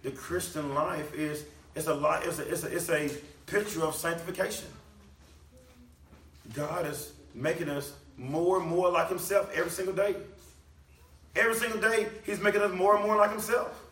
the 0.06 0.12
Christian 0.12 0.72
life 0.72 1.12
is 1.14 1.44
it's 1.74 1.88
a 1.88 1.94
lot. 1.94 2.24
It's 2.24 2.38
a, 2.38 2.48
it's 2.48 2.62
a, 2.62 2.68
it's 2.68 2.88
a 2.90 3.10
picture 3.46 3.82
of 3.82 3.96
sanctification. 3.96 4.68
God 6.54 6.86
is 6.86 7.12
making 7.34 7.68
us 7.68 7.92
more 8.16 8.60
and 8.60 8.68
more 8.68 8.88
like 8.88 9.08
himself 9.08 9.50
every 9.52 9.72
single 9.72 9.94
day. 9.94 10.14
Every 11.34 11.56
single 11.56 11.80
day, 11.80 12.06
he's 12.24 12.38
making 12.38 12.62
us 12.62 12.72
more 12.72 12.94
and 12.94 13.04
more 13.04 13.16
like 13.16 13.32
himself. 13.32 13.82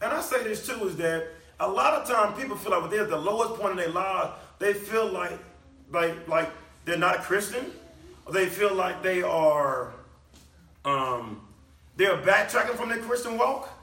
And 0.00 0.10
I 0.10 0.22
say 0.22 0.42
this 0.44 0.66
too, 0.66 0.82
is 0.88 0.96
that 0.96 1.28
a 1.60 1.68
lot 1.68 1.92
of 1.92 2.08
times 2.08 2.40
people 2.40 2.56
feel 2.56 2.80
like 2.80 2.90
they're 2.90 3.02
at 3.02 3.10
the 3.10 3.18
lowest 3.18 3.60
point 3.60 3.72
in 3.72 3.76
their 3.76 3.90
lives, 3.90 4.32
they 4.58 4.72
feel 4.72 5.12
like, 5.12 5.38
like, 5.92 6.26
like 6.26 6.50
they're 6.86 6.96
not 6.96 7.16
a 7.16 7.20
Christian, 7.20 7.70
or 8.24 8.32
they 8.32 8.46
feel 8.46 8.74
like 8.74 9.02
they 9.02 9.20
are, 9.20 9.92
um, 10.86 11.42
they're 11.98 12.16
backtracking 12.16 12.76
from 12.76 12.88
their 12.88 13.00
Christian 13.00 13.36
walk. 13.36 13.76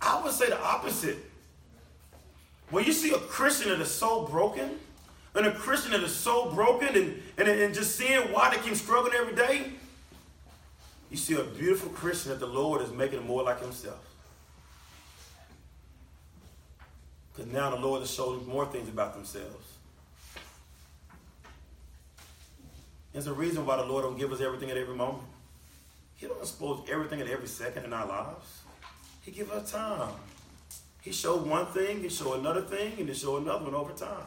I 0.00 0.22
would 0.22 0.32
say 0.32 0.48
the 0.48 0.60
opposite. 0.60 1.18
When 2.70 2.84
you 2.84 2.92
see 2.92 3.12
a 3.12 3.18
Christian 3.18 3.70
that 3.70 3.80
is 3.80 3.90
so 3.90 4.26
broken, 4.26 4.78
and 5.34 5.46
a 5.46 5.52
Christian 5.52 5.92
that 5.92 6.02
is 6.02 6.14
so 6.14 6.50
broken 6.50 6.88
and, 6.88 7.22
and, 7.36 7.48
and 7.48 7.74
just 7.74 7.96
seeing 7.96 8.32
why 8.32 8.50
they 8.54 8.62
keep 8.62 8.76
struggling 8.76 9.14
every 9.14 9.34
day, 9.34 9.72
you 11.10 11.16
see 11.16 11.34
a 11.34 11.44
beautiful 11.44 11.90
Christian 11.90 12.32
that 12.32 12.40
the 12.40 12.46
Lord 12.46 12.82
is 12.82 12.92
making 12.92 13.24
more 13.24 13.42
like 13.42 13.60
himself. 13.60 14.04
Because 17.32 17.52
now 17.52 17.70
the 17.70 17.76
Lord 17.76 18.02
is 18.02 18.10
showing 18.10 18.46
more 18.46 18.66
things 18.66 18.88
about 18.88 19.14
themselves. 19.14 19.66
There's 23.12 23.26
a 23.26 23.32
reason 23.32 23.64
why 23.64 23.76
the 23.76 23.84
Lord 23.84 24.04
don't 24.04 24.18
give 24.18 24.32
us 24.32 24.40
everything 24.40 24.70
at 24.70 24.76
every 24.76 24.94
moment. 24.94 25.24
He 26.16 26.26
don't 26.26 26.40
expose 26.40 26.80
everything 26.90 27.20
at 27.20 27.28
every 27.28 27.48
second 27.48 27.84
in 27.84 27.92
our 27.92 28.06
lives. 28.06 28.57
He 29.28 29.34
gives 29.34 29.50
us 29.50 29.70
time. 29.70 30.08
He 31.02 31.12
showed 31.12 31.46
one 31.46 31.66
thing, 31.66 32.00
he 32.00 32.08
showed 32.08 32.40
another 32.40 32.62
thing, 32.62 32.94
and 32.98 33.06
he 33.06 33.14
showed 33.14 33.42
another 33.42 33.66
one 33.66 33.74
over 33.74 33.92
time. 33.92 34.26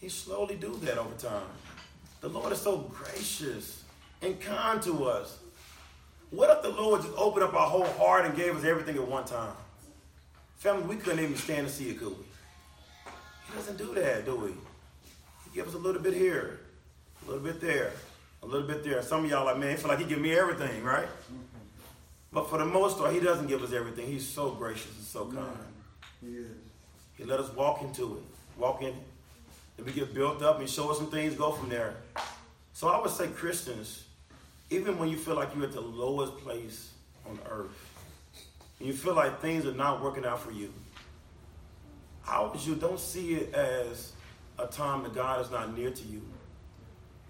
He 0.00 0.08
slowly 0.08 0.56
do 0.56 0.74
that 0.82 0.98
over 0.98 1.14
time. 1.14 1.46
The 2.22 2.28
Lord 2.28 2.52
is 2.52 2.60
so 2.60 2.78
gracious 2.78 3.84
and 4.20 4.40
kind 4.40 4.82
to 4.82 5.04
us. 5.04 5.38
What 6.30 6.50
if 6.50 6.62
the 6.64 6.70
Lord 6.70 7.02
just 7.02 7.14
opened 7.16 7.44
up 7.44 7.54
our 7.54 7.68
whole 7.68 7.84
heart 7.84 8.24
and 8.24 8.34
gave 8.34 8.56
us 8.56 8.64
everything 8.64 8.96
at 8.96 9.06
one 9.06 9.26
time? 9.26 9.54
Family, 10.56 10.82
we 10.82 10.96
couldn't 10.96 11.22
even 11.22 11.36
stand 11.36 11.68
to 11.68 11.72
see 11.72 11.90
it, 11.90 12.00
could 12.00 12.08
we? 12.08 12.24
He 13.46 13.54
doesn't 13.54 13.78
do 13.78 13.94
that, 13.94 14.24
do 14.24 14.34
we? 14.34 14.48
He 14.48 15.54
gives 15.54 15.68
us 15.68 15.74
a 15.76 15.78
little 15.78 16.02
bit 16.02 16.14
here, 16.14 16.58
a 17.24 17.30
little 17.30 17.44
bit 17.44 17.60
there, 17.60 17.92
a 18.42 18.46
little 18.46 18.66
bit 18.66 18.82
there. 18.82 19.02
Some 19.02 19.24
of 19.24 19.30
y'all 19.30 19.44
like, 19.44 19.58
man, 19.58 19.76
feel 19.76 19.86
like 19.86 20.00
he 20.00 20.04
give 20.04 20.20
me 20.20 20.34
everything, 20.34 20.82
right? 20.82 21.06
But 22.32 22.48
for 22.48 22.58
the 22.58 22.64
most 22.64 22.98
part, 22.98 23.12
he 23.12 23.20
doesn't 23.20 23.46
give 23.46 23.62
us 23.62 23.72
everything. 23.72 24.06
He's 24.06 24.26
so 24.26 24.50
gracious 24.50 24.96
and 24.96 25.04
so 25.04 25.26
kind. 25.26 25.46
He. 26.20 26.44
He 27.16 27.24
let 27.24 27.40
us 27.40 27.52
walk 27.54 27.82
into 27.82 28.16
it, 28.16 28.22
walk 28.58 28.82
in 28.82 28.88
it. 28.88 28.94
And 29.76 29.86
we 29.86 29.92
get 29.92 30.14
built 30.14 30.42
up 30.42 30.60
and 30.60 30.68
show 30.68 30.90
us 30.90 30.98
some 30.98 31.10
things, 31.10 31.34
go 31.34 31.52
from 31.52 31.68
there. 31.68 31.94
So 32.72 32.88
I 32.88 33.00
would 33.00 33.10
say, 33.10 33.28
Christians, 33.28 34.04
even 34.70 34.98
when 34.98 35.08
you 35.08 35.16
feel 35.16 35.34
like 35.34 35.54
you're 35.54 35.64
at 35.64 35.72
the 35.72 35.80
lowest 35.80 36.36
place 36.38 36.90
on 37.28 37.38
earth, 37.50 37.70
and 38.78 38.88
you 38.88 38.94
feel 38.94 39.14
like 39.14 39.40
things 39.40 39.66
are 39.66 39.72
not 39.74 40.02
working 40.02 40.24
out 40.24 40.40
for 40.40 40.52
you, 40.52 40.72
how 42.22 42.50
would 42.50 42.64
you 42.64 42.74
don't 42.74 42.98
see 42.98 43.34
it 43.34 43.54
as 43.54 44.12
a 44.58 44.66
time 44.66 45.02
that 45.02 45.14
God 45.14 45.44
is 45.44 45.50
not 45.50 45.76
near 45.76 45.90
to 45.90 46.04
you. 46.04 46.22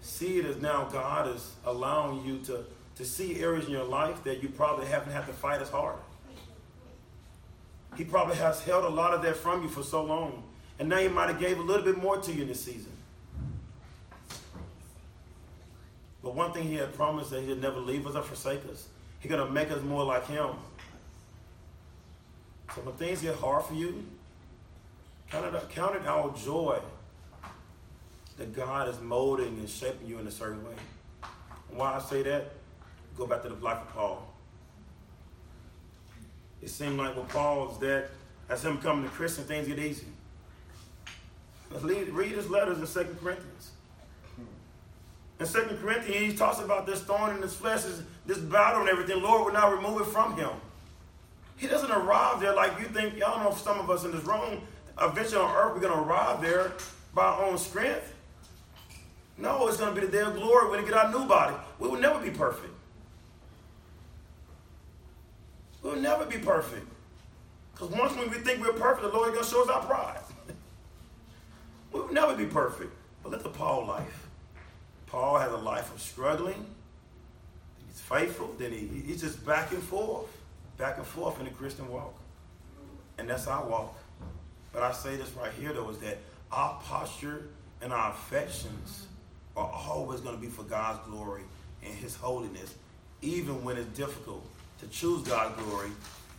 See 0.01 0.39
it 0.39 0.45
as 0.45 0.61
now 0.61 0.85
God 0.91 1.33
is 1.33 1.53
allowing 1.65 2.25
you 2.25 2.39
to 2.45 2.65
to 2.95 3.05
see 3.05 3.39
areas 3.39 3.65
in 3.65 3.71
your 3.71 3.83
life 3.83 4.23
that 4.23 4.43
you 4.43 4.49
probably 4.49 4.85
haven't 4.85 5.11
had 5.11 5.25
to 5.27 5.33
fight 5.33 5.61
as 5.61 5.69
hard. 5.69 5.97
He 7.97 8.03
probably 8.03 8.35
has 8.35 8.61
held 8.63 8.85
a 8.85 8.89
lot 8.89 9.13
of 9.13 9.21
that 9.23 9.35
from 9.35 9.63
you 9.63 9.69
for 9.69 9.83
so 9.83 10.03
long. 10.03 10.43
And 10.79 10.89
now 10.89 10.97
he 10.97 11.07
might 11.07 11.29
have 11.29 11.39
gave 11.39 11.59
a 11.59 11.61
little 11.61 11.85
bit 11.85 12.01
more 12.01 12.17
to 12.17 12.31
you 12.31 12.41
in 12.41 12.47
this 12.47 12.63
season. 12.63 12.91
But 16.23 16.35
one 16.35 16.53
thing 16.53 16.63
he 16.63 16.75
had 16.75 16.93
promised 16.95 17.31
that 17.31 17.43
he'd 17.43 17.61
never 17.61 17.79
leave 17.79 18.07
us 18.07 18.15
or 18.15 18.23
forsake 18.23 18.61
us. 18.71 18.87
He's 19.19 19.31
to 19.31 19.49
make 19.49 19.71
us 19.71 19.81
more 19.83 20.03
like 20.03 20.27
him. 20.27 20.49
So 22.75 22.81
when 22.81 22.95
things 22.95 23.21
get 23.21 23.35
hard 23.35 23.65
for 23.65 23.73
you, 23.73 24.03
count 25.29 25.53
it, 25.53 25.69
count 25.69 25.95
it 25.95 26.07
all 26.07 26.31
joy 26.31 26.79
that 28.37 28.55
God 28.55 28.89
is 28.89 28.99
molding 28.99 29.47
and 29.59 29.69
shaping 29.69 30.07
you 30.07 30.17
in 30.19 30.27
a 30.27 30.31
certain 30.31 30.63
way. 30.65 30.73
Why 31.71 31.95
I 31.95 31.99
say 31.99 32.23
that, 32.23 32.51
go 33.17 33.25
back 33.27 33.43
to 33.43 33.49
the 33.49 33.55
life 33.55 33.77
of 33.77 33.89
Paul. 33.93 34.27
It 36.61 36.69
seemed 36.69 36.97
like 36.97 37.15
with 37.15 37.27
Paul 37.29 37.71
is 37.71 37.77
that 37.79 38.09
as 38.49 38.63
him 38.63 38.77
coming 38.77 39.03
to 39.03 39.09
Christian, 39.09 39.43
things 39.43 39.67
get 39.67 39.79
easy. 39.79 40.05
Read 41.81 42.31
his 42.31 42.49
letters 42.49 42.77
in 42.77 42.85
Second 42.87 43.19
Corinthians. 43.19 43.71
In 45.39 45.45
Second 45.45 45.77
Corinthians, 45.79 46.31
he 46.31 46.37
talks 46.37 46.59
about 46.59 46.85
this 46.85 47.01
thorn 47.01 47.35
in 47.35 47.41
his 47.41 47.53
flesh, 47.53 47.81
this 48.25 48.37
battle 48.37 48.81
and 48.81 48.89
everything. 48.89 49.21
Lord 49.21 49.45
will 49.45 49.53
not 49.53 49.75
remove 49.75 50.01
it 50.01 50.07
from 50.07 50.37
him. 50.37 50.51
He 51.57 51.67
doesn't 51.67 51.91
arrive 51.91 52.39
there 52.39 52.53
like 52.55 52.79
you 52.79 52.85
think. 52.85 53.17
Y'all 53.17 53.43
know 53.43 53.55
some 53.55 53.79
of 53.79 53.89
us 53.89 54.05
in 54.05 54.11
this 54.11 54.23
room, 54.23 54.61
eventually 55.01 55.41
on 55.41 55.55
earth, 55.55 55.73
we're 55.73 55.81
going 55.81 55.93
to 55.93 55.99
arrive 55.99 56.41
there 56.41 56.73
by 57.13 57.25
our 57.25 57.45
own 57.45 57.57
strength. 57.57 58.13
No, 59.37 59.67
it's 59.67 59.77
going 59.77 59.93
to 59.93 59.99
be 59.99 60.05
the 60.05 60.11
day 60.11 60.21
of 60.21 60.35
glory 60.35 60.69
when 60.69 60.81
we 60.81 60.87
get 60.87 60.97
our 60.97 61.11
new 61.11 61.25
body. 61.25 61.55
We 61.79 61.89
will 61.89 61.99
never 61.99 62.19
be 62.19 62.29
perfect. 62.29 62.73
We'll 65.83 65.97
never 65.97 66.25
be 66.25 66.37
perfect. 66.37 66.87
Because 67.73 67.89
once 67.89 68.15
when 68.15 68.29
we 68.31 68.37
think 68.37 68.61
we're 68.61 68.73
perfect, 68.73 69.11
the 69.11 69.17
Lord 69.17 69.29
is 69.29 69.33
going 69.33 69.45
to 69.45 69.51
show 69.51 69.63
us 69.63 69.69
our 69.69 69.85
pride. 69.85 70.21
we 71.91 71.99
will 71.99 72.13
never 72.13 72.35
be 72.35 72.45
perfect. 72.45 72.91
But 73.21 73.33
look 73.33 73.45
at 73.45 73.53
Paul 73.53 73.85
life. 73.85 74.27
Paul 75.07 75.37
has 75.37 75.51
a 75.51 75.57
life 75.57 75.93
of 75.93 76.01
struggling. 76.01 76.65
He's 77.87 77.99
faithful. 77.99 78.55
Then 78.57 78.71
he, 78.71 78.87
he's 79.05 79.21
just 79.21 79.45
back 79.45 79.71
and 79.71 79.83
forth, 79.83 80.29
back 80.77 80.97
and 80.97 81.05
forth 81.05 81.37
in 81.39 81.45
the 81.45 81.51
Christian 81.51 81.91
walk. 81.91 82.15
And 83.17 83.29
that's 83.29 83.47
our 83.47 83.67
walk. 83.67 83.97
But 84.71 84.83
I 84.83 84.91
say 84.91 85.17
this 85.17 85.31
right 85.31 85.51
here, 85.59 85.73
though, 85.73 85.89
is 85.89 85.97
that 85.99 86.17
our 86.51 86.79
posture 86.83 87.49
and 87.81 87.91
our 87.91 88.11
affections 88.11 89.07
are 89.55 89.69
always 89.71 90.21
going 90.21 90.35
to 90.35 90.41
be 90.41 90.47
for 90.47 90.63
God's 90.63 91.05
glory 91.07 91.43
and 91.83 91.93
His 91.93 92.15
holiness, 92.15 92.73
even 93.21 93.63
when 93.63 93.77
it's 93.77 93.87
difficult 93.97 94.43
to 94.83 94.89
choose 94.89 95.23
God's 95.23 95.61
glory. 95.63 95.89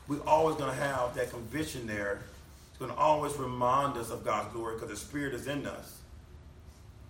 We're 0.06 0.22
always 0.26 0.56
going 0.56 0.70
to 0.70 0.76
have 0.76 1.14
that 1.14 1.30
conviction 1.30 1.86
there. 1.86 2.20
It's 2.70 2.78
going 2.78 2.90
to 2.90 2.96
always 2.96 3.36
remind 3.36 3.96
us 3.96 4.10
of 4.10 4.24
God's 4.24 4.52
glory 4.52 4.74
because 4.74 4.90
the 4.90 4.96
Spirit 4.96 5.34
is 5.34 5.46
in 5.46 5.66
us. 5.66 5.98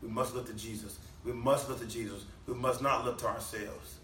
We 0.02 0.08
must 0.08 0.34
look 0.34 0.46
to 0.46 0.52
Jesus. 0.54 0.98
We 1.24 1.32
must 1.32 1.68
look 1.68 1.80
to 1.80 1.86
Jesus. 1.86 2.24
We 2.46 2.54
must 2.54 2.82
not 2.82 3.04
look 3.04 3.18
to 3.18 3.26
ourselves. 3.26 3.96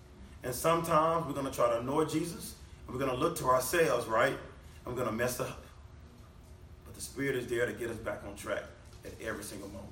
And 0.42 0.54
sometimes 0.54 1.26
we're 1.26 1.34
going 1.34 1.46
to 1.46 1.52
try 1.52 1.68
to 1.68 1.80
annoy 1.80 2.06
Jesus, 2.06 2.54
and 2.86 2.96
we're 2.96 3.04
going 3.04 3.14
to 3.14 3.22
look 3.22 3.36
to 3.38 3.44
ourselves, 3.46 4.06
right? 4.06 4.32
And 4.32 4.86
we're 4.86 4.94
going 4.94 5.08
to 5.08 5.12
mess 5.12 5.38
up. 5.38 5.62
But 6.86 6.94
the 6.94 7.02
Spirit 7.02 7.36
is 7.36 7.46
there 7.46 7.66
to 7.66 7.72
get 7.72 7.90
us 7.90 7.98
back 7.98 8.22
on 8.26 8.34
track 8.36 8.64
at 9.04 9.12
every 9.22 9.44
single 9.44 9.68
moment. 9.68 9.88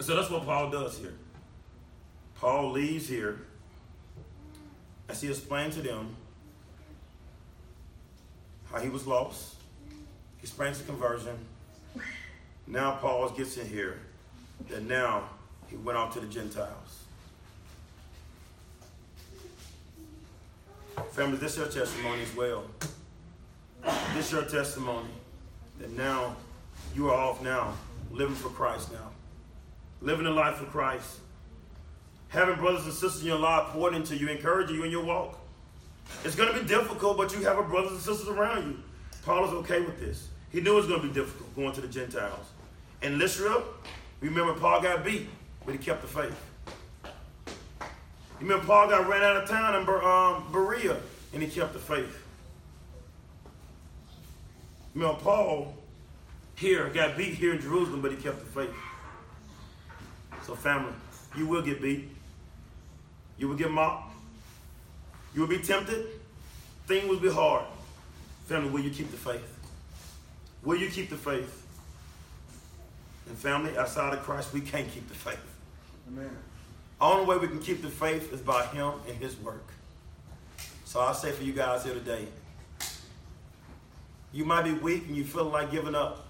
So 0.00 0.16
that's 0.16 0.30
what 0.30 0.44
Paul 0.44 0.70
does 0.70 0.98
here. 0.98 1.14
Paul 2.36 2.72
leaves 2.72 3.08
here 3.08 3.42
as 5.08 5.20
he 5.20 5.28
explained 5.28 5.72
to 5.74 5.82
them 5.82 6.16
how 8.70 8.80
he 8.80 8.88
was 8.88 9.06
lost. 9.06 9.56
He 10.38 10.42
explains 10.42 10.78
the 10.78 10.84
conversion. 10.84 11.36
Now 12.66 12.92
Paul 12.92 13.28
gets 13.30 13.56
in 13.56 13.68
here 13.68 13.98
that 14.70 14.82
now 14.82 15.28
he 15.68 15.76
went 15.76 15.98
out 15.98 16.12
to 16.12 16.20
the 16.20 16.26
Gentiles. 16.26 17.04
Family, 21.10 21.36
this 21.38 21.52
is 21.52 21.58
your 21.58 21.68
testimony 21.68 22.22
as 22.22 22.36
well. 22.36 22.64
This 24.14 24.26
is 24.26 24.32
your 24.32 24.44
testimony 24.44 25.08
that 25.80 25.90
now 25.90 26.36
you 26.94 27.10
are 27.10 27.16
off 27.16 27.42
now, 27.42 27.74
living 28.12 28.36
for 28.36 28.48
Christ 28.50 28.92
now 28.92 29.10
living 30.02 30.26
a 30.26 30.30
life 30.30 30.56
for 30.56 30.66
Christ, 30.66 31.18
having 32.32 32.56
brothers 32.56 32.84
and 32.84 32.92
sisters 32.92 33.20
in 33.20 33.28
your 33.28 33.38
life 33.38 33.68
pouring 33.68 33.94
into 33.94 34.16
you, 34.16 34.28
encouraging 34.28 34.76
you 34.76 34.84
in 34.84 34.90
your 34.90 35.04
walk. 35.04 35.38
It's 36.24 36.34
going 36.34 36.52
to 36.52 36.58
be 36.58 36.66
difficult, 36.66 37.16
but 37.16 37.32
you 37.32 37.44
have 37.44 37.58
a 37.58 37.62
brothers 37.62 37.92
and 37.92 38.00
sisters 38.00 38.28
around 38.28 38.66
you. 38.66 38.78
Paul 39.24 39.44
is 39.44 39.52
okay 39.52 39.80
with 39.80 40.00
this. 40.00 40.28
He 40.50 40.60
knew 40.60 40.72
it 40.72 40.76
was 40.76 40.86
going 40.86 41.02
to 41.02 41.08
be 41.08 41.12
difficult 41.12 41.54
going 41.54 41.72
to 41.72 41.80
the 41.80 41.88
Gentiles. 41.88 42.46
In 43.02 43.18
Lystra, 43.18 43.62
remember 44.20 44.54
Paul 44.54 44.80
got 44.80 45.04
beat, 45.04 45.28
but 45.64 45.72
he 45.72 45.78
kept 45.78 46.02
the 46.02 46.08
faith. 46.08 46.36
You 48.40 48.48
remember 48.48 48.66
Paul 48.66 48.88
got 48.88 49.08
ran 49.08 49.22
out 49.22 49.36
of 49.36 49.48
town 49.48 49.80
in 49.80 49.88
um, 49.88 50.52
Berea, 50.52 50.96
and 51.32 51.42
he 51.42 51.48
kept 51.48 51.74
the 51.74 51.78
faith. 51.78 52.18
You 54.94 55.00
remember 55.00 55.20
Paul 55.22 55.74
here 56.56 56.88
got 56.90 57.16
beat 57.16 57.34
here 57.34 57.54
in 57.54 57.60
Jerusalem, 57.60 58.02
but 58.02 58.10
he 58.10 58.16
kept 58.16 58.40
the 58.40 58.46
faith. 58.46 58.74
So, 60.44 60.54
family, 60.54 60.92
you 61.36 61.46
will 61.46 61.62
get 61.62 61.80
beat. 61.80 62.08
You 63.38 63.48
will 63.48 63.56
get 63.56 63.70
mocked. 63.70 64.14
You 65.34 65.42
will 65.42 65.48
be 65.48 65.58
tempted. 65.58 66.06
Things 66.86 67.08
will 67.08 67.20
be 67.20 67.30
hard. 67.30 67.64
Family, 68.46 68.70
will 68.70 68.80
you 68.80 68.90
keep 68.90 69.10
the 69.10 69.16
faith? 69.16 69.58
Will 70.62 70.76
you 70.76 70.88
keep 70.88 71.10
the 71.10 71.16
faith? 71.16 71.66
And 73.28 73.36
family, 73.38 73.76
outside 73.76 74.12
of 74.12 74.22
Christ, 74.22 74.52
we 74.52 74.60
can't 74.60 74.90
keep 74.92 75.08
the 75.08 75.14
faith. 75.14 75.40
Amen. 76.08 76.30
Only 77.00 77.26
way 77.26 77.38
we 77.38 77.48
can 77.48 77.60
keep 77.60 77.82
the 77.82 77.88
faith 77.88 78.32
is 78.32 78.40
by 78.40 78.64
Him 78.66 78.92
and 79.08 79.16
His 79.16 79.36
work. 79.38 79.66
So 80.84 81.00
I 81.00 81.12
say 81.12 81.32
for 81.32 81.42
you 81.42 81.52
guys 81.52 81.84
here 81.84 81.94
today, 81.94 82.26
you 84.32 84.44
might 84.44 84.62
be 84.62 84.72
weak 84.72 85.06
and 85.06 85.16
you 85.16 85.24
feel 85.24 85.44
like 85.44 85.70
giving 85.70 85.94
up. 85.94 86.26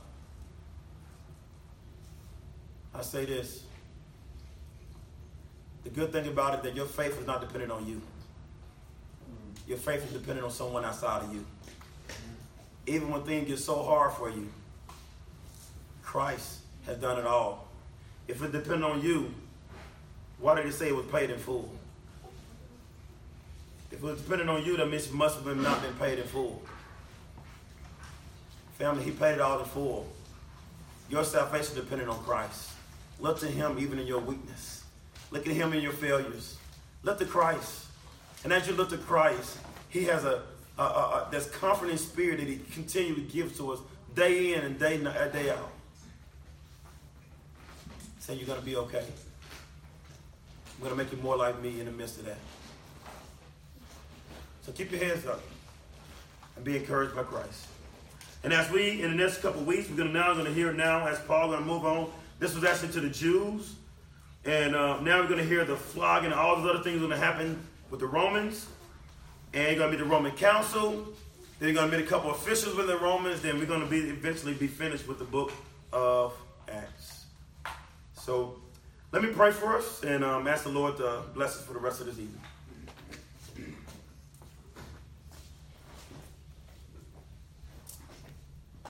I 2.95 3.03
say 3.03 3.25
this 3.25 3.65
the 5.85 5.91
good 5.91 6.13
thing 6.13 6.27
about 6.29 6.55
it 6.55 6.63
that 6.63 6.75
your 6.77 6.87
faith 6.87 7.19
is 7.21 7.27
not 7.27 7.41
dependent 7.41 7.73
on 7.73 7.87
you. 7.87 8.01
Your 9.67 9.79
faith 9.79 10.05
is 10.05 10.13
dependent 10.13 10.45
on 10.45 10.51
someone 10.51 10.85
outside 10.85 11.23
of 11.23 11.35
you. 11.35 11.45
Even 12.87 13.11
when 13.11 13.23
things 13.23 13.49
get 13.49 13.59
so 13.59 13.83
hard 13.83 14.13
for 14.13 14.29
you, 14.29 14.49
Christ 16.03 16.59
has 16.87 16.97
done 16.99 17.19
it 17.19 17.27
all. 17.27 17.69
If 18.29 18.43
it 18.43 18.53
depended 18.53 18.83
on 18.83 19.03
you, 19.03 19.33
why 20.39 20.57
did 20.57 20.67
he 20.67 20.73
say 20.73 20.89
it 20.89 20.97
was 20.97 21.07
paid 21.07 21.31
in 21.31 21.39
full? 21.39 21.71
If 23.91 23.99
it 23.99 24.03
was 24.03 24.21
dependent 24.21 24.51
on 24.51 24.65
you, 24.65 24.77
that 24.77 24.91
means 24.91 25.07
it 25.07 25.13
must 25.13 25.37
have 25.37 25.45
been 25.45 25.63
not 25.63 25.83
been 25.83 25.95
paid 25.95 26.19
in 26.19 26.27
full. 26.27 26.63
Family, 28.79 29.05
he 29.05 29.11
paid 29.11 29.35
it 29.35 29.41
all 29.41 29.61
in 29.61 29.65
full. 29.67 30.09
Your 31.09 31.25
salvation 31.25 31.75
depended 31.77 32.09
on 32.09 32.19
Christ. 32.25 32.71
Look 33.21 33.39
to 33.41 33.47
him 33.47 33.77
even 33.79 33.99
in 33.99 34.07
your 34.07 34.21
weakness. 34.21 34.82
Look 35.33 35.47
at 35.47 35.55
him 35.55 35.73
in 35.73 35.83
your 35.83 35.93
failures. 35.93 36.59
Look 37.03 37.19
to 37.19 37.25
Christ. 37.25 37.87
And 38.45 38.53
as 38.53 38.69
you 38.69 38.75
look 38.75 38.91
to 38.91 38.99
Christ, 38.99 39.59
he 39.89 40.05
has 40.05 40.25
a, 40.25 40.43
a, 40.79 40.83
a, 40.83 40.85
a 40.85 41.29
this 41.31 41.49
comforting 41.51 41.97
spirit 41.97 42.39
that 42.39 42.47
he 42.47 42.61
continually 42.73 43.23
gives 43.23 43.57
to 43.57 43.73
us 43.73 43.81
day 44.15 44.55
in 44.55 44.61
and 44.61 44.79
day, 44.79 45.03
uh, 45.05 45.29
day 45.29 45.51
out. 45.51 45.73
Saying 48.21 48.39
you're 48.39 48.47
going 48.47 48.61
to 48.61 48.65
be 48.65 48.77
okay. 48.77 49.05
I'm 50.77 50.85
going 50.85 50.91
to 50.91 51.03
make 51.03 51.11
you 51.13 51.19
more 51.19 51.37
like 51.37 51.61
me 51.63 51.81
in 51.81 51.87
the 51.87 51.93
midst 51.93 52.19
of 52.19 52.27
that. 52.27 52.39
So 54.67 54.73
keep 54.73 54.93
your 54.93 55.03
heads 55.03 55.27
up 55.27 55.41
and 56.57 56.65
be 56.65 56.77
encouraged 56.77 57.17
by 57.17 57.23
Christ. 57.23 57.67
And 58.45 58.53
as 58.53 58.71
we, 58.71 59.03
in 59.03 59.11
the 59.11 59.17
next 59.17 59.39
couple 59.39 59.63
weeks, 59.63 59.89
we're 59.89 59.97
going 59.97 60.13
to 60.13 60.15
now 60.15 60.35
going 60.35 60.45
to 60.45 60.53
hear 60.53 60.73
now 60.73 61.07
as 61.07 61.19
Paul 61.21 61.49
going 61.49 61.61
to 61.61 61.67
move 61.67 61.85
on. 61.85 62.11
This 62.39 62.55
was 62.55 62.65
actually 62.65 62.93
to 62.93 63.01
the 63.01 63.09
Jews. 63.09 63.77
And 64.45 64.75
uh, 64.75 65.01
now 65.01 65.21
we're 65.21 65.29
going 65.29 65.39
to 65.39 65.47
hear 65.47 65.65
the 65.65 65.77
flogging 65.77 66.33
and 66.33 66.41
all 66.41 66.57
those 66.57 66.75
other 66.75 66.83
things 66.83 66.99
going 66.99 67.11
to 67.11 67.17
happen 67.17 67.65
with 67.91 68.01
the 68.01 68.07
Romans. 68.07 68.67
And 69.55 69.69
you're 69.69 69.77
going 69.77 69.93
to 69.93 69.97
be 69.97 70.03
the 70.03 70.09
Roman 70.09 70.33
Council. 70.33 71.07
Then 71.59 71.69
you're 71.69 71.75
going 71.75 71.91
to 71.91 71.97
meet 71.97 72.05
a 72.05 72.09
couple 72.09 72.31
officials 72.33 72.75
with 72.75 72.89
the 72.89 72.99
Romans. 72.99 73.43
Then 73.43 73.59
we're 73.59 73.67
going 73.67 73.83
to 73.83 73.87
be 73.87 74.01
eventually 74.01 74.55
be 74.55 74.67
finished 74.67 75.07
with 75.07 75.19
the 75.19 75.25
book 75.25 75.53
of 75.93 76.35
Acts. 76.69 77.27
So 78.15 78.57
let 79.13 79.23
me 79.23 79.29
pray 79.29 79.53
for 79.53 79.77
us 79.77 80.03
and 80.03 80.25
um, 80.25 80.49
ask 80.49 80.65
the 80.65 80.71
Lord 80.71 80.97
to 80.97 81.23
bless 81.35 81.57
us 81.57 81.65
for 81.65 81.75
the 81.75 81.79
rest 81.79 82.01
of 82.01 82.07
this 82.07 82.19
evening. 82.19 82.41